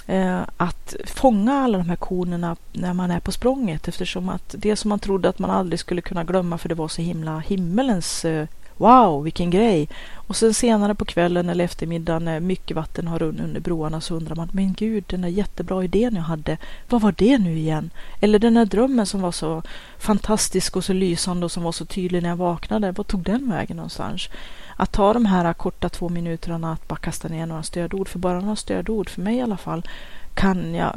eh, 0.08 0.42
att 0.58 0.96
fånga 1.06 1.54
alla 1.54 1.78
de 1.78 1.90
här 1.90 1.96
konerna 1.96 2.56
när 2.74 2.94
man 2.94 3.12
är 3.12 3.20
på 3.20 3.32
språnget 3.32 3.88
eftersom 3.88 4.30
att 4.30 4.56
det 4.58 4.76
som 4.76 4.90
man 4.90 5.00
trodde 5.00 5.30
att 5.30 5.40
man 5.40 5.52
aldrig 5.52 5.80
skulle 5.80 6.02
kunna 6.02 6.24
glömma 6.24 6.58
för 6.58 6.70
det 6.70 6.76
var 6.76 6.88
så 6.88 7.02
himla 7.02 7.40
himmelens 7.40 8.26
eh, 8.26 8.48
Wow, 8.80 9.24
vilken 9.24 9.50
grej! 9.50 9.90
Och 10.14 10.36
sen 10.36 10.54
senare 10.54 10.96
på 10.96 11.06
kvällen 11.06 11.50
eller 11.50 11.66
eftermiddagen 11.66 12.26
när 12.26 12.40
mycket 12.40 12.76
vatten 12.76 13.08
har 13.08 13.20
runnit 13.20 13.42
under 13.42 13.62
broarna 13.62 14.02
så 14.02 14.16
undrar 14.16 14.36
man, 14.36 14.50
men 14.54 14.74
gud, 14.74 15.04
den 15.08 15.22
där 15.22 15.30
jättebra 15.30 15.84
idén 15.84 16.16
jag 16.16 16.22
hade, 16.22 16.58
vad 16.90 17.02
var 17.02 17.14
det 17.18 17.38
nu 17.38 17.58
igen? 17.58 17.90
Eller 18.20 18.40
den 18.40 18.54
där 18.54 18.66
drömmen 18.66 19.06
som 19.06 19.22
var 19.22 19.32
så 19.32 19.64
fantastisk 20.00 20.76
och 20.76 20.84
så 20.84 20.94
lysande 20.94 21.46
och 21.46 21.52
som 21.52 21.64
var 21.64 21.72
så 21.72 21.86
tydlig 21.86 22.22
när 22.22 22.30
jag 22.30 22.36
vaknade, 22.36 22.92
vad 22.92 23.08
tog 23.08 23.24
den 23.24 23.50
vägen 23.50 23.78
någonstans? 23.78 24.30
Att 24.78 24.92
ta 24.92 25.14
de 25.14 25.26
här 25.26 25.54
korta 25.54 25.90
två 25.90 26.10
minuterna 26.10 26.74
att 26.74 26.88
bara 26.88 26.96
kasta 26.96 27.28
ner 27.28 27.46
några 27.46 27.64
stödord, 27.64 28.10
för 28.10 28.20
bara 28.20 28.40
några 28.40 28.56
stödord, 28.56 29.10
för 29.10 29.22
mig 29.22 29.36
i 29.36 29.42
alla 29.42 29.58
fall, 29.58 29.88
kan 30.34 30.76
jag 30.76 30.96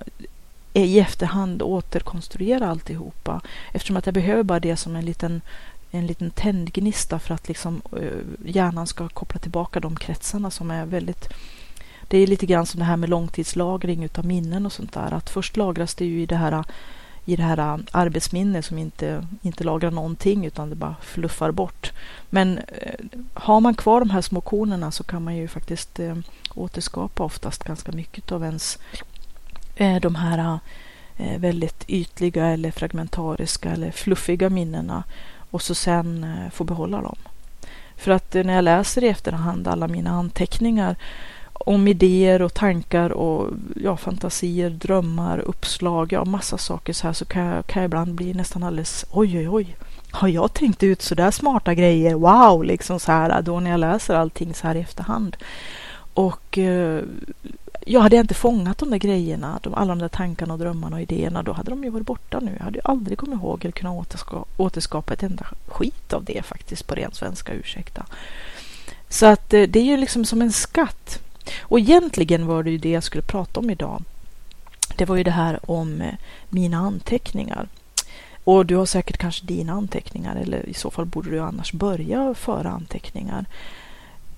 i 0.72 0.98
efterhand 0.98 1.62
återkonstruera 1.62 2.70
alltihopa. 2.70 3.40
Eftersom 3.72 3.96
att 3.96 4.06
jag 4.06 4.14
behöver 4.14 4.42
bara 4.42 4.60
det 4.60 4.76
som 4.76 4.96
en 4.96 5.04
liten 5.04 5.40
en 5.90 6.06
liten 6.06 6.30
tändgnista 6.30 7.18
för 7.18 7.34
att 7.34 7.48
liksom 7.48 7.82
eh, 7.96 8.46
hjärnan 8.56 8.86
ska 8.86 9.08
koppla 9.08 9.40
tillbaka 9.40 9.80
de 9.80 9.96
kretsarna 9.96 10.50
som 10.50 10.70
är 10.70 10.86
väldigt 10.86 11.28
det 12.08 12.18
är 12.18 12.26
lite 12.26 12.46
grann 12.46 12.66
som 12.66 12.78
det 12.80 12.84
här 12.84 12.96
med 12.96 13.08
långtidslagring 13.08 14.04
utav 14.04 14.26
minnen 14.26 14.66
och 14.66 14.72
sånt 14.72 14.92
där. 14.92 15.14
Att 15.14 15.30
först 15.30 15.56
lagras 15.56 15.94
det 15.94 16.04
ju 16.04 16.22
i 16.22 16.26
det 16.26 16.36
här, 16.36 16.64
i 17.24 17.36
det 17.36 17.42
här 17.42 17.58
äh, 17.58 17.78
arbetsminnet 17.90 18.64
som 18.64 18.78
inte, 18.78 19.26
inte 19.42 19.64
lagrar 19.64 19.90
någonting 19.90 20.46
utan 20.46 20.70
det 20.70 20.76
bara 20.76 20.96
fluffar 21.02 21.50
bort. 21.50 21.92
Men 22.30 22.58
eh, 22.58 22.94
har 23.34 23.60
man 23.60 23.74
kvar 23.74 24.00
de 24.00 24.10
här 24.10 24.20
små 24.20 24.40
konerna 24.40 24.90
så 24.90 25.04
kan 25.04 25.24
man 25.24 25.36
ju 25.36 25.48
faktiskt 25.48 26.00
eh, 26.00 26.16
återskapa 26.54 27.24
oftast 27.24 27.64
ganska 27.64 27.92
mycket 27.92 28.32
av 28.32 28.44
ens 28.44 28.78
eh, 29.76 30.00
de 30.00 30.14
här 30.14 30.58
eh, 31.16 31.38
väldigt 31.38 31.84
ytliga 31.88 32.46
eller 32.46 32.70
fragmentariska 32.70 33.70
eller 33.70 33.90
fluffiga 33.90 34.50
minnena 34.50 35.04
och 35.50 35.62
så 35.62 35.74
sen 35.74 36.24
eh, 36.24 36.50
få 36.50 36.64
behålla 36.64 37.02
dem. 37.02 37.16
För 37.96 38.10
att 38.10 38.34
eh, 38.34 38.44
när 38.44 38.54
jag 38.54 38.64
läser 38.64 39.04
i 39.04 39.08
efterhand 39.08 39.68
alla 39.68 39.88
mina 39.88 40.10
anteckningar 40.10 40.96
om 41.64 41.88
idéer 41.88 42.42
och 42.42 42.54
tankar 42.54 43.10
och 43.10 43.50
ja, 43.76 43.96
fantasier, 43.96 44.70
drömmar, 44.70 45.38
uppslag, 45.38 46.12
ja 46.12 46.24
massa 46.24 46.58
saker 46.58 46.92
så 46.92 47.06
här 47.06 47.12
så 47.14 47.24
kan 47.24 47.42
jag, 47.42 47.66
kan 47.66 47.82
jag 47.82 47.88
ibland 47.88 48.14
bli 48.14 48.34
nästan 48.34 48.62
alldeles 48.62 49.04
oj 49.10 49.38
oj 49.38 49.48
oj. 49.48 49.76
Har 50.10 50.28
jag 50.28 50.54
tänkt 50.54 50.82
ut 50.82 51.02
så 51.02 51.14
där 51.14 51.30
smarta 51.30 51.74
grejer? 51.74 52.14
Wow, 52.14 52.64
liksom 52.64 53.00
så 53.00 53.12
här 53.12 53.42
då 53.42 53.60
när 53.60 53.70
jag 53.70 53.80
läser 53.80 54.14
allting 54.14 54.54
så 54.54 54.66
här 54.66 54.74
i 54.74 54.80
efterhand. 54.80 55.36
Och 56.14 56.58
eh, 56.58 57.02
jag 57.86 58.00
hade 58.00 58.16
inte 58.16 58.34
fångat 58.34 58.78
de 58.78 58.90
där 58.90 58.98
grejerna, 58.98 59.60
de, 59.62 59.74
alla 59.74 59.88
de 59.88 59.98
där 59.98 60.08
tankarna 60.08 60.52
och 60.52 60.58
drömmarna 60.58 60.96
och 60.96 61.02
idéerna, 61.02 61.42
då 61.42 61.52
hade 61.52 61.70
de 61.70 61.84
ju 61.84 61.90
varit 61.90 62.06
borta 62.06 62.40
nu. 62.40 62.54
Jag 62.58 62.64
hade 62.64 62.78
ju 62.78 62.82
aldrig 62.84 63.18
kommit 63.18 63.38
ihåg 63.38 63.64
eller 63.64 63.72
kunnat 63.72 63.98
återska, 63.98 64.44
återskapa 64.56 65.12
ett 65.12 65.22
enda 65.22 65.46
skit 65.68 66.12
av 66.12 66.24
det 66.24 66.46
faktiskt 66.46 66.86
på 66.86 66.94
ren 66.94 67.12
svenska, 67.12 67.52
ursäkta. 67.52 68.06
Så 69.08 69.26
att 69.26 69.54
eh, 69.54 69.62
det 69.62 69.78
är 69.78 69.84
ju 69.84 69.96
liksom 69.96 70.24
som 70.24 70.42
en 70.42 70.52
skatt. 70.52 71.22
Och 71.60 71.78
egentligen 71.78 72.46
var 72.46 72.62
det 72.62 72.70
ju 72.70 72.78
det 72.78 72.90
jag 72.90 73.02
skulle 73.02 73.22
prata 73.22 73.60
om 73.60 73.70
idag. 73.70 74.02
Det 74.96 75.04
var 75.04 75.16
ju 75.16 75.22
det 75.22 75.30
här 75.30 75.70
om 75.70 76.00
eh, 76.00 76.14
mina 76.48 76.78
anteckningar. 76.78 77.68
Och 78.44 78.66
du 78.66 78.76
har 78.76 78.86
säkert 78.86 79.16
kanske 79.16 79.46
dina 79.46 79.72
anteckningar 79.72 80.36
eller 80.36 80.68
i 80.68 80.74
så 80.74 80.90
fall 80.90 81.06
borde 81.06 81.30
du 81.30 81.40
annars 81.40 81.72
börja 81.72 82.34
föra 82.34 82.70
anteckningar. 82.70 83.44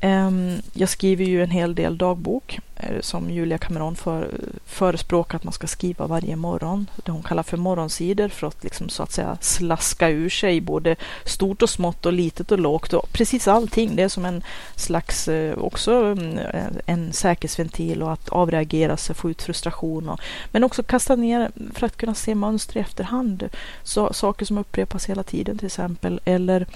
Ehm, 0.05 0.63
jag 0.73 0.89
skriver 0.89 1.25
ju 1.25 1.43
en 1.43 1.51
hel 1.51 1.75
del 1.75 1.99
dagbok 1.99 2.59
eh, 2.77 3.01
som 3.01 3.31
Julia 3.31 3.59
Cameron 3.59 3.97
för, 3.97 4.31
förespråkar 4.67 5.37
att 5.37 5.45
man 5.45 5.53
ska 5.53 5.67
skriva 5.67 6.07
varje 6.07 6.37
morgon. 6.37 6.91
Det 7.05 7.13
hon 7.13 7.23
kallar 7.23 7.43
för 7.43 7.57
morgonsidor 7.57 8.29
för 8.29 8.47
att 8.47 8.65
liksom 8.65 8.89
så 8.89 9.03
att 9.03 9.13
säga 9.13 9.39
slaska 9.41 10.09
ur 10.09 10.29
sig 10.29 10.61
både 10.61 10.97
stort 11.25 11.63
och 11.63 11.71
smått 11.71 12.07
och 12.07 12.13
litet 12.13 12.53
och 12.53 12.59
lågt 12.59 12.93
och 12.93 13.13
precis 13.13 13.49
allting. 13.49 13.97
Det 13.97 14.03
är 14.03 14.09
som 14.09 14.25
en 14.25 14.43
slags 14.77 15.29
eh, 15.29 15.59
också 15.59 15.93
mm, 15.95 16.39
eh, 16.39 16.67
en 16.87 17.13
säkerhetsventil 17.13 18.03
och 18.03 18.13
att 18.13 18.29
avreagera 18.29 18.97
sig, 18.97 19.15
få 19.15 19.31
ut 19.31 19.43
frustration. 19.43 20.09
Och, 20.09 20.21
men 20.51 20.65
också 20.65 20.83
kasta 20.83 21.17
ner 21.17 21.51
för 21.75 21.87
att 21.87 21.97
kunna 21.97 22.15
se 22.15 22.35
mönster 22.35 22.77
i 22.77 22.81
efterhand. 22.81 23.49
Så, 23.83 24.13
saker 24.13 24.47
som 24.47 24.59
upprepas 24.59 25.07
hela 25.07 25.23
tiden 25.23 25.59
till 25.59 25.67
exempel. 25.67 26.21
Eller 26.25 26.67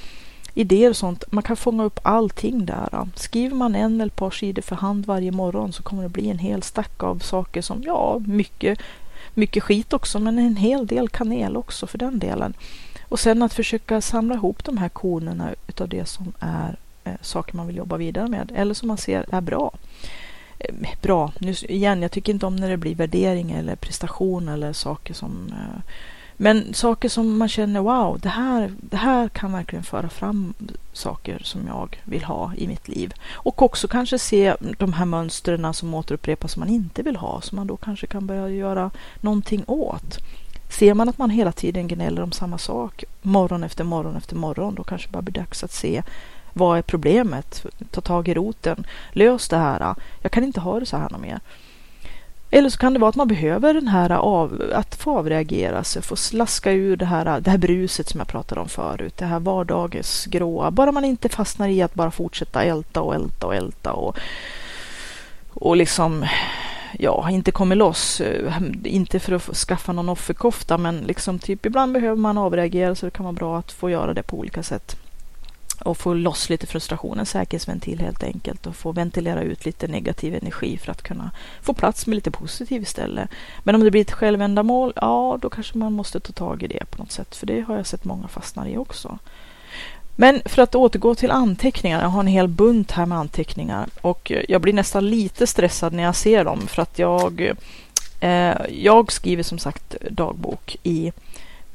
idéer 0.57 0.90
och 0.90 0.97
sånt. 0.97 1.25
Man 1.31 1.42
kan 1.42 1.57
fånga 1.57 1.85
upp 1.85 2.01
allting 2.03 2.66
där. 2.66 3.09
Skriver 3.14 3.57
man 3.57 3.75
en 3.75 3.95
eller 3.95 4.07
ett 4.07 4.16
par 4.16 4.31
sidor 4.31 4.62
för 4.62 4.77
hand 4.77 5.07
varje 5.07 5.33
morgon 5.33 5.73
så 5.73 5.83
kommer 5.83 6.03
det 6.03 6.09
bli 6.09 6.31
en 6.31 6.38
hel 6.38 6.62
stack 6.62 7.03
av 7.03 7.19
saker 7.19 7.62
som, 7.62 7.83
ja, 7.83 8.21
mycket, 8.27 8.79
mycket 9.35 9.62
skit 9.62 9.92
också, 9.92 10.19
men 10.19 10.38
en 10.38 10.57
hel 10.57 10.87
del 10.87 11.09
kanel 11.09 11.57
också 11.57 11.87
för 11.87 11.99
den 11.99 12.19
delen. 12.19 12.55
Och 13.09 13.21
sen 13.21 13.42
att 13.42 13.55
försöka 13.55 14.01
samla 14.01 14.35
ihop 14.35 14.64
de 14.64 14.79
här 14.79 14.88
konerna 14.88 15.55
utav 15.69 15.88
det 15.88 16.09
som 16.09 16.33
är 16.40 16.77
eh, 17.05 17.12
saker 17.21 17.57
man 17.57 17.66
vill 17.66 17.77
jobba 17.77 17.97
vidare 17.97 18.29
med 18.29 18.53
eller 18.55 18.75
som 18.75 18.88
man 18.88 18.99
ser 18.99 19.27
är 19.31 19.40
bra. 19.40 19.73
Eh, 20.59 20.75
bra, 21.03 21.33
nu 21.38 21.51
igen, 21.51 22.03
jag 22.03 22.11
tycker 22.11 22.33
inte 22.33 22.47
om 22.47 22.57
när 22.57 22.71
det 22.71 22.77
blir 22.77 22.95
värdering 22.95 23.51
eller 23.51 23.77
prestation 23.77 24.49
eller 24.49 24.73
saker 24.73 25.14
som 25.14 25.53
eh, 25.53 25.83
men 26.37 26.75
saker 26.75 27.09
som 27.09 27.38
man 27.38 27.49
känner, 27.49 27.81
wow, 27.81 28.18
det 28.20 28.29
här, 28.29 28.72
det 28.81 28.96
här 28.96 29.29
kan 29.29 29.53
verkligen 29.53 29.83
föra 29.83 30.09
fram 30.09 30.55
saker 30.92 31.40
som 31.44 31.66
jag 31.66 32.03
vill 32.05 32.25
ha 32.25 32.53
i 32.57 32.66
mitt 32.68 32.88
liv. 32.88 33.14
Och 33.33 33.62
också 33.62 33.88
kanske 33.88 34.18
se 34.18 34.55
de 34.79 34.92
här 34.92 35.05
mönstren 35.05 35.75
som 35.75 35.94
återupprepas 35.94 36.53
som 36.53 36.61
man 36.61 36.68
inte 36.68 37.03
vill 37.03 37.16
ha, 37.16 37.40
som 37.40 37.57
man 37.57 37.66
då 37.66 37.77
kanske 37.77 38.07
kan 38.07 38.27
börja 38.27 38.49
göra 38.49 38.90
någonting 39.20 39.64
åt. 39.66 40.18
Ser 40.70 40.94
man 40.94 41.09
att 41.09 41.18
man 41.18 41.31
hela 41.31 41.53
tiden 41.53 41.88
gnäller 41.88 42.22
om 42.22 42.33
samma 42.33 42.59
sak, 42.59 43.05
morgon 43.22 43.64
efter 43.64 43.85
morgon 43.85 44.16
efter 44.16 44.37
morgon, 44.37 44.75
då 44.75 44.85
kanske 44.85 45.09
det 45.09 45.12
bara 45.12 45.22
blir 45.22 45.35
dags 45.35 45.64
att 45.64 45.72
se 45.72 46.03
vad 46.59 46.79
är 46.79 46.83
problemet? 46.83 47.66
Ta 47.90 48.01
tag 48.01 48.29
i 48.29 48.35
roten. 48.35 48.87
Lös 49.12 49.49
det 49.49 49.57
här. 49.57 49.94
Jag 50.22 50.33
kan 50.33 50.44
inte 50.44 50.61
ha 50.61 50.81
det 50.81 50.87
så 50.87 50.96
här 50.96 51.11
något 51.11 51.20
mer. 51.20 51.40
Eller 52.50 52.68
så 52.68 52.78
kan 52.78 52.92
det 52.92 52.98
vara 52.98 53.09
att 53.09 53.16
man 53.16 53.28
behöver 53.28 53.74
den 53.74 53.88
här 53.88 54.11
av, 54.11 54.62
att 54.74 54.94
få 54.94 55.18
avreagera 55.18 55.85
sig, 55.85 56.02
få 56.02 56.16
slaska 56.16 56.72
ur 56.72 56.96
det 56.96 57.04
här, 57.04 57.40
det 57.40 57.50
här 57.50 57.59
bruset 57.59 58.09
som 58.09 58.20
jag 58.20 58.28
pratade 58.28 58.61
om 58.61 58.68
förut, 58.68 59.16
det 59.16 59.24
här 59.24 59.40
vardagens 59.40 60.26
gråa. 60.26 60.70
Bara 60.70 60.92
man 60.92 61.04
inte 61.04 61.28
fastnar 61.28 61.68
i 61.68 61.82
att 61.82 61.94
bara 61.94 62.11
fortsätta 62.11 62.62
älta 62.62 63.02
och 63.02 63.14
älta 63.14 63.46
och 63.46 63.54
älta 63.54 63.92
och, 63.92 64.16
och 65.50 65.76
liksom 65.76 66.26
ja, 66.98 67.30
inte 67.30 67.50
kommer 67.50 67.76
loss. 67.76 68.20
Eh, 68.20 68.52
inte 68.85 69.20
för 69.20 69.32
att 69.32 69.56
skaffa 69.56 69.92
någon 69.92 70.09
offerkofta, 70.09 70.78
men 70.78 70.98
liksom 70.98 71.38
typ 71.38 71.66
ibland 71.66 71.92
behöver 71.92 72.16
man 72.16 72.38
avreagera 72.38 72.94
så 72.94 73.06
det 73.06 73.11
kan 73.11 73.24
vara 73.24 73.32
bra 73.32 73.59
att 73.59 73.72
få 73.72 73.90
göra 73.90 74.14
det 74.14 74.22
på 74.22 74.38
olika 74.38 74.62
sätt 74.62 74.96
och 75.87 75.99
få 75.99 76.14
loss 76.14 76.51
lite 76.51 76.66
frustration, 76.66 77.18
en 77.18 77.27
säkerhetsventil 77.27 78.01
helt 78.01 78.22
enkelt 78.22 78.66
och 78.66 78.77
få 78.77 78.92
ventilera 78.92 79.42
ut 79.42 79.64
lite 79.64 79.88
negativ 79.88 80.35
energi 80.35 80.79
för 80.79 80.92
att 80.92 81.03
kunna 81.03 81.31
få 81.62 81.75
plats 81.75 82.07
med 82.07 82.14
lite 82.14 82.31
positiv 82.31 82.83
istället. 82.83 83.31
Men 83.62 83.75
om 83.75 83.85
det 83.85 83.90
blir 83.90 84.01
ett 84.01 84.12
självändamål, 84.12 84.92
ja 84.96 85.38
då 85.42 85.51
kanske 85.51 85.79
man 85.79 85.92
måste 85.92 86.20
ta 86.20 86.33
tag 86.33 86.62
i 86.62 86.66
det 86.66 86.90
på 86.90 86.99
något 86.99 87.12
sätt 87.12 87.37
för 87.37 87.46
det 87.46 87.61
har 87.61 87.77
jag 87.77 87.87
sett 87.87 88.05
många 88.05 88.29
fastna 88.29 88.68
i 88.68 88.77
också. 88.77 89.18
Men 90.16 90.42
för 90.44 90.62
att 90.62 90.75
återgå 90.75 91.14
till 91.14 91.31
anteckningar, 91.31 92.03
jag 92.03 92.09
har 92.09 92.20
en 92.20 92.27
hel 92.27 92.49
bunt 92.49 92.90
här 92.90 93.07
med 93.07 93.18
anteckningar 93.18 93.88
och 94.01 94.33
jag 94.49 94.61
blir 94.61 94.72
nästan 94.72 95.11
lite 95.11 95.46
stressad 95.46 95.92
när 95.92 96.03
jag 96.03 96.16
ser 96.16 96.44
dem 96.44 96.66
för 96.66 96.83
att 96.83 96.99
jag, 96.99 97.53
eh, 98.20 98.55
jag 98.68 99.12
skriver 99.12 99.42
som 99.42 99.59
sagt 99.59 99.96
dagbok 100.11 100.77
i 100.83 101.12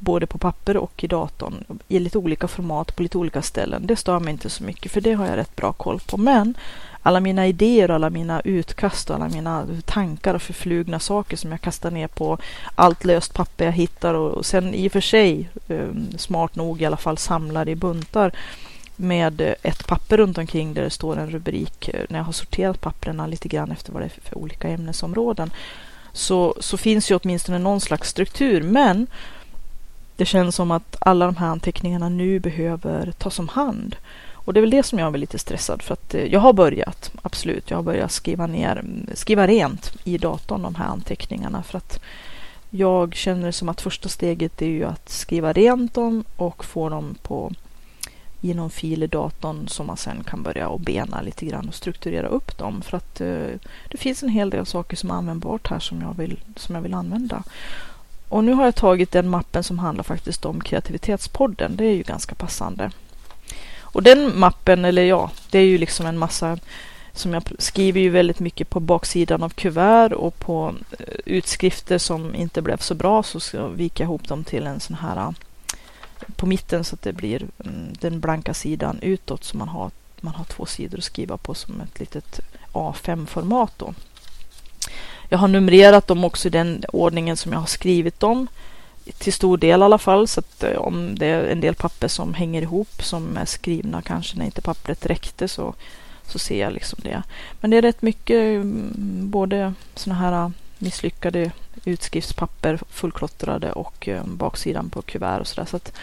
både 0.01 0.27
på 0.27 0.37
papper 0.37 0.77
och 0.77 1.03
i 1.03 1.07
datorn 1.07 1.63
i 1.87 1.99
lite 1.99 2.17
olika 2.17 2.47
format 2.47 2.95
på 2.95 3.03
lite 3.03 3.17
olika 3.17 3.41
ställen. 3.41 3.87
Det 3.87 3.95
stör 3.95 4.19
mig 4.19 4.31
inte 4.31 4.49
så 4.49 4.63
mycket 4.63 4.91
för 4.91 5.01
det 5.01 5.13
har 5.13 5.27
jag 5.27 5.37
rätt 5.37 5.55
bra 5.55 5.73
koll 5.73 5.99
på. 5.99 6.17
Men 6.17 6.53
alla 7.01 7.19
mina 7.19 7.47
idéer 7.47 7.89
och 7.89 7.95
alla 7.95 8.09
mina 8.09 8.41
utkast 8.41 9.09
och 9.09 9.15
alla 9.15 9.29
mina 9.29 9.67
tankar 9.85 10.33
och 10.33 10.41
förflugna 10.41 10.99
saker 10.99 11.37
som 11.37 11.51
jag 11.51 11.61
kastar 11.61 11.91
ner 11.91 12.07
på 12.07 12.37
allt 12.75 13.05
löst 13.05 13.33
papper 13.33 13.65
jag 13.65 13.71
hittar 13.71 14.13
och 14.13 14.45
sen 14.45 14.73
i 14.73 14.87
och 14.87 14.91
för 14.91 15.01
sig 15.01 15.49
ehm, 15.67 16.07
smart 16.17 16.55
nog 16.55 16.81
i 16.81 16.85
alla 16.85 16.97
fall 16.97 17.17
samlar 17.17 17.69
i 17.69 17.75
buntar 17.75 18.31
med 18.95 19.55
ett 19.63 19.87
papper 19.87 20.17
runt 20.17 20.37
omkring 20.37 20.73
där 20.73 20.83
det 20.83 20.89
står 20.89 21.17
en 21.17 21.29
rubrik 21.29 21.89
eh, 21.89 22.05
när 22.09 22.19
jag 22.19 22.25
har 22.25 22.33
sorterat 22.33 22.81
papperna 22.81 23.27
lite 23.27 23.47
grann 23.47 23.71
efter 23.71 23.93
vad 23.93 24.01
det 24.01 24.05
är 24.05 24.21
för 24.29 24.37
olika 24.37 24.67
ämnesområden 24.67 25.51
så, 26.13 26.55
så 26.59 26.77
finns 26.77 27.11
ju 27.11 27.15
åtminstone 27.15 27.59
någon 27.59 27.81
slags 27.81 28.09
struktur 28.09 28.63
men 28.63 29.07
det 30.21 30.25
känns 30.25 30.55
som 30.55 30.71
att 30.71 30.97
alla 30.99 31.25
de 31.25 31.35
här 31.35 31.47
anteckningarna 31.47 32.09
nu 32.09 32.39
behöver 32.39 33.11
tas 33.11 33.39
om 33.39 33.47
hand. 33.47 33.95
Och 34.33 34.53
det 34.53 34.59
är 34.59 34.61
väl 34.61 34.69
det 34.69 34.83
som 34.83 34.99
jag 34.99 35.13
är 35.13 35.17
lite 35.17 35.39
stressad 35.39 35.81
för 35.81 35.93
att 35.93 36.13
eh, 36.13 36.25
jag 36.25 36.39
har 36.39 36.53
börjat, 36.53 37.11
absolut, 37.21 37.69
jag 37.69 37.77
har 37.77 37.83
börjat 37.83 38.11
skriva 38.11 38.47
ner, 38.47 38.83
skriva 39.13 39.47
rent 39.47 39.93
i 40.03 40.17
datorn 40.17 40.61
de 40.61 40.75
här 40.75 40.85
anteckningarna 40.85 41.63
för 41.63 41.77
att 41.77 41.99
jag 42.69 43.15
känner 43.15 43.51
som 43.51 43.69
att 43.69 43.81
första 43.81 44.09
steget 44.09 44.61
är 44.61 44.65
ju 44.65 44.83
att 44.83 45.09
skriva 45.09 45.53
rent 45.53 45.93
dem 45.93 46.23
och 46.37 46.65
få 46.65 46.89
dem 46.89 47.15
på 47.21 47.51
i 48.41 48.53
någon 48.53 48.69
fil 48.69 49.03
i 49.03 49.07
datorn 49.07 49.67
som 49.67 49.87
man 49.87 49.97
sen 49.97 50.23
kan 50.23 50.43
börja 50.43 50.67
och 50.67 50.79
bena 50.79 51.21
lite 51.21 51.45
grann 51.45 51.67
och 51.67 51.75
strukturera 51.75 52.27
upp 52.27 52.57
dem. 52.57 52.81
För 52.81 52.97
att 52.97 53.21
eh, 53.21 53.59
det 53.91 53.97
finns 53.97 54.23
en 54.23 54.29
hel 54.29 54.49
del 54.49 54.65
saker 54.65 54.97
som 54.97 55.11
är 55.11 55.15
användbart 55.15 55.67
här 55.69 55.79
som 55.79 56.01
jag, 56.01 56.17
vill, 56.17 56.39
som 56.55 56.75
jag 56.75 56.81
vill 56.81 56.93
använda. 56.93 57.43
Och 58.31 58.43
nu 58.43 58.53
har 58.53 58.65
jag 58.65 58.75
tagit 58.75 59.11
den 59.11 59.29
mappen 59.29 59.63
som 59.63 59.79
handlar 59.79 60.03
faktiskt 60.03 60.45
om 60.45 60.61
kreativitetspodden. 60.61 61.75
Det 61.75 61.85
är 61.85 61.93
ju 61.93 62.03
ganska 62.03 62.35
passande. 62.35 62.91
Och 63.81 64.03
den 64.03 64.39
mappen, 64.39 64.85
eller 64.85 65.03
ja, 65.03 65.31
det 65.49 65.59
är 65.59 65.65
ju 65.65 65.77
liksom 65.77 66.05
en 66.05 66.17
massa 66.17 66.57
som 67.13 67.33
jag 67.33 67.43
skriver 67.57 68.01
ju 68.01 68.09
väldigt 68.09 68.39
mycket 68.39 68.69
på 68.69 68.79
baksidan 68.79 69.43
av 69.43 69.49
kuvert 69.49 70.11
och 70.13 70.39
på 70.39 70.75
eh, 70.99 71.05
utskrifter 71.25 71.97
som 71.97 72.35
inte 72.35 72.61
blev 72.61 72.77
så 72.77 72.95
bra 72.95 73.23
så 73.23 73.39
ska 73.39 73.57
jag 73.57 73.69
vika 73.69 74.03
ihop 74.03 74.27
dem 74.27 74.43
till 74.43 74.67
en 74.67 74.79
sån 74.79 74.95
här 74.95 75.17
eh, 75.17 75.31
på 76.35 76.45
mitten 76.45 76.83
så 76.83 76.95
att 76.95 77.01
det 77.01 77.13
blir 77.13 77.47
mm, 77.65 77.93
den 77.99 78.19
blanka 78.19 78.53
sidan 78.53 78.99
utåt 79.01 79.43
så 79.43 79.57
man 79.57 79.67
har, 79.67 79.91
man 80.21 80.35
har 80.35 80.45
två 80.45 80.65
sidor 80.65 80.97
att 80.97 81.03
skriva 81.03 81.37
på 81.37 81.53
som 81.53 81.81
ett 81.81 81.99
litet 81.99 82.39
A5-format 82.73 83.73
då. 83.77 83.93
Jag 85.31 85.37
har 85.37 85.47
numrerat 85.47 86.07
dem 86.07 86.23
också 86.23 86.47
i 86.47 86.51
den 86.51 86.83
ordningen 86.93 87.37
som 87.37 87.51
jag 87.51 87.59
har 87.59 87.67
skrivit 87.67 88.19
dem 88.19 88.47
till 89.17 89.33
stor 89.33 89.57
del 89.57 89.79
i 89.79 89.83
alla 89.83 89.97
fall. 89.97 90.27
Så 90.27 90.39
att 90.39 90.63
eh, 90.63 90.77
om 90.77 91.15
det 91.15 91.25
är 91.25 91.43
en 91.43 91.61
del 91.61 91.75
papper 91.75 92.07
som 92.07 92.33
hänger 92.33 92.61
ihop 92.61 93.03
som 93.03 93.37
är 93.37 93.45
skrivna 93.45 94.01
kanske 94.01 94.37
när 94.37 94.45
inte 94.45 94.61
pappret 94.61 95.05
räckte 95.05 95.47
så 95.47 95.73
så 96.25 96.39
ser 96.39 96.59
jag 96.59 96.73
liksom 96.73 96.99
det. 97.03 97.23
Men 97.61 97.71
det 97.71 97.77
är 97.77 97.81
rätt 97.81 98.01
mycket 98.01 98.35
mm, 98.35 99.29
både 99.29 99.73
sådana 99.95 100.19
här 100.19 100.33
ah, 100.33 100.51
misslyckade 100.77 101.51
utskriftspapper 101.85 102.79
fullklottrade 102.89 103.71
och 103.71 104.07
eh, 104.07 104.25
baksidan 104.25 104.89
på 104.89 105.01
kuvert 105.01 105.39
och 105.39 105.47
sådär. 105.47 105.65
Så 105.65 105.75
att 105.75 105.93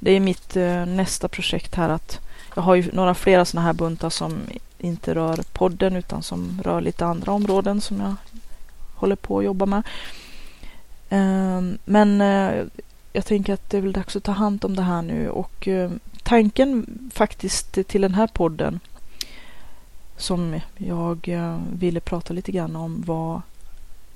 det 0.00 0.12
är 0.12 0.20
mitt 0.20 0.56
eh, 0.56 0.86
nästa 0.86 1.28
projekt 1.28 1.74
här 1.74 1.88
att 1.88 2.20
jag 2.54 2.62
har 2.62 2.74
ju 2.74 2.90
några 2.92 3.14
flera 3.14 3.44
sådana 3.44 3.66
här 3.66 3.72
buntar 3.72 4.10
som 4.10 4.40
inte 4.78 5.14
rör 5.14 5.40
podden 5.52 5.96
utan 5.96 6.22
som 6.22 6.60
rör 6.64 6.80
lite 6.80 7.06
andra 7.06 7.32
områden 7.32 7.80
som 7.80 8.00
jag 8.00 8.14
håller 9.00 9.16
på 9.16 9.38
att 9.38 9.44
jobba 9.44 9.66
med. 9.66 9.82
Ehm, 11.08 11.78
men 11.84 12.20
eh, 12.20 12.64
jag 13.12 13.26
tänker 13.26 13.54
att 13.54 13.70
det 13.70 13.76
är 13.76 13.82
väl 13.82 13.92
dags 13.92 14.16
att 14.16 14.24
ta 14.24 14.32
hand 14.32 14.64
om 14.64 14.76
det 14.76 14.82
här 14.82 15.02
nu 15.02 15.30
och 15.30 15.68
eh, 15.68 15.90
tanken 16.22 16.86
faktiskt 17.14 17.72
till 17.88 18.00
den 18.00 18.14
här 18.14 18.26
podden 18.26 18.80
som 20.16 20.60
jag 20.76 21.28
eh, 21.28 21.58
ville 21.72 22.00
prata 22.00 22.34
lite 22.34 22.52
grann 22.52 22.76
om 22.76 23.02
var 23.06 23.42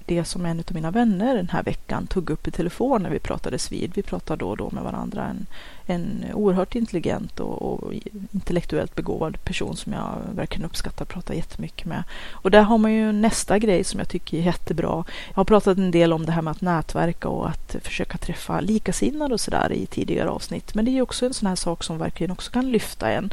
det 0.07 0.25
som 0.25 0.47
en 0.47 0.59
av 0.59 0.75
mina 0.75 0.91
vänner 0.91 1.37
den 1.37 1.49
här 1.49 1.63
veckan 1.63 2.07
tog 2.07 2.31
upp 2.31 2.49
i 2.49 2.51
telefon 2.51 3.03
när 3.03 3.11
vi 3.11 3.19
pratades 3.19 3.73
vid. 3.73 3.93
Vi 3.95 4.03
pratar 4.03 4.37
då 4.37 4.49
och 4.49 4.57
då 4.57 4.71
med 4.71 4.83
varandra. 4.83 5.25
En, 5.25 5.47
en 5.87 6.25
oerhört 6.35 6.75
intelligent 6.75 7.41
och, 7.41 7.63
och, 7.63 7.93
intellektuellt 8.33 8.95
begåvad 8.95 9.45
person 9.45 9.77
som 9.77 9.93
jag 9.93 10.19
verkligen 10.35 10.67
uppskattar 10.67 11.03
att 11.03 11.09
prata 11.09 11.35
jättemycket 11.35 11.87
med. 11.87 12.05
Och 12.33 12.51
där 12.51 12.63
har 12.63 12.79
man 12.79 12.93
ju 12.93 13.13
nästa 13.13 13.59
grej 13.59 13.85
som 13.85 13.99
jag 13.99 14.09
tycker 14.09 14.39
är 14.39 14.43
jättebra. 14.43 15.05
Jag 15.29 15.37
har 15.37 15.45
pratat 15.45 15.79
en 15.79 15.91
del 15.91 16.13
om 16.13 16.27
det 16.27 16.33
här 16.33 16.43
med 16.43 16.51
att 16.51 16.61
nätverka 16.61 17.29
och 17.29 17.49
att 17.49 17.77
försöka 17.83 18.19
träffa 18.19 18.61
likasinnade 18.61 19.35
och 19.35 19.41
sådär 19.41 19.73
i 19.73 19.87
tidigare 19.87 20.29
avsnitt. 20.31 20.75
Men 20.75 20.85
det 20.85 20.99
är 20.99 21.03
också 21.03 21.27
en 21.27 21.35
sån 21.35 21.49
här 21.49 21.57
sak 21.57 21.85
som 21.85 21.99
verkligen 21.99 22.31
också 22.31 22.51
kan 22.51 22.71
lyfta 22.71 23.11
en 23.11 23.33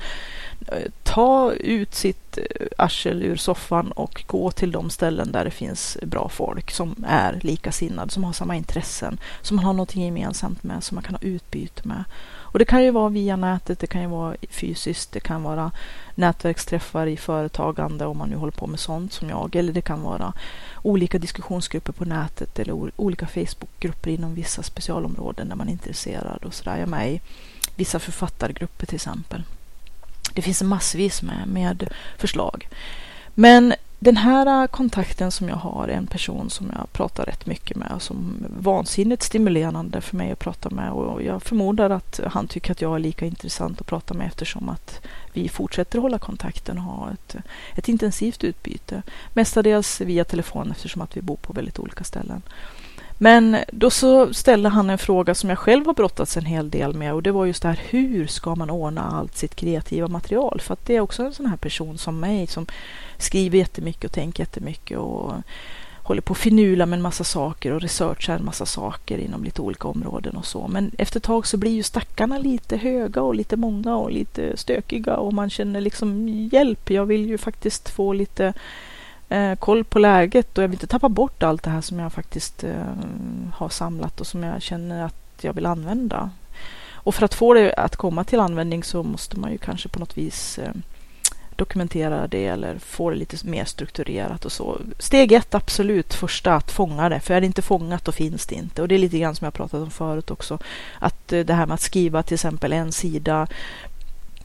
eh, 0.68 0.92
ta 1.04 1.54
ut 1.54 1.96
sitt 1.96 2.31
Eh, 2.38 2.68
arsel 2.78 3.24
ur 3.24 3.36
soffan 3.36 3.92
och 3.92 4.24
gå 4.28 4.52
till 4.52 4.72
de 4.72 4.90
ställen 4.90 5.32
där 5.32 5.46
det 5.46 5.52
finns 5.52 5.98
bra 6.02 6.30
folk 6.30 6.72
som 6.72 7.06
är 7.08 7.40
likasinnade, 7.42 8.12
som 8.12 8.24
har 8.24 8.34
samma 8.34 8.56
intressen, 8.56 9.20
som 9.42 9.56
man 9.56 9.66
har 9.66 9.74
någonting 9.74 10.06
gemensamt 10.06 10.64
med, 10.64 10.84
som 10.84 10.96
man 10.96 11.04
kan 11.04 11.16
ha 11.16 11.22
utbyte 11.22 11.88
med. 11.88 12.04
Och 12.24 12.60
det 12.60 12.66
kan 12.66 12.84
ju 12.84 12.92
vara 12.92 13.10
via 13.10 13.36
nätet, 13.36 13.80
det 13.80 13.88
kan 13.88 14.02
ju 14.02 14.08
vara 14.08 14.36
fysiskt, 14.50 15.12
det 15.12 15.20
kan 15.20 15.44
vara 15.44 15.72
nätverksträffar 16.16 17.08
i 17.08 17.18
företagande 17.18 18.06
om 18.06 18.18
man 18.18 18.30
nu 18.30 18.36
håller 18.36 18.52
på 18.52 18.68
med 18.68 18.80
sånt 18.80 19.14
som 19.14 19.30
jag, 19.30 19.56
eller 19.56 19.74
det 19.74 19.82
kan 19.82 20.02
vara 20.02 20.34
olika 20.82 21.20
diskussionsgrupper 21.20 21.94
på 21.94 22.06
nätet 22.06 22.60
eller 22.60 22.92
olika 22.96 23.28
Facebookgrupper 23.28 24.10
inom 24.10 24.36
vissa 24.36 24.64
specialområden 24.64 25.50
där 25.50 25.56
man 25.56 25.68
är 25.68 25.72
intresserad 25.72 26.44
och 26.44 26.54
sådär. 26.54 26.72
Jag 26.72 26.82
är 26.82 26.86
med 26.86 27.14
i 27.14 27.22
vissa 27.76 28.00
författargrupper 28.00 28.86
till 28.86 28.96
exempel. 28.96 29.44
Det 30.34 30.42
finns 30.42 30.62
massvis 30.62 31.22
med, 31.22 31.48
med 31.48 31.90
förslag. 32.18 32.68
Men 33.34 33.74
den 34.04 34.18
här 34.18 34.68
kontakten 34.68 35.32
som 35.32 35.50
jag 35.50 35.56
har 35.56 35.88
en 35.88 36.08
person 36.08 36.50
som 36.50 36.72
jag 36.78 36.94
pratar 36.94 37.26
rätt 37.26 37.46
mycket 37.46 37.78
med 37.78 37.92
och 37.92 38.02
som 38.02 38.46
är 38.46 38.64
vansinnigt 38.64 39.24
stimulerande 39.24 40.02
för 40.02 40.18
mig 40.18 40.32
att 40.32 40.40
prata 40.40 40.70
med 40.70 40.92
och 40.92 41.24
jag 41.24 41.44
förmodar 41.44 41.90
att 41.90 42.20
han 42.26 42.48
tycker 42.48 42.72
att 42.72 42.82
jag 42.82 42.96
är 42.96 43.00
lika 43.00 43.26
intressant 43.26 43.82
att 43.82 43.88
prata 43.88 44.14
med 44.14 44.28
eftersom 44.28 44.70
att 44.70 45.02
vi 45.34 45.50
fortsätter 45.50 46.00
hålla 46.00 46.20
kontakten 46.20 46.78
och 46.78 46.84
ha 46.84 47.10
ett, 47.12 47.36
ett 47.76 47.90
intensivt 47.90 48.44
utbyte. 48.44 49.04
Mestadels 49.34 50.02
via 50.02 50.24
telefon 50.24 50.72
eftersom 50.72 51.02
att 51.02 51.18
vi 51.18 51.22
bor 51.22 51.38
på 51.38 51.54
väldigt 51.54 51.80
olika 51.80 52.04
ställen. 52.04 52.42
Men 53.24 53.58
då 53.72 53.90
så 53.90 54.34
ställde 54.34 54.70
han 54.70 54.90
en 54.90 54.98
fråga 54.98 55.36
som 55.36 55.50
jag 55.50 55.60
själv 55.60 55.86
har 55.86 55.94
brottats 55.94 56.38
en 56.38 56.46
hel 56.46 56.70
del 56.70 56.94
med 56.94 57.14
och 57.14 57.24
det 57.24 57.32
var 57.32 57.46
just 57.46 57.62
det 57.62 57.68
här 57.68 57.80
hur 57.90 58.28
ska 58.28 58.56
man 58.56 58.70
ordna 58.70 59.02
allt 59.02 59.38
sitt 59.38 59.56
kreativa 59.56 60.08
material? 60.08 60.62
För 60.62 60.74
att 60.74 60.86
det 60.86 60.96
är 60.96 61.02
också 61.02 61.24
en 61.24 61.34
sån 61.34 61.46
här 61.46 61.58
person 61.58 61.98
som 61.98 62.20
mig 62.20 62.48
som 62.48 62.66
skriver 63.18 63.58
jättemycket 63.58 64.04
och 64.04 64.12
tänker 64.12 64.44
jättemycket 64.44 64.98
och 64.98 65.34
håller 66.04 66.22
på 66.22 66.34
att 66.34 66.38
finula 66.38 66.86
med 66.86 66.98
en 66.98 67.04
massa 67.04 67.24
saker 67.24 67.72
och 67.72 67.82
researchar 67.82 68.36
en 68.36 68.46
massa 68.46 68.66
saker 68.66 69.18
inom 69.18 69.44
lite 69.44 69.62
olika 69.62 69.88
områden 69.88 70.36
och 70.36 70.46
så. 70.46 70.68
Men 70.68 70.92
efter 70.98 71.20
ett 71.20 71.24
tag 71.24 71.48
så 71.48 71.58
blir 71.58 71.72
ju 71.72 71.84
stackarna 71.84 72.38
lite 72.38 72.78
höga 72.78 73.22
och 73.22 73.36
lite 73.36 73.58
många 73.58 73.96
och 73.96 74.12
lite 74.12 74.58
stökiga 74.58 75.16
och 75.16 75.34
man 75.34 75.50
känner 75.50 75.82
liksom 75.82 76.30
hjälp. 76.52 76.90
Jag 76.90 77.06
vill 77.06 77.26
ju 77.26 77.38
faktiskt 77.38 77.90
få 77.90 78.14
lite 78.14 78.54
eh, 79.32 79.56
koll 79.56 79.84
på 79.84 80.00
läget 80.00 80.58
och 80.58 80.64
jag 80.64 80.68
vill 80.68 80.76
inte 80.76 80.88
tappa 80.88 81.10
bort 81.10 81.44
allt 81.44 81.64
det 81.64 81.70
här 81.70 81.82
som 81.82 82.00
jag 82.00 82.14
faktiskt 82.14 82.64
eh, 82.64 82.94
har 83.54 83.70
samlat 83.70 84.22
och 84.22 84.28
som 84.28 84.44
jag 84.44 84.62
känner 84.62 85.04
att 85.06 85.40
jag 85.42 85.54
vill 85.54 85.66
använda. 85.66 86.30
Och 86.94 87.16
för 87.16 87.26
att 87.26 87.34
få 87.34 87.54
det 87.54 87.74
att 87.74 87.96
komma 87.96 88.24
till 88.24 88.40
användning 88.40 88.84
så 88.84 89.04
måste 89.04 89.40
man 89.40 89.52
ju 89.52 89.58
kanske 89.58 89.90
på 89.90 90.00
något 90.00 90.18
vis 90.18 90.60
eh, 90.60 90.72
dokumentera 91.56 92.28
det 92.28 92.48
eller 92.48 92.78
få 92.80 93.10
det 93.10 93.16
lite 93.16 93.48
mer 93.48 93.66
strukturerat 93.66 94.46
och 94.46 94.52
så. 94.52 94.82
Steg 95.00 95.32
ett, 95.32 95.56
absolut, 95.56 96.14
första 96.14 96.54
att 96.56 96.72
fånga 96.72 97.10
det, 97.10 97.20
för 97.20 97.34
är 97.34 97.42
det 97.42 97.48
inte 97.48 97.62
fångat 97.62 98.06
då 98.06 98.12
finns 98.12 98.46
det 98.46 98.56
inte. 98.56 98.82
Och 98.82 98.88
det 98.88 98.96
är 98.96 99.00
lite 99.00 99.20
grann 99.20 99.36
som 99.36 99.46
jag 99.46 99.54
pratat 99.54 99.82
om 99.82 99.92
förut 99.92 100.32
också, 100.32 100.58
att 101.00 101.34
eh, 101.34 101.40
det 101.40 101.54
här 101.54 101.66
med 101.66 101.74
att 101.74 101.82
skriva 101.82 102.24
till 102.24 102.34
exempel 102.34 102.74
en 102.74 102.92
sida 102.92 103.48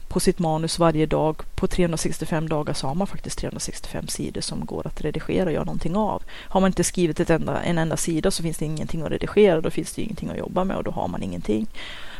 på 0.07 0.19
sitt 0.19 0.39
manus 0.39 0.79
varje 0.79 1.05
dag. 1.05 1.41
På 1.55 1.67
365 1.67 2.49
dagar 2.49 2.73
så 2.73 2.87
har 2.87 2.95
man 2.95 3.07
faktiskt 3.07 3.39
365 3.39 4.07
sidor 4.07 4.41
som 4.41 4.65
går 4.65 4.87
att 4.87 5.01
redigera 5.01 5.45
och 5.45 5.51
göra 5.51 5.63
någonting 5.63 5.95
av. 5.95 6.23
Har 6.29 6.61
man 6.61 6.67
inte 6.69 6.83
skrivit 6.83 7.19
ett 7.19 7.29
enda, 7.29 7.61
en 7.61 7.77
enda 7.77 7.97
sida 7.97 8.31
så 8.31 8.43
finns 8.43 8.57
det 8.57 8.65
ingenting 8.65 9.01
att 9.01 9.11
redigera, 9.11 9.61
då 9.61 9.69
finns 9.69 9.93
det 9.93 10.01
ingenting 10.01 10.29
att 10.29 10.37
jobba 10.37 10.63
med 10.63 10.77
och 10.77 10.83
då 10.83 10.91
har 10.91 11.07
man 11.07 11.23
ingenting. 11.23 11.67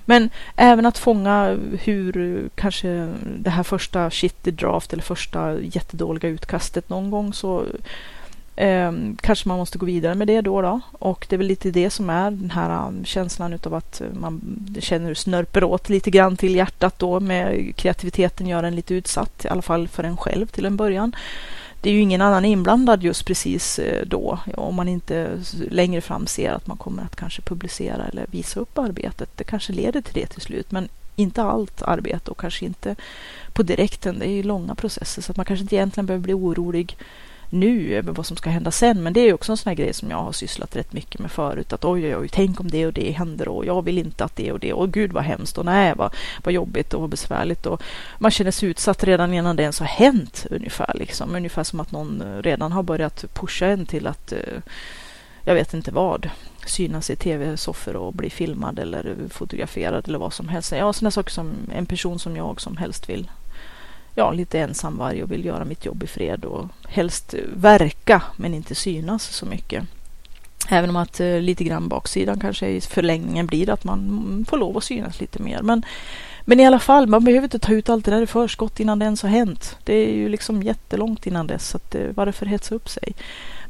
Men 0.05 0.29
även 0.55 0.85
att 0.85 0.97
fånga 0.97 1.57
hur 1.83 2.49
kanske 2.55 3.13
det 3.39 3.49
här 3.49 3.63
första 3.63 4.09
shitty 4.09 4.51
draft 4.51 4.93
eller 4.93 5.03
första 5.03 5.59
jättedåliga 5.61 6.29
utkastet 6.29 6.89
någon 6.89 7.11
gång 7.11 7.33
så 7.33 7.65
Eh, 8.58 8.91
kanske 9.22 9.47
man 9.47 9.58
måste 9.58 9.78
gå 9.78 9.86
vidare 9.86 10.16
med 10.16 10.28
det 10.28 10.41
då, 10.41 10.62
då. 10.62 10.80
Och 10.91 11.26
det 11.30 11.36
är 11.36 11.38
väl 11.38 11.47
lite 11.47 11.72
det 11.72 11.89
som 11.89 12.10
är 12.10 12.32
den 12.32 12.51
här 12.51 12.88
um, 12.88 13.05
känslan 13.05 13.53
utav 13.53 13.74
att 13.74 14.01
eh, 14.01 14.08
man 14.14 14.41
känner 14.80 15.08
hur 15.08 15.16
snörper 15.16 15.64
åt 15.64 15.89
lite 15.89 16.12
grann 16.12 16.38
till 16.38 16.55
hjärtat 16.55 16.99
då 16.99 17.20
med 17.20 17.76
kreativiteten 17.76 18.47
gör 18.47 18.64
en 18.64 18.76
lite 18.76 18.93
utsatt, 18.93 19.45
i 19.45 19.47
alla 19.47 19.62
fall 19.62 19.88
för 19.88 20.03
en 20.03 20.18
själv 20.18 20.45
till 20.47 20.66
en 20.66 20.78
början. 20.78 21.16
Det 21.82 21.89
är 21.89 21.93
ju 21.93 21.99
ingen 21.99 22.22
annan 22.22 22.45
inblandad 22.45 23.03
just 23.03 23.26
precis 23.26 23.80
eh, 23.80 24.05
då 24.05 24.39
om 24.55 24.76
man 24.76 24.88
inte 24.88 25.30
längre 25.70 26.01
fram 26.01 26.28
ser 26.28 26.51
att 26.51 26.68
man 26.68 26.78
kommer 26.78 27.03
att 27.03 27.16
kanske 27.16 27.41
publicera 27.41 28.05
eller 28.05 28.26
visa 28.32 28.60
upp 28.60 28.78
arbetet. 28.78 29.30
Det 29.36 29.43
kanske 29.43 29.74
leder 29.74 30.01
till 30.01 30.22
det 30.22 30.28
till 30.28 30.41
slut, 30.41 30.72
men 30.72 30.89
inte 31.16 31.43
allt 31.43 31.82
arbete 31.82 32.32
och 32.32 32.39
kanske 32.39 32.66
inte 32.66 32.95
på 33.53 33.64
direkten. 33.64 34.20
Det 34.20 34.26
är 34.26 34.32
ju 34.32 34.43
långa 34.43 34.76
processer 34.76 35.22
så 35.22 35.32
att 35.32 35.38
man 35.38 35.45
kanske 35.45 35.62
inte 35.62 35.76
egentligen 35.76 36.05
behöver 36.05 36.24
bli 36.24 36.34
orolig 36.34 36.97
nu 37.49 37.93
över 37.93 38.13
vad 38.13 38.25
som 38.25 38.37
ska 38.37 38.49
hända 38.49 38.71
sen. 38.71 39.03
Men 39.03 39.13
det 39.13 39.19
är 39.19 39.33
också 39.33 39.51
en 39.51 39.57
sån 39.57 39.69
här 39.69 39.75
grej 39.75 39.93
som 39.93 40.09
jag 40.09 40.17
har 40.17 40.31
sysslat 40.31 40.75
rätt 40.75 40.93
mycket 40.93 41.21
med 41.21 41.31
förut. 41.31 41.73
Att 41.73 41.85
oj, 41.85 42.05
oj, 42.05 42.15
oj, 42.15 42.29
tänk 42.31 42.59
om 42.59 42.71
det 42.71 42.85
och 42.85 42.93
det 42.93 43.11
händer 43.11 43.47
och 43.47 43.65
jag 43.65 43.81
vill 43.81 43.97
inte 43.97 44.23
att 44.23 44.35
det 44.35 44.51
och 44.51 44.59
det 44.59 44.73
och 44.73 44.91
gud 44.91 45.13
vad 45.13 45.23
hemskt 45.23 45.57
och 45.57 45.65
nej, 45.65 45.93
vad, 45.95 46.15
vad 46.43 46.53
jobbigt 46.53 46.93
och 46.93 47.01
vad 47.01 47.09
besvärligt. 47.09 47.65
Och 47.65 47.83
man 48.19 48.31
känner 48.31 48.51
sig 48.51 48.69
utsatt 48.69 49.03
redan 49.03 49.33
innan 49.33 49.55
det 49.55 49.63
ens 49.63 49.79
har 49.79 49.87
hänt 49.87 50.45
ungefär. 50.49 50.91
Liksom. 50.95 51.35
Ungefär 51.35 51.63
som 51.63 51.79
att 51.79 51.91
någon 51.91 52.21
eh, 52.21 52.41
redan 52.41 52.71
har 52.71 52.83
börjat 52.83 53.25
pusha 53.33 53.65
en 53.65 53.85
till 53.85 54.07
att 54.07 54.31
eh, 54.31 54.61
jag 55.43 55.53
vet 55.55 55.73
inte 55.73 55.91
vad, 55.91 56.29
synas 56.65 57.09
i 57.09 57.15
tv-soffor 57.15 57.95
och 57.95 58.13
bli 58.13 58.29
filmad 58.29 58.79
eller 58.79 59.15
fotograferad 59.29 60.07
eller 60.07 60.19
vad 60.19 60.33
som 60.33 60.49
helst. 60.49 60.71
Ja, 60.71 60.93
sådana 60.93 61.11
saker 61.11 61.31
som 61.31 61.53
en 61.75 61.85
person 61.85 62.19
som 62.19 62.35
jag 62.35 62.61
som 62.61 62.77
helst 62.77 63.09
vill 63.09 63.29
ja, 64.18 64.32
lite 64.32 64.59
ensamvarg 64.59 65.24
och 65.24 65.32
vill 65.32 65.45
göra 65.45 65.65
mitt 65.65 65.86
jobb 65.86 66.03
i 66.03 66.07
fred 66.07 66.45
och 66.45 66.65
helst 66.88 67.36
verka 67.55 68.22
men 68.36 68.53
inte 68.53 68.76
synas 68.76 69.24
så 69.24 69.45
mycket. 69.45 69.84
Även 70.70 70.89
om 70.89 70.95
att 70.95 71.20
eh, 71.20 71.39
lite 71.41 71.63
grann 71.63 71.88
baksidan 71.88 72.39
kanske 72.39 72.68
i 72.68 72.82
förlängningen 72.82 73.47
blir 73.47 73.70
att 73.70 73.84
man 73.84 74.45
får 74.49 74.57
lov 74.57 74.78
att 74.78 74.84
synas 74.84 75.22
lite 75.22 75.41
mer. 75.41 75.61
Men, 75.61 75.86
men 76.45 76.59
i 76.59 76.65
alla 76.65 76.80
fall, 76.80 77.07
man 77.07 77.24
behöver 77.24 77.43
inte 77.43 77.59
ta 77.59 77.74
ut 77.74 77.89
allt 77.89 78.05
det 78.05 78.11
där 78.11 78.22
i 78.22 78.28
förskott 78.28 78.80
innan 78.80 78.99
det 78.99 79.05
ens 79.05 79.22
har 79.22 79.30
hänt. 79.30 79.78
Det 79.84 79.93
är 79.93 80.13
ju 80.13 80.30
liksom 80.30 80.63
jättelångt 80.63 81.28
innan 81.28 81.47
dess, 81.47 81.68
så 81.68 81.78
att, 81.78 81.95
eh, 81.95 82.07
varför 82.15 82.45
hetsa 82.45 82.76
upp 82.76 82.89
sig? 82.89 83.13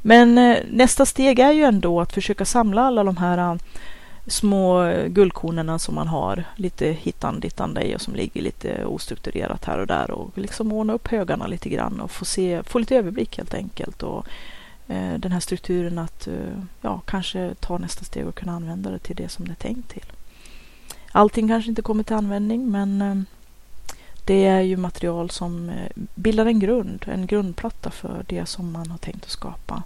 Men 0.01 0.37
eh, 0.37 0.57
nästa 0.71 1.05
steg 1.05 1.39
är 1.39 1.51
ju 1.51 1.63
ändå 1.63 2.01
att 2.01 2.13
försöka 2.13 2.45
samla 2.45 2.81
alla 2.81 3.03
de 3.03 3.17
här 3.17 3.37
eh, 3.37 3.55
små 4.27 4.93
guldkornen 5.07 5.79
som 5.79 5.95
man 5.95 6.07
har 6.07 6.43
lite 6.55 6.87
hittan 6.87 7.39
dittan 7.39 7.77
och 7.95 8.01
som 8.01 8.15
ligger 8.15 8.41
lite 8.41 8.85
ostrukturerat 8.85 9.65
här 9.65 9.79
och 9.79 9.87
där 9.87 10.11
och 10.11 10.37
liksom 10.37 10.71
ordna 10.71 10.93
upp 10.93 11.07
högarna 11.07 11.47
lite 11.47 11.69
grann 11.69 12.01
och 12.01 12.11
få, 12.11 12.25
se, 12.25 12.63
få 12.63 12.79
lite 12.79 12.95
överblick 12.95 13.37
helt 13.37 13.53
enkelt. 13.53 14.03
Och, 14.03 14.27
eh, 14.87 15.13
den 15.13 15.31
här 15.31 15.39
strukturen 15.39 15.99
att 15.99 16.27
eh, 16.27 16.63
ja, 16.81 17.01
kanske 17.05 17.55
ta 17.59 17.77
nästa 17.77 18.03
steg 18.03 18.27
och 18.27 18.35
kunna 18.35 18.51
använda 18.51 18.89
det 18.89 18.99
till 18.99 19.15
det 19.15 19.29
som 19.29 19.45
det 19.45 19.51
är 19.51 19.55
tänkt 19.55 19.89
till. 19.89 20.05
Allting 21.11 21.47
kanske 21.47 21.69
inte 21.69 21.81
kommer 21.81 22.03
till 22.03 22.15
användning 22.15 22.71
men 22.71 23.01
eh, 23.01 23.15
det 24.25 24.45
är 24.45 24.61
ju 24.61 24.77
material 24.77 25.29
som 25.29 25.69
eh, 25.69 25.91
bildar 26.15 26.45
en 26.45 26.59
grund, 26.59 27.05
en 27.07 27.27
grundplatta 27.27 27.91
för 27.91 28.25
det 28.27 28.45
som 28.45 28.71
man 28.71 28.91
har 28.91 28.97
tänkt 28.97 29.23
att 29.23 29.31
skapa. 29.31 29.83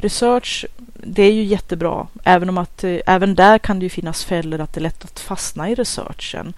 Research, 0.00 0.66
det 0.94 1.22
är 1.22 1.32
ju 1.32 1.44
jättebra, 1.44 2.06
även 2.24 2.48
om 2.48 2.58
att 2.58 2.84
eh, 2.84 2.98
även 3.06 3.34
där 3.34 3.58
kan 3.58 3.78
det 3.78 3.84
ju 3.84 3.90
finnas 3.90 4.24
fällor 4.24 4.60
att 4.60 4.72
det 4.72 4.78
är 4.78 4.82
lätt 4.82 5.04
att 5.04 5.20
fastna 5.20 5.70
i 5.70 5.74
researchen. 5.74 6.54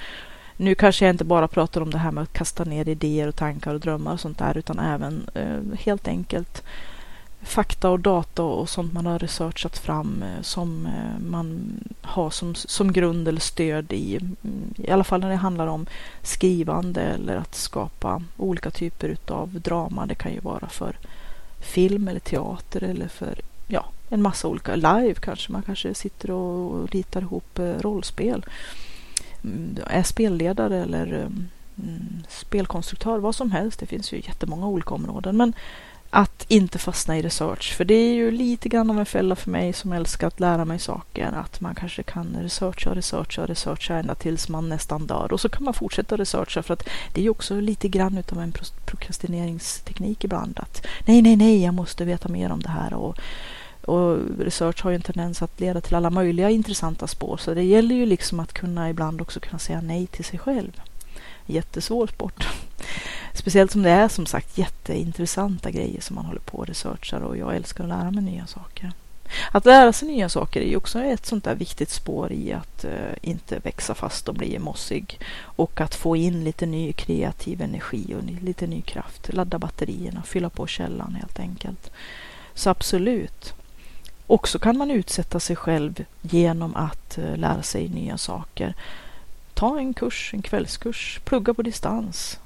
Nu 0.57 0.75
kanske 0.75 1.05
jag 1.05 1.13
inte 1.13 1.25
bara 1.25 1.49
pratar 1.49 1.81
om 1.81 1.91
det 1.91 1.99
här 1.99 2.11
med 2.11 2.23
att 2.23 2.33
kasta 2.33 2.65
ner 2.65 2.89
idéer 2.89 3.29
och 3.29 3.37
tankar 3.37 3.75
och 3.75 3.81
drömmar 3.81 4.13
och 4.13 4.21
sånt 4.21 4.39
där, 4.39 4.59
utan 4.59 4.79
även 4.79 5.29
eh, 5.35 5.79
helt 5.79 6.09
enkelt 6.09 6.63
fakta 7.43 7.91
och 7.91 8.01
data 8.01 8.43
och 8.43 8.69
sånt 8.69 8.93
man 8.93 9.07
har 9.07 9.19
researchat 9.19 9.79
fram 9.79 10.23
eh, 10.23 10.43
som 10.43 10.87
eh, 10.87 11.23
man 11.31 11.71
har 12.03 12.31
som, 12.31 12.55
som 12.55 12.93
grund 12.93 13.29
eller 13.29 13.41
stöd 13.41 13.93
i, 13.93 14.17
mm, 14.17 14.75
i 14.77 14.91
alla 14.91 15.05
fall 15.05 15.21
när 15.21 15.31
det 15.31 15.37
handlar 15.37 15.67
om 15.67 15.87
skrivande 16.23 17.01
eller 17.01 17.37
att 17.37 17.55
skapa 17.55 18.23
olika 18.37 18.71
typer 18.71 19.17
av 19.29 19.61
drama. 19.61 20.07
Det 20.07 20.15
kan 20.15 20.33
ju 20.33 20.41
vara 20.41 20.69
för 20.69 20.97
film 21.61 22.09
eller 22.09 22.21
teater 22.21 22.83
eller 22.83 23.09
för 23.09 23.41
ja, 23.67 23.87
en 24.09 24.23
massa 24.23 24.49
olika 24.49 24.77
live 24.77 25.15
kanske. 25.15 25.53
Man 25.53 25.63
kanske 25.63 25.95
sitter 25.95 26.31
och 26.31 26.91
ritar 26.91 27.21
ihop 27.21 27.59
eh, 27.59 27.75
rollspel. 27.81 28.47
Mm, 29.45 29.77
är 29.87 30.03
spelledare 30.03 30.83
eller 30.83 31.07
mm, 31.07 31.49
mm, 31.79 32.23
spelkonstruktör, 32.29 33.19
vad 33.19 33.35
som 33.35 33.51
helst. 33.51 33.81
Det 33.81 33.87
finns 33.87 34.13
ju 34.13 34.17
jättemånga 34.17 34.67
olika 34.67 34.95
områden. 34.95 35.37
Men 35.37 35.53
att 36.11 36.45
inte 36.49 36.79
fastna 36.79 37.19
i 37.19 37.23
research. 37.23 37.75
För 37.77 37.85
det 37.85 37.95
är 37.95 38.15
ju 38.15 38.31
lite 38.31 38.69
grann 38.69 38.91
av 38.91 38.99
en 38.99 39.07
fälla 39.07 39.37
för 39.37 39.51
mig 39.51 39.73
som 39.73 39.93
älskar 39.93 40.27
att 40.27 40.41
lära 40.41 40.65
mig 40.65 40.79
saker. 40.79 41.33
Att 41.33 41.61
man 41.61 41.75
kanske 41.75 42.03
kan 42.03 42.37
researcha, 42.43 42.95
researcha, 42.95 43.47
researcha 43.47 43.95
ända 43.95 44.15
tills 44.15 44.49
man 44.49 44.69
nästan 44.69 45.07
dör. 45.07 45.33
Och 45.33 45.41
så 45.41 45.49
kan 45.49 45.65
man 45.65 45.75
fortsätta 45.75 46.17
researcha 46.17 46.63
för 46.63 46.75
att 46.75 46.89
det 47.15 47.21
är 47.21 47.23
ju 47.23 47.31
också 47.31 47.61
lite 47.61 47.89
grann 47.89 48.19
utav 48.19 48.39
en 48.39 48.53
prokrastineringsteknik 48.85 50.25
ibland. 50.25 50.59
Att 50.59 50.87
nej, 51.07 51.23
nej, 51.23 51.37
nej, 51.37 51.65
jag 51.65 51.75
måste 51.75 52.05
veta 52.05 52.29
mer 52.29 52.53
om 52.53 52.61
det 52.61 52.69
här. 52.69 52.95
Och, 52.95 53.19
och 53.85 54.19
research 54.39 54.83
har 54.83 54.91
ju 54.91 54.97
en 54.97 55.03
tendens 55.03 55.43
att 55.43 55.61
leda 55.61 55.81
till 55.81 55.95
alla 55.95 56.11
möjliga 56.11 56.51
intressanta 56.51 57.07
spår. 57.07 57.37
Så 57.37 57.55
det 57.55 57.63
gäller 57.63 57.95
ju 57.95 58.07
liksom 58.07 58.41
att 58.41 58.53
kunna 58.53 58.91
ibland 58.91 59.21
också 59.21 59.41
kunna 59.41 59.59
säga 59.59 59.81
nej 59.81 60.07
till 60.07 60.25
sig 60.25 60.39
själv. 60.39 60.81
Jättesvår 61.51 62.07
sport. 62.07 62.49
Speciellt 63.35 63.71
som 63.71 63.83
det 63.83 63.91
är 63.91 64.09
som 64.09 64.27
sagt 64.27 64.59
jätteintressanta 64.59 65.71
grejer 65.71 66.01
som 66.01 66.17
man 66.17 66.25
håller 66.25 66.41
på 66.41 66.59
och 66.59 66.67
researchar 66.67 67.21
och 67.21 67.37
jag 67.37 67.57
älskar 67.57 67.85
att 67.85 67.91
lära 67.91 68.11
mig 68.11 68.25
nya 68.25 68.47
saker. 68.47 68.93
Att 69.53 69.67
lära 69.67 69.93
sig 69.93 70.09
nya 70.09 70.29
saker 70.29 70.61
är 70.61 70.69
ju 70.69 70.77
också 70.77 70.99
ett 71.03 71.27
sånt 71.27 71.45
där 71.45 71.55
viktigt 71.55 71.91
spår 71.91 72.33
i 72.33 72.53
att 72.53 72.85
uh, 72.85 72.91
inte 73.23 73.59
växa 73.59 73.95
fast 73.95 74.29
och 74.29 74.35
bli 74.35 74.59
mossig. 74.59 75.21
Och 75.41 75.81
att 75.81 75.95
få 75.95 76.17
in 76.17 76.45
lite 76.45 76.67
ny 76.67 76.93
kreativ 76.93 77.63
energi 77.63 78.15
och 78.15 78.45
lite 78.45 78.67
ny 78.67 78.83
kraft. 78.83 79.33
Ladda 79.33 79.59
batterierna, 79.59 80.23
fylla 80.23 80.51
på 80.51 80.67
källan 80.67 81.15
helt 81.15 81.39
enkelt. 81.39 81.91
Så 82.55 82.71
absolut. 82.71 83.55
Och 84.27 84.49
så 84.49 84.59
kan 84.59 84.79
man 84.79 84.91
utsätta 84.91 85.41
sig 85.41 85.57
själv 85.57 86.05
genom 86.23 86.77
att 86.77 87.19
uh, 87.19 87.37
lära 87.37 87.63
sig 87.63 87.89
nya 87.89 88.19
saker. 88.19 88.75
Ta 89.61 89.79
en 89.79 89.95
kurs, 89.95 90.31
en 90.35 90.43
kvällskurs, 90.43 91.21
plugga 91.25 91.55
på 91.55 91.63
distans, 91.63 92.39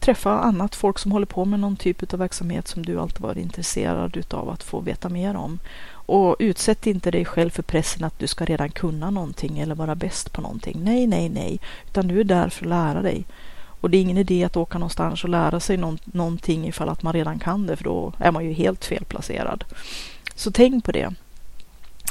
träffa 0.00 0.30
annat 0.30 0.74
folk 0.74 0.98
som 0.98 1.12
håller 1.12 1.26
på 1.26 1.44
med 1.44 1.60
någon 1.60 1.76
typ 1.76 2.12
av 2.12 2.18
verksamhet 2.18 2.68
som 2.68 2.82
du 2.82 3.00
alltid 3.00 3.20
varit 3.20 3.38
intresserad 3.38 4.16
utav 4.16 4.48
att 4.48 4.62
få 4.62 4.80
veta 4.80 5.08
mer 5.08 5.36
om. 5.36 5.58
Och 5.90 6.36
utsätt 6.38 6.86
inte 6.86 7.10
dig 7.10 7.24
själv 7.24 7.50
för 7.50 7.62
pressen 7.62 8.04
att 8.04 8.18
du 8.18 8.26
ska 8.26 8.44
redan 8.44 8.70
kunna 8.70 9.10
någonting 9.10 9.58
eller 9.58 9.74
vara 9.74 9.94
bäst 9.94 10.32
på 10.32 10.40
någonting. 10.40 10.80
Nej, 10.82 11.06
nej, 11.06 11.28
nej, 11.28 11.60
utan 11.86 12.08
du 12.08 12.20
är 12.20 12.24
där 12.24 12.48
för 12.48 12.64
att 12.64 12.70
lära 12.70 13.02
dig. 13.02 13.24
Och 13.80 13.90
det 13.90 13.96
är 13.96 14.02
ingen 14.02 14.18
idé 14.18 14.44
att 14.44 14.56
åka 14.56 14.78
någonstans 14.78 15.24
och 15.24 15.30
lära 15.30 15.60
sig 15.60 15.76
någonting 16.04 16.66
ifall 16.68 16.88
att 16.88 17.02
man 17.02 17.12
redan 17.12 17.38
kan 17.38 17.66
det, 17.66 17.76
för 17.76 17.84
då 17.84 18.12
är 18.18 18.32
man 18.32 18.44
ju 18.44 18.52
helt 18.52 18.84
felplacerad. 18.84 19.64
Så 20.34 20.50
tänk 20.50 20.84
på 20.84 20.92
det. 20.92 21.14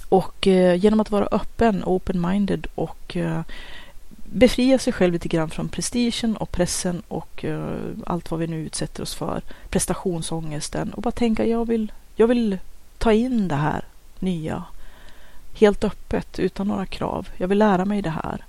Och 0.09 0.47
eh, 0.47 0.75
genom 0.75 0.99
att 0.99 1.11
vara 1.11 1.27
öppen, 1.31 1.83
open-minded 1.83 2.67
och 2.75 3.17
eh, 3.17 3.41
befria 4.31 4.79
sig 4.79 4.93
själv 4.93 5.13
lite 5.13 5.27
grann 5.27 5.49
från 5.49 5.69
prestigen 5.69 6.37
och 6.37 6.51
pressen 6.51 7.01
och 7.07 7.43
uh, 7.43 7.77
allt 8.05 8.31
vad 8.31 8.39
vi 8.39 8.47
nu 8.47 8.65
utsätter 8.65 9.03
oss 9.03 9.15
för. 9.15 9.41
Prestationsångesten 9.69 10.93
och 10.93 11.01
bara 11.01 11.11
tänka 11.11 11.45
jag 11.45 11.67
vill, 11.67 11.91
jag 12.15 12.27
vill 12.27 12.57
ta 12.97 13.13
in 13.13 13.47
det 13.47 13.55
här 13.55 13.85
nya 14.19 14.63
helt 15.53 15.83
öppet 15.83 16.39
utan 16.39 16.67
några 16.67 16.85
krav. 16.85 17.29
Jag 17.37 17.47
vill 17.47 17.57
lära 17.57 17.85
mig 17.85 18.01
det 18.01 18.09
här. 18.09 18.45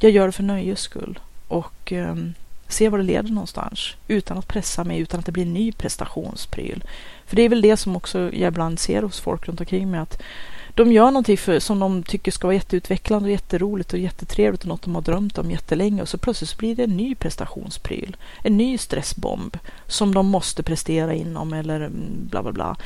Jag 0.00 0.10
gör 0.10 0.26
det 0.26 0.32
för 0.32 0.42
nöjes 0.42 0.80
skull 0.80 1.18
och 1.48 1.92
um, 1.92 2.34
se 2.68 2.88
var 2.88 2.98
det 2.98 3.04
leder 3.04 3.30
någonstans 3.30 3.94
utan 4.08 4.38
att 4.38 4.48
pressa 4.48 4.84
mig, 4.84 4.98
utan 4.98 5.20
att 5.20 5.26
det 5.26 5.32
blir 5.32 5.42
en 5.42 5.54
ny 5.54 5.72
prestationspryl. 5.72 6.84
För 7.26 7.36
det 7.36 7.42
är 7.42 7.48
väl 7.48 7.62
det 7.62 7.76
som 7.76 7.96
också 7.96 8.18
jag 8.18 8.48
ibland 8.48 8.78
ser 8.78 9.02
hos 9.02 9.20
folk 9.20 9.48
runt 9.48 9.60
omkring 9.60 9.90
mig 9.90 10.00
att 10.00 10.22
de 10.74 10.92
gör 10.92 11.06
någonting 11.06 11.38
för, 11.38 11.60
som 11.60 11.78
de 11.78 12.02
tycker 12.02 12.32
ska 12.32 12.46
vara 12.46 12.54
jätteutvecklande 12.54 13.26
och 13.26 13.32
jätteroligt 13.32 13.92
och 13.92 13.98
jättetrevligt 13.98 14.62
och 14.62 14.68
något 14.68 14.82
de 14.82 14.94
har 14.94 15.02
drömt 15.02 15.38
om 15.38 15.50
jättelänge 15.50 16.02
och 16.02 16.08
så 16.08 16.18
plötsligt 16.18 16.50
så 16.50 16.56
blir 16.56 16.76
det 16.76 16.84
en 16.84 16.96
ny 16.96 17.14
prestationspryl, 17.14 18.16
en 18.42 18.56
ny 18.56 18.78
stressbomb 18.78 19.58
som 19.86 20.14
de 20.14 20.26
måste 20.26 20.62
prestera 20.62 21.14
inom 21.14 21.52
eller 21.52 21.76
mm, 21.76 22.28
bla 22.30 22.42
bla 22.42 22.52
bla. 22.52 22.76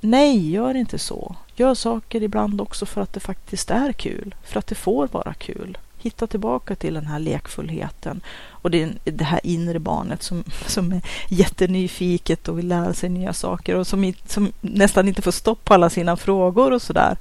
Nej, 0.00 0.50
gör 0.50 0.74
inte 0.74 0.98
så. 0.98 1.36
Gör 1.56 1.74
saker 1.74 2.22
ibland 2.22 2.60
också 2.60 2.86
för 2.86 3.00
att 3.00 3.12
det 3.12 3.20
faktiskt 3.20 3.70
är 3.70 3.92
kul, 3.92 4.34
för 4.44 4.58
att 4.58 4.66
det 4.66 4.74
får 4.74 5.08
vara 5.12 5.34
kul 5.34 5.78
hitta 6.02 6.26
tillbaka 6.26 6.74
till 6.74 6.94
den 6.94 7.06
här 7.06 7.18
lekfullheten 7.18 8.20
och 8.50 8.70
det, 8.70 8.90
det 9.04 9.24
här 9.24 9.40
inre 9.42 9.78
barnet 9.78 10.22
som, 10.22 10.44
som 10.66 10.92
är 10.92 11.00
jättenyfiket 11.28 12.48
och 12.48 12.58
vill 12.58 12.68
lära 12.68 12.94
sig 12.94 13.08
nya 13.08 13.32
saker 13.32 13.74
och 13.74 13.86
som, 13.86 14.12
som 14.26 14.52
nästan 14.60 15.08
inte 15.08 15.22
får 15.22 15.30
stopp 15.30 15.64
på 15.64 15.74
alla 15.74 15.90
sina 15.90 16.16
frågor 16.16 16.72
och 16.72 16.82
sådär. 16.82 17.16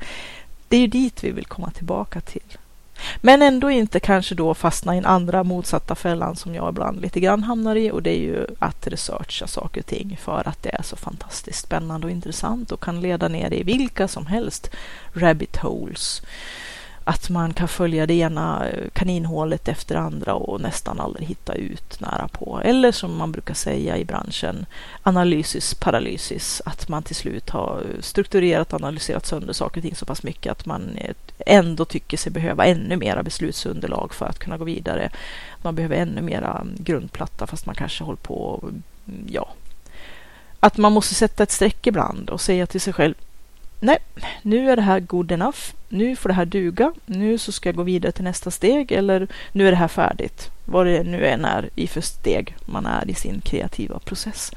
Det 0.68 0.78
är 0.78 0.82
ju 0.82 0.88
dit 0.88 1.24
vi 1.24 1.32
vill 1.32 1.46
komma 1.46 1.72
tillbaka 1.72 2.22
till. 2.22 2.58
Men 3.22 3.42
ändå 3.42 3.72
inte 3.72 4.00
kanske 4.00 4.36
då 4.36 4.54
fastna 4.54 4.96
i 4.96 4.98
en 4.98 5.06
andra 5.06 5.44
motsatta 5.44 5.96
fällan 5.96 6.36
som 6.36 6.56
jag 6.56 6.70
ibland 6.70 7.02
lite 7.02 7.20
grann 7.20 7.44
hamnar 7.44 7.76
i 7.76 7.92
och 7.92 8.04
det 8.04 8.10
är 8.10 8.20
ju 8.20 8.46
att 8.60 8.88
researcha 8.88 9.48
saker 9.48 9.82
och 9.82 9.86
ting 9.88 10.18
för 10.22 10.48
att 10.48 10.64
det 10.64 10.70
är 10.70 10.84
så 10.84 10.96
fantastiskt 10.96 11.64
spännande 11.64 12.08
och 12.08 12.12
intressant 12.12 12.72
och 12.72 12.84
kan 12.84 13.02
leda 13.02 13.28
ner 13.28 13.54
i 13.54 13.64
vilka 13.64 14.08
som 14.08 14.26
helst 14.26 14.70
rabbit 15.14 15.58
holes 15.58 16.22
att 17.08 17.30
man 17.30 17.53
kan 17.53 17.68
följa 17.68 18.05
det 18.05 18.14
ena 18.14 18.66
kaninhålet 18.93 19.68
efter 19.68 19.95
det 19.95 20.01
andra 20.01 20.34
och 20.34 20.62
nästan 20.62 20.99
aldrig 20.99 21.28
hitta 21.28 21.53
ut 21.53 21.99
nära 21.99 22.28
på. 22.28 22.62
Eller 22.64 22.91
som 22.91 23.18
man 23.18 23.32
brukar 23.32 23.53
säga 23.53 23.97
i 23.97 24.05
branschen, 24.05 24.66
analysis 25.03 25.74
paralysis, 25.74 26.62
att 26.66 26.89
man 26.89 27.03
till 27.03 27.16
slut 27.16 27.49
har 27.49 27.84
strukturerat 27.99 28.74
och 28.74 28.82
analyserat 28.82 29.26
sönder 29.26 29.53
saker 29.53 29.80
och 29.80 29.84
ting 29.84 29.95
så 29.95 30.05
pass 30.05 30.24
mycket 30.24 30.51
att 30.51 30.66
man 30.66 30.97
ändå 31.45 31.86
tycker 31.86 32.18
sig 32.18 32.32
behöva 32.32 32.66
ännu 32.66 32.97
mera 32.97 33.24
beslutsunderlag 33.24 34.14
för 34.14 34.26
att 34.26 34.39
kunna 34.39 34.58
gå 34.58 34.64
vidare. 34.64 35.10
Man 35.62 35.76
behöver 35.76 35.95
ännu 35.95 36.22
mera 36.22 36.66
grundplatta 36.78 37.47
fast 37.47 37.66
man 37.66 37.76
kanske 37.76 38.03
håller 38.03 38.18
på, 38.18 38.70
ja, 39.28 39.49
att 40.60 40.78
man 40.78 40.91
måste 40.91 41.16
sätta 41.16 41.43
ett 41.43 41.51
streck 41.51 41.88
ibland 41.88 42.30
och 42.30 42.41
säga 42.41 42.66
till 42.66 42.82
sig 42.82 42.93
själv 42.93 43.14
nej, 43.80 43.98
nu 44.42 44.72
är 44.72 44.76
det 44.76 44.82
här 44.82 45.00
good 45.00 45.32
enough. 45.32 45.58
Nu 45.90 46.16
får 46.16 46.30
det 46.30 46.36
här 46.36 46.46
duga. 46.46 46.94
Nu 47.06 47.38
så 47.38 47.52
ska 47.52 47.70
jag 47.70 47.76
gå 47.76 47.84
vidare 47.84 48.12
till 48.12 48.24
nästa 48.24 48.52
steg 48.52 48.92
eller 48.92 49.28
nu 49.52 49.68
är 49.68 49.72
det 49.72 49.78
här 49.78 49.88
färdigt. 49.88 50.52
Vad 50.66 50.86
det 50.86 51.04
nu 51.04 51.26
än 51.26 51.46
är 51.46 51.70
i 51.76 51.88
för 51.88 52.02
steg 52.02 52.56
man 52.66 52.86
är 52.86 53.10
i 53.10 53.14
sin 53.14 53.42
kreativa 53.42 54.00
process. 54.00 54.52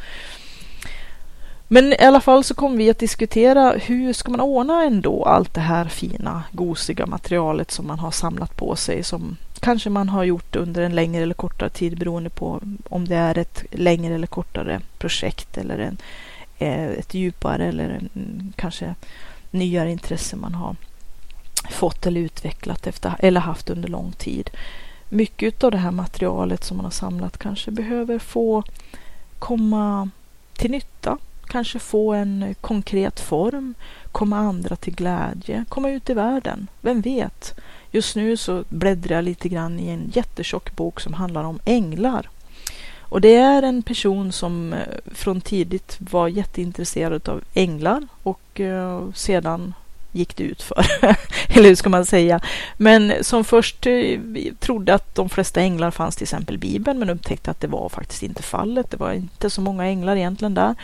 Men 1.73 1.93
i 1.93 1.99
alla 1.99 2.21
fall 2.21 2.45
så 2.45 2.55
kommer 2.55 2.77
vi 2.77 2.91
att 2.91 2.99
diskutera 2.99 3.71
hur 3.71 4.13
ska 4.13 4.31
man 4.31 4.41
ordna 4.41 4.85
ändå 4.85 5.25
allt 5.25 5.55
det 5.55 5.61
här 5.61 5.85
fina, 5.85 6.43
gosiga 6.53 7.07
materialet 7.07 7.71
som 7.71 7.87
man 7.87 7.99
har 7.99 8.11
samlat 8.11 8.57
på 8.57 8.77
sig 8.77 9.03
som 9.03 9.37
kanske 9.61 9.91
man 9.91 10.09
har 10.09 10.25
gjort 10.25 10.57
under 10.57 10.83
en 10.83 10.95
längre 10.95 11.23
eller 11.23 11.35
kortare 11.35 11.71
tid 11.71 11.99
beroende 11.99 12.31
på 12.31 12.61
om 12.89 13.09
det 13.09 13.17
är 13.17 13.39
ett 13.39 13.65
längre 13.71 14.15
eller 14.15 14.27
kortare 14.27 14.81
projekt 14.99 15.59
eller 15.59 15.79
en, 15.79 15.97
Eh, 16.61 16.91
ett 16.91 17.15
djupare 17.15 17.67
eller 17.67 18.01
kanske 18.57 18.95
nyare 19.51 19.91
intresse 19.91 20.37
man 20.37 20.55
har 20.55 20.77
fått 21.71 22.07
eller 22.07 22.21
utvecklat 22.21 22.87
efter, 22.87 23.15
eller 23.19 23.41
haft 23.41 23.71
under 23.71 23.89
lång 23.89 24.13
tid. 24.13 24.51
Mycket 25.09 25.65
av 25.65 25.71
det 25.71 25.79
här 25.79 25.91
materialet 25.91 26.65
som 26.65 26.77
man 26.77 26.85
har 26.85 26.91
samlat 26.91 27.39
kanske 27.39 27.71
behöver 27.71 28.19
få 28.19 28.63
komma 29.39 30.11
till 30.53 30.71
nytta, 30.71 31.19
kanske 31.47 31.79
få 31.79 32.13
en 32.13 32.55
konkret 32.61 33.21
form, 33.21 33.75
komma 34.13 34.39
andra 34.39 34.77
till 34.77 34.95
glädje, 34.95 35.65
komma 35.69 35.91
ut 35.91 36.11
i 36.11 36.15
världen. 36.15 36.67
Vem 36.81 37.01
vet? 37.01 37.55
Just 37.91 38.17
nu 38.17 38.37
så 38.37 38.65
bläddrar 38.69 39.17
jag 39.17 39.25
lite 39.25 39.49
grann 39.49 39.81
i 39.81 39.89
en 39.89 40.11
jättetjock 40.15 40.77
bok 40.77 41.01
som 41.01 41.15
handlar 41.15 41.45
om 41.45 41.61
änglar. 41.65 42.29
Och 43.11 43.21
det 43.21 43.35
är 43.35 43.63
en 43.63 43.83
person 43.83 44.33
som 44.33 44.73
eh, 44.73 44.79
från 45.15 45.41
tidigt 45.41 45.97
var 45.99 46.29
jätteintresserad 46.29 47.29
av 47.29 47.41
änglar 47.55 48.07
och 48.23 48.61
eh, 48.61 49.13
sedan 49.15 49.75
gick 50.13 50.37
det 50.37 50.45
ut 50.45 50.63
för. 50.63 50.87
Eller 51.49 51.69
hur 51.69 51.75
ska 51.75 51.89
man 51.89 52.07
säga? 52.07 52.41
Men 52.77 53.13
som 53.25 53.45
först 53.45 53.87
eh, 53.87 54.19
trodde 54.59 54.95
att 54.95 55.15
de 55.15 55.29
flesta 55.29 55.61
änglar 55.61 55.91
fanns 55.91 56.17
till 56.17 56.25
exempel 56.25 56.55
i 56.55 56.59
Bibeln 56.59 56.99
men 56.99 57.11
upptäckte 57.11 57.51
att 57.51 57.61
det 57.61 57.67
var 57.67 57.89
faktiskt 57.89 58.23
inte 58.23 58.43
fallet. 58.43 58.91
Det 58.91 58.97
var 58.97 59.13
inte 59.13 59.51
så 59.51 59.61
många 59.61 59.87
änglar 59.87 60.17
egentligen 60.17 60.55
där 60.55 60.75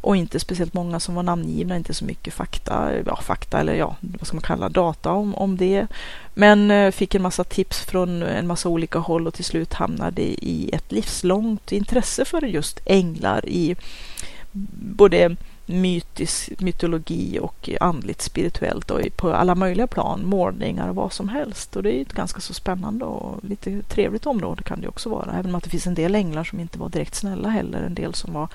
och 0.00 0.16
inte 0.16 0.40
speciellt 0.40 0.74
många 0.74 1.00
som 1.00 1.14
var 1.14 1.22
namngivna, 1.22 1.76
inte 1.76 1.94
så 1.94 2.04
mycket 2.04 2.34
fakta, 2.34 2.90
ja, 3.06 3.16
fakta 3.16 3.60
eller 3.60 3.74
ja, 3.74 3.96
vad 4.00 4.26
ska 4.26 4.36
man 4.36 4.42
kalla 4.42 4.68
data 4.68 5.12
om, 5.12 5.34
om 5.34 5.56
det. 5.56 5.86
Men 6.34 6.70
eh, 6.70 6.90
fick 6.90 7.14
en 7.14 7.22
massa 7.22 7.44
tips 7.44 7.80
från 7.80 8.22
en 8.22 8.46
massa 8.46 8.68
olika 8.68 8.98
håll 8.98 9.26
och 9.26 9.34
till 9.34 9.44
slut 9.44 9.74
hamnade 9.74 10.22
i 10.22 10.70
ett 10.72 10.92
livslångt 10.92 11.72
intresse 11.72 12.24
för 12.24 12.42
just 12.42 12.80
änglar 12.84 13.48
i 13.48 13.76
både 14.96 15.36
mytisk 15.68 16.60
mytologi 16.60 17.38
och 17.42 17.70
andligt 17.80 18.22
spirituellt 18.22 18.90
och 18.90 19.00
på 19.16 19.32
alla 19.32 19.54
möjliga 19.54 19.86
plan, 19.86 20.26
målningar 20.26 20.88
och 20.88 20.94
vad 20.94 21.12
som 21.12 21.28
helst. 21.28 21.76
Och 21.76 21.82
det 21.82 21.98
är 21.98 22.02
ett 22.02 22.12
ganska 22.12 22.40
så 22.40 22.54
spännande 22.54 23.04
och 23.04 23.44
lite 23.44 23.82
trevligt 23.82 24.26
område 24.26 24.62
kan 24.62 24.80
det 24.80 24.88
också 24.88 25.08
vara. 25.08 25.32
Även 25.32 25.46
om 25.46 25.54
att 25.54 25.64
det 25.64 25.70
finns 25.70 25.86
en 25.86 25.94
del 25.94 26.14
änglar 26.14 26.44
som 26.44 26.60
inte 26.60 26.78
var 26.78 26.88
direkt 26.88 27.14
snälla 27.14 27.48
heller, 27.48 27.82
en 27.82 27.94
del 27.94 28.14
som 28.14 28.32
var 28.32 28.48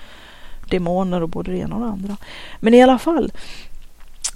demoner 0.73 1.23
och 1.23 1.29
både 1.29 1.51
det 1.51 1.57
ena 1.57 1.75
och 1.75 1.81
det 1.81 1.87
andra. 1.87 2.17
Men 2.59 2.73
i 2.73 2.83
alla 2.83 2.97
fall, 2.97 3.31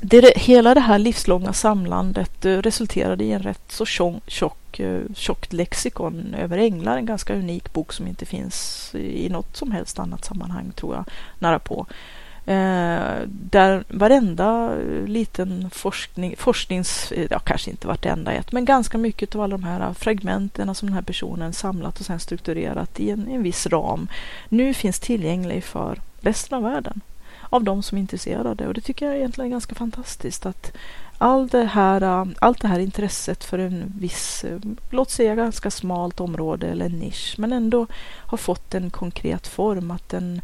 det, 0.02 0.38
hela 0.38 0.74
det 0.74 0.80
här 0.80 1.00
livslånga 1.00 1.54
samlandet 1.54 2.46
eh, 2.46 2.58
resulterade 2.58 3.24
i 3.24 3.32
en 3.32 3.44
rätt 3.44 3.72
så 3.72 3.86
tjock, 3.86 4.24
tjock, 4.28 4.80
eh, 4.80 5.02
tjockt 5.16 5.54
lexikon 5.54 6.34
över 6.34 6.58
änglar. 6.58 6.98
En 6.98 7.06
ganska 7.06 7.36
unik 7.36 7.74
bok 7.74 7.94
som 7.94 8.08
inte 8.08 8.26
finns 8.26 8.92
i 8.96 9.30
något 9.30 9.56
som 9.56 9.72
helst 9.72 10.00
annat 10.00 10.26
sammanhang 10.26 10.72
tror 10.76 10.96
jag, 10.96 11.06
nära 11.40 11.60
på. 11.60 11.86
Eh, 12.48 13.28
där 13.28 13.84
varenda 13.88 14.76
eh, 14.76 15.08
liten 15.08 15.70
forskning, 15.70 16.36
forsknings, 16.38 17.14
ja 17.30 17.40
kanske 17.40 17.72
inte 17.72 17.88
vartenda 17.88 18.32
ett, 18.32 18.52
men 18.52 18.66
ganska 18.66 18.98
mycket 18.98 19.36
av 19.36 19.42
alla 19.42 19.58
de 19.58 19.64
här 19.64 19.94
fragmenten 19.94 20.76
som 20.76 20.88
den 20.88 20.96
här 20.96 21.02
personen 21.02 21.54
samlat 21.54 22.00
och 22.00 22.06
sen 22.06 22.20
strukturerat 22.20 23.00
i 23.00 23.10
en, 23.10 23.28
en 23.28 23.44
viss 23.44 23.68
ram 23.68 24.08
nu 24.50 24.74
finns 24.74 25.00
tillgänglig 25.00 25.64
för 25.64 26.00
resten 26.22 26.58
av 26.58 26.64
världen 26.64 27.02
av 27.50 27.64
de 27.64 27.84
som 27.84 27.98
är 27.98 28.02
intresserade 28.02 28.68
och 28.68 28.74
det 28.74 28.82
tycker 28.82 29.06
jag 29.06 29.16
egentligen 29.16 29.52
är 29.52 29.52
ganska 29.52 29.76
fantastiskt 29.76 30.46
att 30.46 30.72
all 31.18 31.48
det 31.48 31.64
här, 31.64 32.02
äh, 32.02 32.26
allt 32.40 32.62
det 32.62 32.68
här 32.68 32.80
intresset 32.80 33.44
för 33.44 33.60
en 33.60 33.94
viss, 34.00 34.44
äh, 34.44 34.60
låt 34.90 35.10
säga 35.10 35.36
ganska 35.36 35.72
smalt 35.72 36.20
område 36.20 36.68
eller 36.68 36.86
en 36.86 37.00
nisch 37.00 37.36
men 37.38 37.54
ändå 37.54 37.88
har 38.26 38.38
fått 38.38 38.74
en 38.74 38.90
konkret 38.90 39.48
form 39.48 39.92
att 39.92 40.14
en 40.14 40.42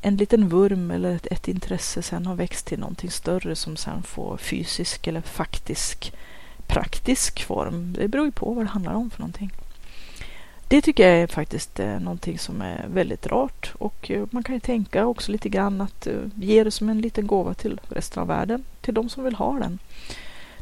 en 0.00 0.16
liten 0.16 0.48
vurm 0.48 0.90
eller 0.90 1.14
ett, 1.14 1.26
ett 1.30 1.48
intresse 1.48 2.02
sen 2.02 2.26
har 2.26 2.34
växt 2.34 2.66
till 2.66 2.78
någonting 2.78 3.10
större 3.10 3.56
som 3.56 3.76
sen 3.76 4.02
får 4.02 4.36
fysisk 4.36 5.06
eller 5.06 5.20
faktisk 5.20 6.12
praktisk 6.66 7.44
form. 7.44 7.92
Det 7.92 8.08
beror 8.08 8.26
ju 8.26 8.32
på 8.32 8.52
vad 8.52 8.64
det 8.64 8.70
handlar 8.70 8.94
om 8.94 9.10
för 9.10 9.20
någonting. 9.20 9.52
Det 10.68 10.82
tycker 10.82 11.08
jag 11.08 11.22
är 11.22 11.26
faktiskt 11.26 11.80
eh, 11.80 12.00
någonting 12.00 12.38
som 12.38 12.62
är 12.62 12.86
väldigt 12.88 13.26
rart 13.26 13.72
och 13.78 14.10
eh, 14.10 14.26
man 14.30 14.42
kan 14.42 14.54
ju 14.54 14.60
tänka 14.60 15.06
också 15.06 15.32
lite 15.32 15.48
grann 15.48 15.80
att 15.80 16.06
eh, 16.06 16.14
ge 16.34 16.64
det 16.64 16.70
som 16.70 16.88
en 16.88 17.00
liten 17.00 17.26
gåva 17.26 17.54
till 17.54 17.80
resten 17.88 18.20
av 18.20 18.28
världen, 18.28 18.64
till 18.80 18.94
de 18.94 19.08
som 19.08 19.24
vill 19.24 19.34
ha 19.34 19.58
den. 19.58 19.78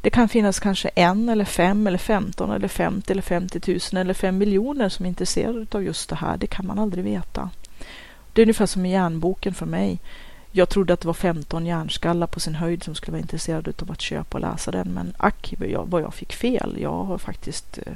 Det 0.00 0.10
kan 0.10 0.28
finnas 0.28 0.60
kanske 0.60 0.88
en 0.88 1.28
eller 1.28 1.44
fem 1.44 1.86
eller 1.86 1.98
femton 1.98 2.50
eller 2.50 2.68
femtio 2.68 3.12
eller 3.12 3.22
femtiotusen 3.22 3.98
eller 3.98 4.14
fem 4.14 4.38
miljoner 4.38 4.88
som 4.88 5.04
är 5.04 5.08
intresserade 5.08 5.66
av 5.70 5.84
just 5.84 6.08
det 6.08 6.16
här. 6.16 6.36
Det 6.36 6.46
kan 6.46 6.66
man 6.66 6.78
aldrig 6.78 7.04
veta. 7.04 7.50
Det 8.32 8.42
är 8.42 8.44
ungefär 8.44 8.66
som 8.66 8.86
i 8.86 8.92
järnboken 8.92 9.54
för 9.54 9.66
mig. 9.66 10.00
Jag 10.52 10.68
trodde 10.68 10.92
att 10.92 11.00
det 11.00 11.06
var 11.06 11.14
15 11.14 11.66
hjärnskallar 11.66 12.26
på 12.26 12.40
sin 12.40 12.54
höjd 12.54 12.82
som 12.82 12.94
skulle 12.94 13.12
vara 13.12 13.22
intresserade 13.22 13.72
av 13.82 13.90
att 13.90 14.00
köpa 14.00 14.38
och 14.38 14.40
läsa 14.40 14.70
den. 14.70 14.88
Men 14.88 15.14
ack 15.16 15.54
vad 15.86 16.02
jag 16.02 16.14
fick 16.14 16.32
fel. 16.32 16.76
Jag 16.80 17.04
har 17.04 17.18
faktiskt 17.18 17.78
eh, 17.78 17.92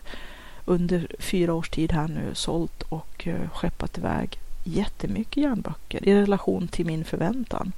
under 0.68 1.06
fyra 1.18 1.54
års 1.54 1.70
tid 1.70 1.92
här 1.92 2.08
nu 2.08 2.34
sålt 2.34 2.82
och 2.82 3.26
eh, 3.26 3.50
skeppat 3.52 3.98
iväg 3.98 4.38
jättemycket 4.64 5.42
järnböcker 5.42 6.08
i 6.08 6.14
relation 6.14 6.68
till 6.68 6.86
min 6.86 7.04
förväntan. 7.04 7.72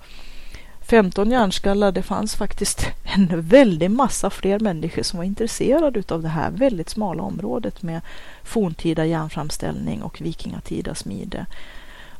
15 0.80 1.30
hjärnskallar, 1.30 1.92
det 1.92 2.02
fanns 2.02 2.34
faktiskt 2.34 2.86
en 3.04 3.42
väldig 3.42 3.90
massa 3.90 4.30
fler 4.30 4.58
människor 4.58 5.02
som 5.02 5.16
var 5.16 5.24
intresserade 5.24 6.02
av 6.08 6.22
det 6.22 6.28
här 6.28 6.50
väldigt 6.50 6.88
smala 6.88 7.22
området 7.22 7.82
med 7.82 8.00
forntida 8.42 9.06
järnframställning 9.06 10.02
och 10.02 10.20
vikingatida 10.20 10.94
smide. 10.94 11.46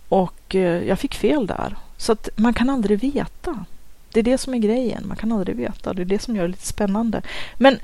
Och 0.08 0.54
eh, 0.54 0.88
jag 0.88 0.98
fick 0.98 1.14
fel 1.14 1.46
där. 1.46 1.76
Så 1.96 2.12
att 2.12 2.28
man 2.36 2.54
kan 2.54 2.70
aldrig 2.70 3.00
veta. 3.00 3.64
Det 4.12 4.20
är 4.20 4.24
det 4.24 4.38
som 4.38 4.54
är 4.54 4.58
grejen. 4.58 5.08
Man 5.08 5.16
kan 5.16 5.32
aldrig 5.32 5.56
veta. 5.56 5.92
Det 5.92 6.02
är 6.02 6.06
det 6.06 6.22
som 6.22 6.36
gör 6.36 6.42
det 6.42 6.48
lite 6.48 6.66
spännande. 6.66 7.22
Men 7.58 7.78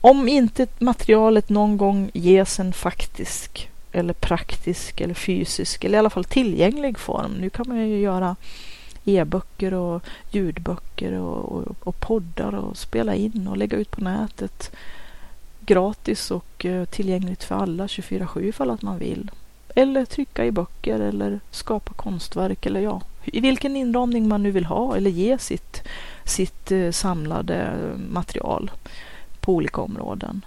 om 0.00 0.28
inte 0.28 0.66
materialet 0.78 1.48
någon 1.48 1.76
gång 1.76 2.10
ges 2.14 2.60
en 2.60 2.72
faktisk 2.72 3.70
eller 3.92 4.12
praktisk 4.12 5.00
eller 5.00 5.14
fysisk 5.14 5.84
eller 5.84 5.94
i 5.94 5.98
alla 5.98 6.10
fall 6.10 6.24
tillgänglig 6.24 6.98
form. 6.98 7.32
Nu 7.32 7.50
kan 7.50 7.68
man 7.68 7.88
ju 7.88 8.00
göra 8.00 8.36
e-böcker 9.04 9.74
och 9.74 10.02
ljudböcker 10.30 11.12
och, 11.12 11.52
och, 11.52 11.76
och, 11.80 12.00
poddar 12.00 12.54
och 12.54 12.76
spela 12.76 13.14
in 13.14 13.48
och 13.48 13.56
lägga 13.56 13.76
ut 13.76 13.90
på 13.90 14.00
nätet 14.00 14.70
gratis 15.60 16.30
och 16.30 16.66
eh, 16.66 16.84
tillgängligt 16.84 17.44
för 17.44 17.54
alla 17.54 17.86
24-7 17.86 18.42
ifall 18.42 18.70
att 18.70 18.82
man 18.82 18.98
vill. 18.98 19.30
Eller 19.74 20.04
trycka 20.04 20.44
i 20.44 20.50
böcker 20.50 21.00
eller 21.00 21.40
skapa 21.50 21.92
konstverk 21.92 22.66
eller 22.66 22.80
ja, 22.80 23.00
i 23.24 23.40
vilken 23.40 23.76
inramning 23.76 24.28
man 24.28 24.42
nu 24.42 24.50
vill 24.50 24.64
ha 24.64 24.96
eller 24.96 25.10
ge 25.10 25.38
sitt, 25.38 25.82
sitt 26.24 26.72
eh, 26.72 26.90
samlade 26.90 27.54
eh, 27.54 27.98
material 28.10 28.70
på 29.48 29.54
olika 29.54 29.80
områden. 29.80 30.44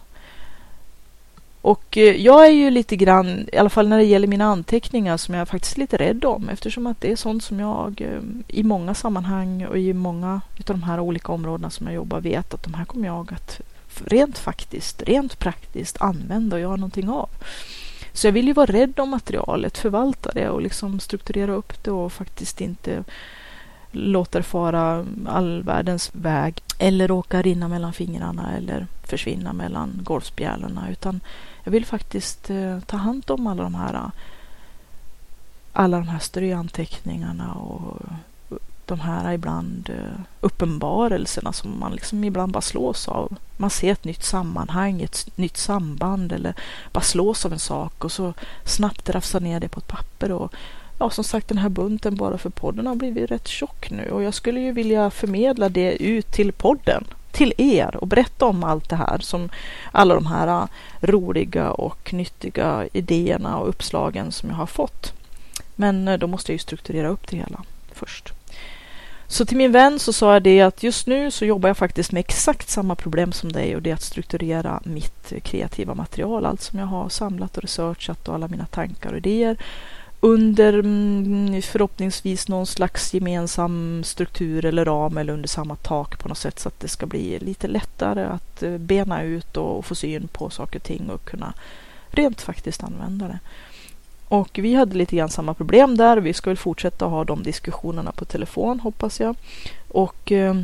Och 1.62 1.98
eh, 1.98 2.16
jag 2.16 2.46
är 2.46 2.52
ju 2.52 2.70
lite 2.70 2.96
grann, 2.96 3.50
i 3.54 3.58
alla 3.58 3.70
fall 3.70 3.88
när 3.88 3.98
det 3.98 4.04
gäller 4.04 4.28
mina 4.28 4.46
anteckningar, 4.46 5.18
som 5.18 5.34
jag 5.34 5.42
är 5.42 5.46
faktiskt 5.46 5.78
lite 5.78 5.98
rädd 5.98 6.26
om 6.26 6.50
eftersom 6.50 6.88
att 6.88 7.02
det 7.02 7.12
är 7.12 7.16
sånt 7.16 7.44
som 7.44 7.60
jag 7.60 8.02
eh, 8.02 8.22
i 8.48 8.64
många 8.64 8.94
sammanhang 8.94 9.66
och 9.66 9.78
i 9.78 9.94
många 9.94 10.42
av 10.58 10.66
de 10.66 10.84
här 10.84 11.00
olika 11.00 11.32
områdena 11.32 11.70
som 11.70 11.88
jag 11.88 11.96
jobbar 11.96 12.22
vet 12.22 12.54
att 12.54 12.64
de 12.64 12.74
här 12.74 12.86
kommer 12.86 13.08
jag 13.08 13.34
att 13.34 13.62
rent 14.06 14.38
faktiskt, 14.38 15.02
rent 15.02 15.40
praktiskt 15.40 16.02
använda 16.02 16.56
och 16.56 16.62
göra 16.62 16.76
någonting 16.76 17.10
av. 17.10 17.30
Så 18.14 18.28
jag 18.28 18.32
vill 18.32 18.48
ju 18.48 18.54
vara 18.54 18.72
rädd 18.72 19.00
om 19.00 19.10
materialet, 19.10 19.78
förvalta 19.78 20.32
det 20.34 20.50
och 20.50 20.62
liksom 20.62 21.00
strukturera 21.00 21.54
upp 21.54 21.84
det 21.84 21.92
och 21.92 22.14
faktiskt 22.14 22.62
inte 22.62 23.04
låter 23.92 24.42
fara 24.42 25.06
all 25.28 25.64
världens 25.64 26.10
väg 26.14 26.62
eller 26.78 27.08
råka 27.08 27.42
rinna 27.42 27.68
mellan 27.68 27.94
fingrarna 27.94 28.58
eller 28.58 28.88
försvinna 29.04 29.54
mellan 29.54 30.00
golvspjälorna 30.04 30.90
utan 30.92 31.20
jag 31.64 31.72
vill 31.72 31.86
faktiskt 31.86 32.50
eh, 32.50 32.80
ta 32.80 32.98
hand 32.98 33.32
om 33.32 33.48
alla 33.48 33.64
de 33.64 33.76
här 33.76 34.12
alla 35.74 35.98
de 35.98 36.08
här 36.08 36.20
ströanteckningarna 36.20 37.54
och 37.54 37.98
de 38.86 39.00
här 39.00 39.34
ibland 39.34 39.90
eh, 39.90 40.22
uppenbarelserna 40.42 41.54
som 41.54 41.80
man 41.80 41.92
liksom 41.92 42.24
ibland 42.24 42.52
bara 42.52 42.62
slås 42.62 43.08
av. 43.08 43.38
Man 43.58 43.70
ser 43.70 43.92
ett 43.92 44.04
nytt 44.04 44.24
sammanhang, 44.24 45.02
ett 45.02 45.38
nytt 45.38 45.58
samband 45.58 46.32
eller 46.32 46.54
bara 46.92 47.02
slås 47.02 47.46
av 47.46 47.54
en 47.54 47.60
sak 47.60 48.04
och 48.04 48.12
så 48.12 48.34
snabbt 48.66 49.10
rafsar 49.10 49.40
ner 49.40 49.60
det 49.60 49.68
på 49.70 49.80
ett 49.80 49.88
papper 49.88 50.32
och 50.32 50.54
ja, 51.02 51.10
som 51.10 51.24
sagt 51.24 51.48
den 51.48 51.58
här 51.58 51.70
bunten 51.70 52.16
bara 52.16 52.38
för 52.38 52.50
podden 52.50 52.88
har 52.88 52.96
blivit 52.96 53.32
rätt 53.32 53.48
tjock 53.48 53.92
nu 53.92 54.10
och 54.12 54.24
jag 54.24 54.34
skulle 54.34 54.60
ju 54.60 54.72
vilja 54.72 55.10
förmedla 55.10 55.70
det 55.70 56.04
ut 56.04 56.32
till 56.32 56.52
podden, 56.52 57.04
till 57.32 57.54
er 57.58 57.96
och 57.96 58.08
berätta 58.08 58.46
om 58.46 58.64
allt 58.64 58.90
det 58.90 58.96
här 58.96 59.18
som 59.20 59.50
alla 59.92 60.16
de 60.16 60.26
här 60.26 60.48
äh, 60.48 60.68
roliga 61.02 61.72
och 61.72 62.14
nyttiga 62.14 62.88
idéerna 62.94 63.58
och 63.58 63.70
uppslagen 63.70 64.32
som 64.32 64.50
jag 64.50 64.56
har 64.56 64.66
fått. 64.66 65.14
Men 65.76 66.08
äh, 66.08 66.18
då 66.18 66.28
måste 66.28 66.52
jag 66.52 66.56
ju 66.56 66.60
strukturera 66.60 67.08
upp 67.08 67.28
det 67.28 67.38
hela 67.38 67.64
först. 67.94 68.34
Så 69.28 69.46
till 69.46 69.58
min 69.58 69.72
vän 69.72 70.00
så 70.00 70.14
sa 70.14 70.34
jag 70.34 70.44
det 70.44 70.62
att 70.62 70.84
just 70.84 71.08
nu 71.08 71.32
så 71.32 71.46
jobbar 71.46 71.70
jag 71.70 71.78
faktiskt 71.78 72.12
med 72.12 72.20
exakt 72.20 72.70
samma 72.70 72.96
problem 72.96 73.32
som 73.32 73.52
dig 73.52 73.76
och 73.76 73.82
det 73.82 73.90
är 73.90 73.94
att 73.94 74.02
strukturera 74.02 74.82
mitt 74.84 75.32
äh, 75.32 75.40
kreativa 75.40 75.94
material, 75.94 76.46
allt 76.46 76.62
som 76.62 76.80
jag 76.80 76.86
har 76.86 77.10
samlat 77.10 77.58
och 77.58 77.64
researchat 77.64 78.28
och 78.28 78.36
alla 78.36 78.48
mina 78.48 78.66
tankar 78.66 79.12
och 79.12 79.18
idéer 79.18 79.58
under 80.24 80.74
mm, 80.74 81.62
förhoppningsvis 81.62 82.48
någon 82.48 82.68
slags 82.68 83.14
gemensam 83.14 84.04
struktur 84.04 84.66
eller 84.66 84.86
ram 84.86 85.18
eller 85.18 85.34
under 85.34 85.48
samma 85.48 85.76
tak 85.76 86.20
på 86.20 86.30
något 86.30 86.38
sätt 86.38 86.60
så 86.60 86.68
att 86.68 86.80
det 86.80 86.88
ska 86.88 87.06
bli 87.06 87.40
lite 87.40 87.68
lättare 87.68 88.24
att 88.24 88.64
eh, 88.64 88.78
bena 88.78 89.24
ut 89.24 89.58
och 89.58 89.86
få 89.86 89.96
syn 89.96 90.28
på 90.28 90.50
saker 90.50 90.80
och 90.80 90.84
ting 90.84 91.10
och 91.10 91.26
kunna 91.26 91.54
rent 92.10 92.42
faktiskt 92.42 92.84
använda 92.84 93.28
det. 93.28 93.40
Och 94.28 94.60
vi 94.62 94.74
hade 94.74 94.98
lite 94.98 95.16
grann 95.16 95.30
samma 95.30 95.54
problem 95.54 95.98
där. 95.98 96.18
Vi 96.18 96.34
ska 96.34 96.50
väl 96.50 96.58
fortsätta 96.58 97.06
ha 97.06 97.24
de 97.24 97.44
diskussionerna 97.44 98.12
på 98.12 98.26
telefon 98.26 98.80
hoppas 98.80 99.20
jag. 99.20 99.36
Och 99.88 100.32
eh, 100.32 100.56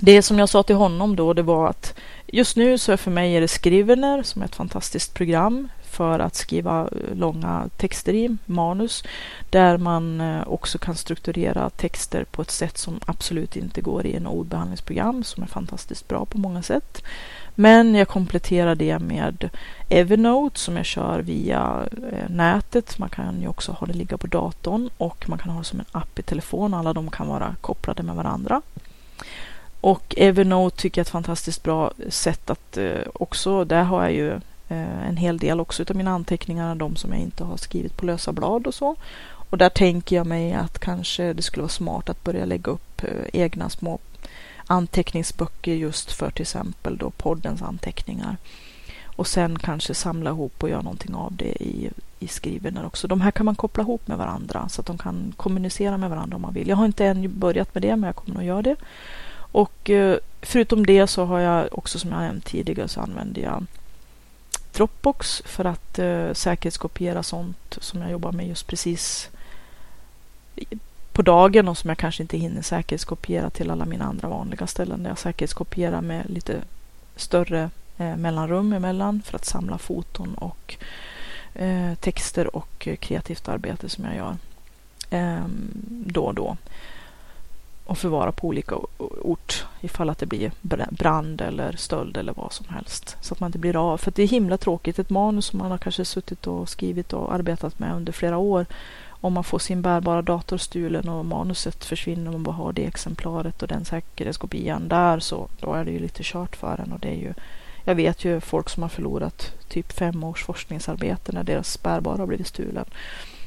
det 0.00 0.22
som 0.22 0.38
jag 0.38 0.48
sa 0.48 0.62
till 0.62 0.76
honom 0.76 1.16
då 1.16 1.32
det 1.32 1.42
var 1.42 1.68
att 1.68 1.94
just 2.26 2.56
nu 2.56 2.78
så 2.78 2.96
för 2.96 3.10
mig 3.10 3.36
är 3.36 3.40
det 3.40 3.48
Scrivener 3.48 4.22
som 4.22 4.42
är 4.42 4.46
ett 4.46 4.56
fantastiskt 4.56 5.14
program 5.14 5.68
för 5.98 6.18
att 6.18 6.34
skriva 6.34 6.88
långa 7.14 7.68
texter 7.76 8.14
i, 8.14 8.36
manus, 8.46 9.04
där 9.50 9.78
man 9.78 10.20
eh, 10.20 10.48
också 10.48 10.78
kan 10.78 10.94
strukturera 10.94 11.70
texter 11.70 12.24
på 12.24 12.42
ett 12.42 12.50
sätt 12.50 12.78
som 12.78 13.00
absolut 13.06 13.56
inte 13.56 13.80
går 13.80 14.06
i 14.06 14.16
en 14.16 14.26
ordbehandlingsprogram 14.26 15.24
som 15.24 15.42
är 15.42 15.46
fantastiskt 15.46 16.08
bra 16.08 16.24
på 16.24 16.38
många 16.38 16.62
sätt. 16.62 17.02
Men 17.54 17.94
jag 17.94 18.08
kompletterar 18.08 18.74
det 18.74 18.98
med 18.98 19.50
Evernote 19.88 20.60
som 20.60 20.76
jag 20.76 20.86
kör 20.86 21.18
via 21.20 21.88
eh, 22.12 22.30
nätet. 22.30 22.98
Man 22.98 23.08
kan 23.08 23.40
ju 23.40 23.48
också 23.48 23.72
ha 23.72 23.86
det 23.86 23.92
ligga 23.92 24.18
på 24.18 24.26
datorn 24.26 24.90
och 24.98 25.28
man 25.28 25.38
kan 25.38 25.50
ha 25.50 25.58
det 25.58 25.64
som 25.64 25.80
en 25.80 25.86
app 25.92 26.18
i 26.18 26.22
telefon. 26.22 26.74
Alla 26.74 26.92
de 26.92 27.10
kan 27.10 27.28
vara 27.28 27.54
kopplade 27.60 28.02
med 28.02 28.14
varandra. 28.16 28.62
Och 29.80 30.14
Evernote 30.16 30.76
tycker 30.76 31.00
jag 31.00 31.04
är 31.04 31.08
ett 31.08 31.12
fantastiskt 31.12 31.62
bra 31.62 31.92
sätt 32.08 32.50
att 32.50 32.76
eh, 32.76 33.02
också, 33.14 33.64
där 33.64 33.82
har 33.82 34.02
jag 34.02 34.12
ju 34.12 34.40
Eh, 34.68 35.08
en 35.08 35.16
hel 35.16 35.38
del 35.38 35.60
också 35.60 35.84
av 35.90 35.96
mina 35.96 36.10
anteckningar, 36.10 36.74
de 36.74 36.96
som 36.96 37.12
jag 37.12 37.20
inte 37.20 37.44
har 37.44 37.56
skrivit 37.56 37.96
på 37.96 38.06
lösa 38.06 38.32
blad 38.32 38.66
och 38.66 38.74
så. 38.74 38.96
Och 39.50 39.58
där 39.58 39.68
tänker 39.68 40.16
jag 40.16 40.26
mig 40.26 40.52
att 40.52 40.78
kanske 40.78 41.32
det 41.32 41.42
skulle 41.42 41.62
vara 41.62 41.68
smart 41.68 42.08
att 42.08 42.24
börja 42.24 42.44
lägga 42.44 42.72
upp 42.72 43.02
eh, 43.04 43.40
egna 43.40 43.68
små 43.68 43.98
anteckningsböcker 44.66 45.74
just 45.74 46.12
för 46.12 46.30
till 46.30 46.42
exempel 46.42 46.96
då 46.96 47.10
poddens 47.10 47.62
anteckningar. 47.62 48.36
Och 49.04 49.26
sen 49.26 49.58
kanske 49.58 49.94
samla 49.94 50.30
ihop 50.30 50.62
och 50.62 50.70
göra 50.70 50.82
någonting 50.82 51.14
av 51.14 51.36
det 51.36 51.62
i, 51.62 51.90
i 52.18 52.28
skrivener 52.28 52.86
också. 52.86 53.08
De 53.08 53.20
här 53.20 53.30
kan 53.30 53.46
man 53.46 53.54
koppla 53.54 53.82
ihop 53.82 54.08
med 54.08 54.18
varandra 54.18 54.68
så 54.68 54.80
att 54.80 54.86
de 54.86 54.98
kan 54.98 55.32
kommunicera 55.36 55.96
med 55.96 56.10
varandra 56.10 56.36
om 56.36 56.42
man 56.42 56.54
vill. 56.54 56.68
Jag 56.68 56.76
har 56.76 56.84
inte 56.84 57.06
än 57.06 57.38
börjat 57.38 57.74
med 57.74 57.82
det 57.82 57.96
men 57.96 58.06
jag 58.06 58.16
kommer 58.16 58.40
att 58.40 58.46
göra 58.46 58.62
det. 58.62 58.76
Och 59.52 59.90
eh, 59.90 60.18
förutom 60.42 60.86
det 60.86 61.06
så 61.06 61.24
har 61.24 61.38
jag 61.38 61.68
också 61.72 61.98
som 61.98 62.12
jag 62.12 62.20
nämnt 62.20 62.44
tidigare 62.44 62.88
så 62.88 63.00
använder 63.00 63.42
jag 63.42 63.66
Dropbox 64.78 65.42
för 65.44 65.64
att 65.64 65.98
eh, 65.98 66.32
säkerhetskopiera 66.32 67.22
sånt 67.22 67.78
som 67.80 68.02
jag 68.02 68.10
jobbar 68.10 68.32
med 68.32 68.48
just 68.48 68.66
precis 68.66 69.30
på 71.12 71.22
dagen 71.22 71.68
och 71.68 71.78
som 71.78 71.88
jag 71.88 71.98
kanske 71.98 72.22
inte 72.22 72.38
hinner 72.38 72.62
säkerhetskopiera 72.62 73.50
till 73.50 73.70
alla 73.70 73.84
mina 73.84 74.04
andra 74.04 74.28
vanliga 74.28 74.66
ställen 74.66 75.02
där 75.02 75.10
jag 75.10 75.18
säkerhetskopierar 75.18 76.00
med 76.00 76.30
lite 76.30 76.62
större 77.16 77.70
eh, 77.96 78.16
mellanrum 78.16 78.72
emellan 78.72 79.22
för 79.22 79.36
att 79.36 79.44
samla 79.44 79.78
foton 79.78 80.34
och 80.34 80.76
eh, 81.54 81.94
texter 81.94 82.56
och 82.56 82.88
eh, 82.88 82.96
kreativt 82.96 83.48
arbete 83.48 83.88
som 83.88 84.04
jag 84.04 84.16
gör 84.16 84.36
eh, 85.10 85.44
då 85.88 86.24
och 86.24 86.34
då 86.34 86.56
och 87.88 87.98
förvara 87.98 88.32
på 88.32 88.46
olika 88.48 88.76
ort 89.22 89.66
ifall 89.80 90.10
att 90.10 90.18
det 90.18 90.26
blir 90.26 90.52
brand 90.90 91.40
eller 91.40 91.72
stöld 91.72 92.16
eller 92.16 92.32
vad 92.32 92.52
som 92.52 92.66
helst. 92.68 93.16
Så 93.20 93.34
att 93.34 93.40
man 93.40 93.48
inte 93.48 93.58
blir 93.58 93.92
av. 93.92 93.98
För 93.98 94.10
det 94.10 94.22
är 94.22 94.26
himla 94.26 94.56
tråkigt. 94.56 94.98
Ett 94.98 95.10
manus 95.10 95.46
som 95.46 95.58
man 95.58 95.70
har 95.70 95.78
kanske 95.78 96.04
suttit 96.04 96.46
och 96.46 96.68
skrivit 96.68 97.12
och 97.12 97.34
arbetat 97.34 97.78
med 97.78 97.94
under 97.94 98.12
flera 98.12 98.36
år. 98.36 98.66
Om 99.06 99.32
man 99.32 99.44
får 99.44 99.58
sin 99.58 99.82
bärbara 99.82 100.22
dator 100.22 100.58
stulen 100.58 101.08
och 101.08 101.26
manuset 101.26 101.84
försvinner 101.84 102.26
och 102.26 102.32
man 102.32 102.42
bara 102.42 102.56
har 102.56 102.72
det 102.72 102.86
exemplaret 102.86 103.62
och 103.62 103.68
den 103.68 103.84
säkerhetskopian 103.84 104.88
där 104.88 105.18
så 105.18 105.48
då 105.60 105.72
är 105.72 105.84
det 105.84 105.90
ju 105.90 105.98
lite 105.98 106.22
kört 106.22 106.56
för 106.56 106.80
en. 106.80 106.92
Och 106.92 107.00
det 107.00 107.08
är 107.08 107.18
ju, 107.18 107.34
jag 107.84 107.94
vet 107.94 108.24
ju 108.24 108.40
folk 108.40 108.68
som 108.68 108.82
har 108.82 108.90
förlorat 108.90 109.52
typ 109.68 109.92
fem 109.92 110.24
års 110.24 110.44
forskningsarbete 110.44 111.32
när 111.32 111.44
deras 111.44 111.82
bärbara 111.82 112.18
har 112.18 112.26
blivit 112.26 112.46
stulen. 112.46 112.84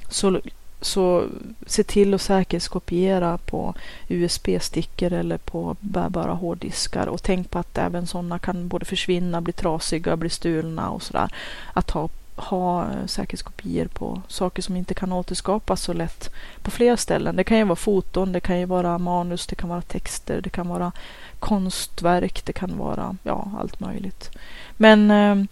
Så 0.09 0.39
så 0.81 1.27
se 1.65 1.83
till 1.83 2.13
att 2.13 2.21
säkerhetskopiera 2.21 3.37
på 3.37 3.73
USB-stickor 4.07 5.13
eller 5.13 5.37
på 5.37 5.75
bärbara 5.79 6.33
hårddiskar 6.33 7.07
och 7.07 7.23
tänk 7.23 7.51
på 7.51 7.59
att 7.59 7.77
även 7.77 8.07
sådana 8.07 8.39
kan 8.39 8.67
både 8.67 8.85
försvinna, 8.85 9.41
bli 9.41 9.53
trasiga, 9.53 10.17
bli 10.17 10.29
stulna 10.29 10.89
och 10.89 11.03
sådär. 11.03 11.33
Att 11.73 11.91
ha, 11.91 12.09
ha 12.35 12.87
säkerhetskopior 13.05 13.85
på 13.85 14.21
saker 14.27 14.61
som 14.61 14.77
inte 14.77 14.93
kan 14.93 15.11
återskapas 15.11 15.81
så 15.81 15.93
lätt 15.93 16.29
på 16.61 16.71
flera 16.71 16.97
ställen. 16.97 17.35
Det 17.35 17.43
kan 17.43 17.57
ju 17.57 17.63
vara 17.63 17.75
foton, 17.75 18.31
det 18.31 18.39
kan 18.39 18.59
ju 18.59 18.65
vara 18.65 18.97
manus, 18.97 19.47
det 19.47 19.55
kan 19.55 19.69
vara 19.69 19.81
texter, 19.81 20.41
det 20.41 20.49
kan 20.49 20.67
vara 20.67 20.91
konstverk, 21.39 22.45
det 22.45 22.53
kan 22.53 22.77
vara 22.77 23.15
ja, 23.23 23.51
allt 23.59 23.79
möjligt. 23.79 24.31
Men 24.77 25.11
eh, 25.11 25.45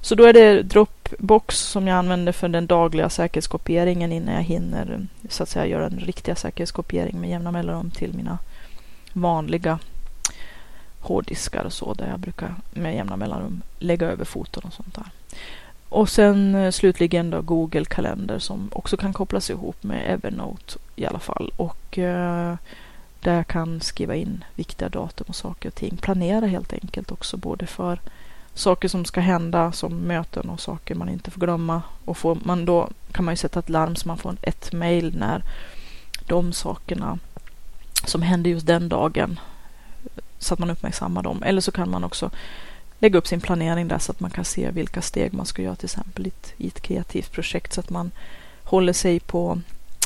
så 0.00 0.14
då 0.14 0.24
är 0.24 0.32
det 0.32 0.62
Dropbox 0.62 1.58
som 1.58 1.86
jag 1.86 1.98
använder 1.98 2.32
för 2.32 2.48
den 2.48 2.66
dagliga 2.66 3.10
säkerhetskopieringen 3.10 4.12
innan 4.12 4.34
jag 4.34 4.42
hinner 4.42 5.06
så 5.28 5.42
att 5.42 5.48
säga 5.48 5.66
göra 5.66 5.86
en 5.86 5.98
riktiga 5.98 6.34
säkerhetskopiering 6.34 7.20
med 7.20 7.30
jämna 7.30 7.50
mellanrum 7.52 7.90
till 7.90 8.14
mina 8.14 8.38
vanliga 9.12 9.78
hårddiskar 11.00 11.64
och 11.64 11.72
så 11.72 11.94
där 11.94 12.08
jag 12.10 12.20
brukar 12.20 12.54
med 12.70 12.94
jämna 12.94 13.16
mellanrum 13.16 13.62
lägga 13.78 14.06
över 14.06 14.24
foton 14.24 14.62
och 14.66 14.72
sånt 14.72 14.94
där. 14.94 15.10
Och 15.88 16.08
sen 16.08 16.54
eh, 16.54 16.70
slutligen 16.70 17.30
då 17.30 17.42
Google 17.42 17.84
kalender 17.84 18.38
som 18.38 18.70
också 18.72 18.96
kan 18.96 19.12
kopplas 19.12 19.50
ihop 19.50 19.82
med 19.82 20.12
Evernote 20.12 20.78
i 20.96 21.06
alla 21.06 21.18
fall 21.18 21.52
och 21.56 21.98
eh, 21.98 22.54
där 23.20 23.34
jag 23.34 23.46
kan 23.46 23.80
skriva 23.80 24.14
in 24.14 24.44
viktiga 24.54 24.88
datum 24.88 25.24
och 25.28 25.36
saker 25.36 25.68
och 25.68 25.74
ting. 25.74 25.96
Planera 25.96 26.46
helt 26.46 26.72
enkelt 26.72 27.12
också 27.12 27.36
både 27.36 27.66
för 27.66 27.98
saker 28.58 28.88
som 28.88 29.04
ska 29.04 29.20
hända 29.20 29.72
som 29.72 29.98
möten 29.98 30.50
och 30.50 30.60
saker 30.60 30.94
man 30.94 31.08
inte 31.08 31.30
får 31.30 31.40
glömma. 31.40 31.82
Och 32.04 32.16
får 32.16 32.38
man 32.42 32.64
då 32.64 32.88
kan 33.12 33.24
man 33.24 33.32
ju 33.32 33.36
sätta 33.36 33.58
ett 33.58 33.68
larm 33.68 33.96
så 33.96 34.08
man 34.08 34.18
får 34.18 34.36
ett 34.42 34.72
mail 34.72 35.16
när 35.18 35.42
de 36.26 36.52
sakerna 36.52 37.18
som 38.04 38.22
händer 38.22 38.50
just 38.50 38.66
den 38.66 38.88
dagen 38.88 39.40
eh, 40.04 40.22
så 40.38 40.54
att 40.54 40.60
man 40.60 40.70
uppmärksammar 40.70 41.22
dem. 41.22 41.42
Eller 41.42 41.60
så 41.60 41.72
kan 41.72 41.90
man 41.90 42.04
också 42.04 42.30
lägga 42.98 43.18
upp 43.18 43.26
sin 43.26 43.40
planering 43.40 43.88
där 43.88 43.98
så 43.98 44.12
att 44.12 44.20
man 44.20 44.30
kan 44.30 44.44
se 44.44 44.70
vilka 44.70 45.02
steg 45.02 45.34
man 45.34 45.46
ska 45.46 45.62
göra 45.62 45.76
till 45.76 45.86
exempel 45.86 46.26
i 46.26 46.28
ett, 46.28 46.52
i 46.56 46.66
ett 46.66 46.80
kreativt 46.80 47.32
projekt 47.32 47.72
så 47.72 47.80
att 47.80 47.90
man 47.90 48.10
håller 48.64 48.92
sig 48.92 49.20
på 49.20 49.60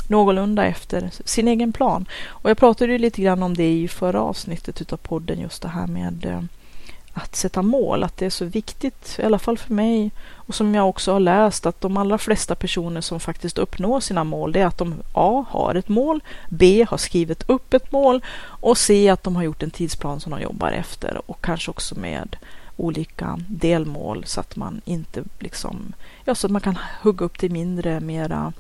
någorlunda 0.09 0.67
efter 0.67 1.11
sin 1.25 1.49
egen 1.49 1.73
plan. 1.73 2.07
Och 2.27 2.51
jag 2.51 2.59
pratade 2.59 2.93
ju 2.93 2.99
lite 2.99 3.23
grann 3.23 3.43
om 3.43 3.57
det 3.57 3.73
i 3.73 3.89
förra 3.89 4.21
avsnittet 4.21 4.81
utav 4.81 4.97
podden, 4.97 5.41
just 5.41 5.63
det 5.63 5.69
här 5.69 5.87
med 5.87 6.27
eh, 6.27 6.43
att 7.13 7.37
sätta 7.37 7.63
mål, 7.63 8.03
att 8.03 8.17
det 8.17 8.27
är 8.27 8.31
så 8.31 8.45
viktigt, 8.45 9.17
i 9.19 9.23
alla 9.23 9.39
fall 9.39 9.59
för 9.59 9.75
mig. 9.75 10.11
Och 10.35 10.55
som 10.55 10.75
jag 10.75 10.89
också 10.89 11.13
har 11.13 11.21
läst, 11.21 11.67
att 11.67 11.81
de 11.81 11.97
allra 11.97 12.19
flesta 12.19 12.55
personer 12.55 13.01
som 13.01 13.21
faktiskt 13.21 13.59
uppnår 13.59 14.01
sina 14.01 14.25
mål, 14.25 14.53
det 14.53 14.61
är 14.61 14.67
att 14.67 14.79
de 14.79 14.95
A 15.13 15.45
har 15.49 15.75
ett 15.75 15.89
mål, 15.89 16.23
B 16.49 16.87
har 16.89 16.99
skrivit 16.99 17.43
upp 17.49 17.75
ett 17.75 17.93
mål 17.93 18.25
och 18.41 18.79
C 18.79 19.09
att 19.09 19.23
de 19.23 19.37
har 19.37 19.43
gjort 19.43 19.63
en 19.63 19.71
tidsplan 19.71 20.21
som 20.21 20.33
de 20.33 20.41
jobbar 20.41 20.73
efter 20.73 21.21
och 21.27 21.45
kanske 21.45 21.71
också 21.71 21.95
med 21.95 22.37
olika 22.77 23.39
delmål 23.49 24.25
så 24.27 24.41
att 24.41 24.57
man 24.57 24.81
inte 24.85 25.23
liksom, 25.39 25.93
ja 26.25 26.35
så 26.35 26.47
att 26.47 26.51
man 26.51 26.61
kan 26.61 26.79
hugga 27.03 27.25
upp 27.25 27.39
det 27.39 27.49
mindre, 27.49 28.01
mera 28.01 28.53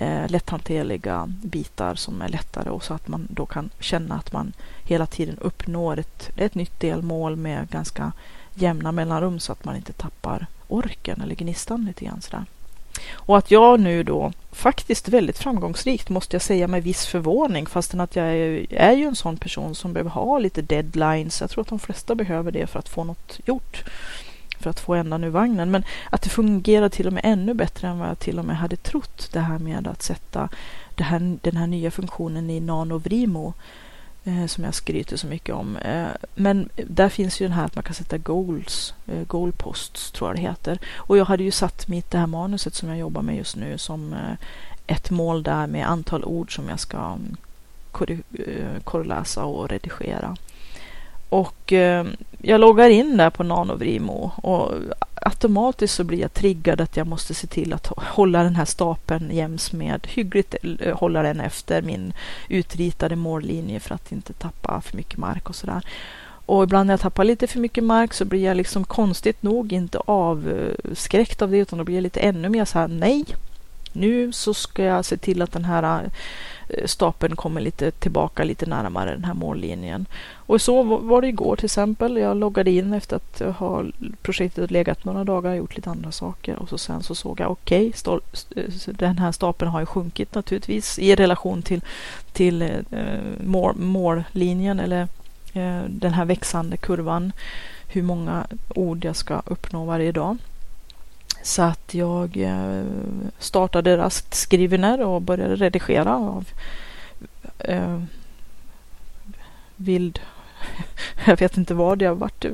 eh, 0.00 0.28
lätthanterliga 0.28 1.24
bitar 1.42 1.94
som 1.94 2.22
är 2.22 2.28
lättare 2.28 2.70
och 2.70 2.84
så 2.84 2.94
att 2.94 3.08
man 3.08 3.28
då 3.30 3.46
kan 3.46 3.70
känna 3.80 4.14
att 4.14 4.32
man 4.32 4.52
hela 4.84 5.06
tiden 5.06 5.38
uppnår 5.38 5.98
ett, 5.98 6.30
ett 6.36 6.54
nytt 6.54 6.80
delmål 6.80 7.36
med 7.36 7.68
ganska 7.70 8.12
jämna 8.54 8.92
mellanrum 8.92 9.40
så 9.40 9.52
att 9.52 9.64
man 9.64 9.76
inte 9.76 9.92
tappar 9.92 10.46
orken 10.68 11.20
eller 11.20 11.34
gnistan 11.34 11.84
lite 11.84 12.04
grann 12.04 12.20
sådär. 12.20 12.44
Och 13.12 13.38
att 13.38 13.50
jag 13.50 13.80
nu 13.80 14.02
då 14.02 14.32
faktiskt 14.52 15.08
väldigt 15.08 15.38
framgångsrikt 15.38 16.08
måste 16.08 16.34
jag 16.34 16.42
säga 16.42 16.68
med 16.68 16.82
viss 16.82 17.06
förvåning 17.06 17.66
fastän 17.66 18.00
att 18.00 18.16
jag 18.16 18.26
är, 18.26 18.66
är 18.74 18.92
ju 18.92 19.04
en 19.04 19.16
sån 19.16 19.36
person 19.36 19.74
som 19.74 19.92
behöver 19.92 20.10
ha 20.10 20.38
lite 20.38 20.62
deadlines. 20.62 21.40
Jag 21.40 21.50
tror 21.50 21.62
att 21.62 21.68
de 21.68 21.78
flesta 21.78 22.14
behöver 22.14 22.52
det 22.52 22.66
för 22.66 22.78
att 22.78 22.88
få 22.88 23.04
något 23.04 23.40
gjort 23.44 23.84
för 24.60 24.70
att 24.70 24.80
få 24.80 24.94
ändan 24.94 25.24
ur 25.24 25.30
vagnen. 25.30 25.70
Men 25.70 25.84
att 26.10 26.22
det 26.22 26.28
fungerar 26.28 26.88
till 26.88 27.06
och 27.06 27.12
med 27.12 27.24
ännu 27.24 27.54
bättre 27.54 27.88
än 27.88 27.98
vad 27.98 28.08
jag 28.08 28.18
till 28.18 28.38
och 28.38 28.44
med 28.44 28.56
hade 28.56 28.76
trott. 28.76 29.28
Det 29.32 29.40
här 29.40 29.58
med 29.58 29.86
att 29.86 30.02
sätta 30.02 30.48
det 30.94 31.04
här, 31.04 31.38
den 31.42 31.56
här 31.56 31.66
nya 31.66 31.90
funktionen 31.90 32.50
i 32.50 32.60
NanoVrimo 32.60 33.54
eh, 34.24 34.46
som 34.46 34.64
jag 34.64 34.74
skryter 34.74 35.16
så 35.16 35.26
mycket 35.26 35.54
om. 35.54 35.76
Eh, 35.76 36.06
men 36.34 36.68
där 36.76 37.08
finns 37.08 37.40
ju 37.40 37.44
den 37.44 37.52
här 37.52 37.64
att 37.64 37.74
man 37.74 37.84
kan 37.84 37.94
sätta 37.94 38.18
goals, 38.18 38.94
eh, 39.06 39.26
goalposts 39.26 40.10
tror 40.10 40.30
jag 40.30 40.36
det 40.36 40.42
heter. 40.42 40.78
Och 40.96 41.16
jag 41.16 41.24
hade 41.24 41.42
ju 41.42 41.50
satt 41.50 41.88
mitt 41.88 42.10
det 42.10 42.18
här 42.18 42.26
manuset 42.26 42.74
som 42.74 42.88
jag 42.88 42.98
jobbar 42.98 43.22
med 43.22 43.36
just 43.36 43.56
nu 43.56 43.78
som 43.78 44.12
eh, 44.12 44.34
ett 44.86 45.10
mål 45.10 45.42
där 45.42 45.66
med 45.66 45.90
antal 45.90 46.24
ord 46.24 46.54
som 46.54 46.68
jag 46.68 46.80
ska 46.80 46.98
mm, 46.98 47.36
eh, 48.32 48.82
korreläsa 48.84 49.44
och 49.44 49.68
redigera. 49.68 50.36
Och 51.30 51.72
eh, 51.72 52.06
jag 52.38 52.60
loggar 52.60 52.90
in 52.90 53.16
där 53.16 53.30
på 53.30 53.42
Nanovrimo 53.42 54.32
och 54.36 54.74
automatiskt 55.14 55.94
så 55.94 56.04
blir 56.04 56.20
jag 56.20 56.34
triggad 56.34 56.80
att 56.80 56.96
jag 56.96 57.06
måste 57.06 57.34
se 57.34 57.46
till 57.46 57.72
att 57.72 57.86
hålla 57.86 58.42
den 58.42 58.56
här 58.56 58.64
stapeln 58.64 59.30
jäms 59.30 59.72
med 59.72 60.06
hyggligt 60.10 60.54
eh, 60.80 60.96
hålla 60.96 61.22
den 61.22 61.40
efter 61.40 61.82
min 61.82 62.12
utritade 62.48 63.16
mållinje 63.16 63.80
för 63.80 63.94
att 63.94 64.12
inte 64.12 64.32
tappa 64.32 64.80
för 64.80 64.96
mycket 64.96 65.18
mark 65.18 65.48
och 65.48 65.56
sådär. 65.56 65.84
Och 66.46 66.64
ibland 66.64 66.86
när 66.86 66.92
jag 66.92 67.00
tappar 67.00 67.24
lite 67.24 67.46
för 67.46 67.60
mycket 67.60 67.84
mark 67.84 68.14
så 68.14 68.24
blir 68.24 68.44
jag 68.44 68.56
liksom 68.56 68.84
konstigt 68.84 69.42
nog 69.42 69.72
inte 69.72 69.98
avskräckt 69.98 71.42
av 71.42 71.50
det 71.50 71.58
utan 71.58 71.78
då 71.78 71.84
blir 71.84 71.94
jag 71.94 72.02
lite 72.02 72.20
ännu 72.20 72.48
mer 72.48 72.64
så 72.64 72.78
här 72.78 72.88
nej. 72.88 73.24
Nu 73.92 74.32
så 74.32 74.54
ska 74.54 74.84
jag 74.84 75.04
se 75.04 75.16
till 75.16 75.42
att 75.42 75.52
den 75.52 75.64
här 75.64 76.10
eh, 76.68 76.86
stapeln 76.86 77.36
kommer 77.36 77.60
lite 77.60 77.90
tillbaka 77.90 78.44
lite 78.44 78.66
närmare 78.66 79.10
den 79.10 79.24
här 79.24 79.34
mållinjen. 79.34 80.06
Och 80.34 80.60
så 80.60 80.82
var 80.82 81.22
det 81.22 81.28
igår 81.28 81.56
till 81.56 81.64
exempel. 81.64 82.16
Jag 82.16 82.36
loggade 82.36 82.70
in 82.70 82.92
efter 82.92 83.16
att 83.16 83.56
ha 83.56 83.84
projektet 84.22 84.70
legat 84.70 85.04
några 85.04 85.24
dagar, 85.24 85.50
och 85.50 85.56
gjort 85.56 85.76
lite 85.76 85.90
andra 85.90 86.12
saker 86.12 86.56
och 86.56 86.68
så 86.68 86.78
sen 86.78 87.02
så 87.02 87.14
såg 87.14 87.40
jag 87.40 87.50
okej, 87.50 87.92
okay, 88.06 88.20
den 88.86 89.18
här 89.18 89.32
stapeln 89.32 89.70
har 89.70 89.80
ju 89.80 89.86
sjunkit 89.86 90.34
naturligtvis 90.34 90.98
i 90.98 91.14
relation 91.14 91.62
till, 91.62 91.80
till 92.32 92.62
eh, 92.62 93.18
mål, 93.44 93.76
mållinjen 93.76 94.80
eller 94.80 95.08
eh, 95.52 95.82
den 95.88 96.12
här 96.12 96.24
växande 96.24 96.76
kurvan. 96.76 97.32
Hur 97.92 98.02
många 98.02 98.46
ord 98.74 99.04
jag 99.04 99.16
ska 99.16 99.42
uppnå 99.46 99.84
varje 99.84 100.12
dag. 100.12 100.36
Så 101.42 101.62
att 101.62 101.94
jag 101.94 102.36
eh, 102.36 102.84
startade 103.38 103.96
raskt 103.96 104.34
Skrivener 104.34 105.02
och 105.02 105.22
började 105.22 105.56
redigera 105.56 106.16
av 106.16 106.48
eh, 107.58 108.02
vild 109.76 110.20
jag 111.26 111.40
vet 111.40 111.56
inte 111.56 111.74
vad 111.74 112.02
jag 112.02 112.14
varit. 112.14 112.46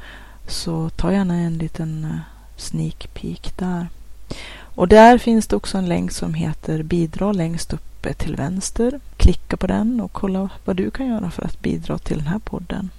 Så 0.47 0.89
ta 0.89 1.11
gärna 1.11 1.35
en 1.35 1.57
liten 1.57 2.05
eh, 2.05 2.19
sneak 2.57 3.09
peek 3.13 3.57
där. 3.57 3.87
Och 4.75 4.87
där 4.87 5.17
finns 5.17 5.47
det 5.47 5.55
också 5.55 5.77
en 5.77 5.89
länk 5.89 6.11
som 6.11 6.33
heter 6.33 6.83
bidra 6.83 7.31
längst 7.31 7.73
uppe 7.73 8.09
eh, 8.09 8.15
till 8.15 8.35
vänster. 8.35 8.99
Klicka 9.17 9.57
på 9.57 9.67
den 9.67 10.01
och 10.01 10.11
kolla 10.11 10.49
vad 10.65 10.75
du 10.75 10.91
kan 10.91 11.07
göra 11.07 11.31
för 11.31 11.45
att 11.45 11.61
bidra 11.61 11.97
till 11.97 12.17
den 12.17 12.27
här 12.27 12.39
podden. 12.39 12.89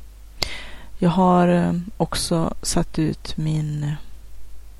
Jag 1.02 1.10
har 1.10 1.48
eh, 1.48 1.72
också 1.96 2.54
satt 2.62 2.98
ut 2.98 3.36
min 3.36 3.84
eh, 3.84 3.92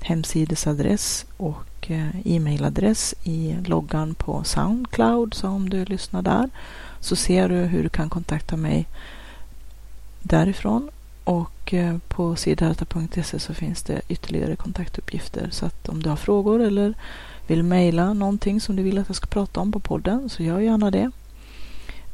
hemsidesadress 0.01 1.25
och 1.37 1.91
eh, 1.91 2.27
e-mailadress 2.27 3.15
i 3.23 3.55
loggan 3.65 4.13
på 4.13 4.43
Soundcloud 4.43 5.33
så 5.33 5.47
om 5.47 5.69
du 5.69 5.85
lyssnar 5.85 6.21
där 6.21 6.49
så 6.99 7.15
ser 7.15 7.49
du 7.49 7.55
hur 7.55 7.83
du 7.83 7.89
kan 7.89 8.09
kontakta 8.09 8.57
mig 8.57 8.87
därifrån. 10.19 10.89
Och 11.23 11.73
på 12.07 12.35
siddharta.se 12.35 13.39
så 13.39 13.53
finns 13.53 13.83
det 13.83 14.01
ytterligare 14.07 14.55
kontaktuppgifter. 14.55 15.49
Så 15.51 15.65
att 15.65 15.89
om 15.89 16.03
du 16.03 16.09
har 16.09 16.15
frågor 16.15 16.61
eller 16.61 16.93
vill 17.47 17.63
mejla 17.63 18.13
någonting 18.13 18.61
som 18.61 18.75
du 18.75 18.83
vill 18.83 18.97
att 18.97 19.09
jag 19.09 19.15
ska 19.15 19.27
prata 19.27 19.59
om 19.59 19.71
på 19.71 19.79
podden 19.79 20.29
så 20.29 20.43
gör 20.43 20.59
gärna 20.59 20.91
det. 20.91 21.11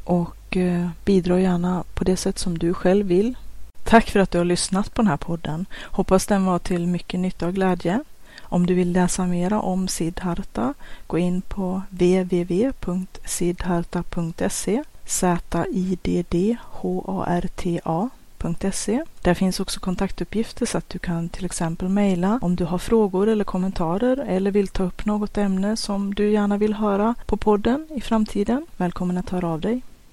Och 0.04 0.56
bidra 1.04 1.40
gärna 1.40 1.84
på 1.94 2.04
det 2.04 2.16
sätt 2.16 2.38
som 2.38 2.58
du 2.58 2.74
själv 2.74 3.06
vill. 3.06 3.34
Tack 3.88 4.10
för 4.10 4.20
att 4.20 4.30
du 4.30 4.38
har 4.38 4.44
lyssnat 4.44 4.94
på 4.94 5.02
den 5.02 5.08
här 5.08 5.16
podden. 5.16 5.66
Hoppas 5.82 6.26
den 6.26 6.44
var 6.44 6.58
till 6.58 6.86
mycket 6.86 7.20
nytta 7.20 7.46
och 7.46 7.54
glädje. 7.54 8.04
Om 8.42 8.66
du 8.66 8.74
vill 8.74 8.92
läsa 8.92 9.26
mera 9.26 9.60
om 9.60 9.88
Siddharta, 9.88 10.74
gå 11.06 11.18
in 11.18 11.40
på 11.40 11.82
www.siddharta.se 11.90 14.82
Z-I-D-D-H-A-R-T-A.se. 15.04 16.54
Där 19.22 19.34
finns 19.34 19.60
också 19.60 19.80
kontaktuppgifter 19.80 20.66
så 20.66 20.78
att 20.78 20.88
du 20.88 20.98
kan 20.98 21.28
till 21.28 21.44
exempel 21.44 21.88
mejla 21.88 22.38
om 22.42 22.56
du 22.56 22.64
har 22.64 22.78
frågor 22.78 23.28
eller 23.28 23.44
kommentarer 23.44 24.16
eller 24.16 24.50
vill 24.50 24.68
ta 24.68 24.82
upp 24.82 25.04
något 25.04 25.38
ämne 25.38 25.76
som 25.76 26.14
du 26.14 26.30
gärna 26.30 26.56
vill 26.56 26.74
höra 26.74 27.14
på 27.26 27.36
podden 27.36 27.88
i 27.94 28.00
framtiden. 28.00 28.66
Välkommen 28.76 29.18
att 29.18 29.30
höra 29.30 29.48
av 29.48 29.60
dig. 29.60 29.82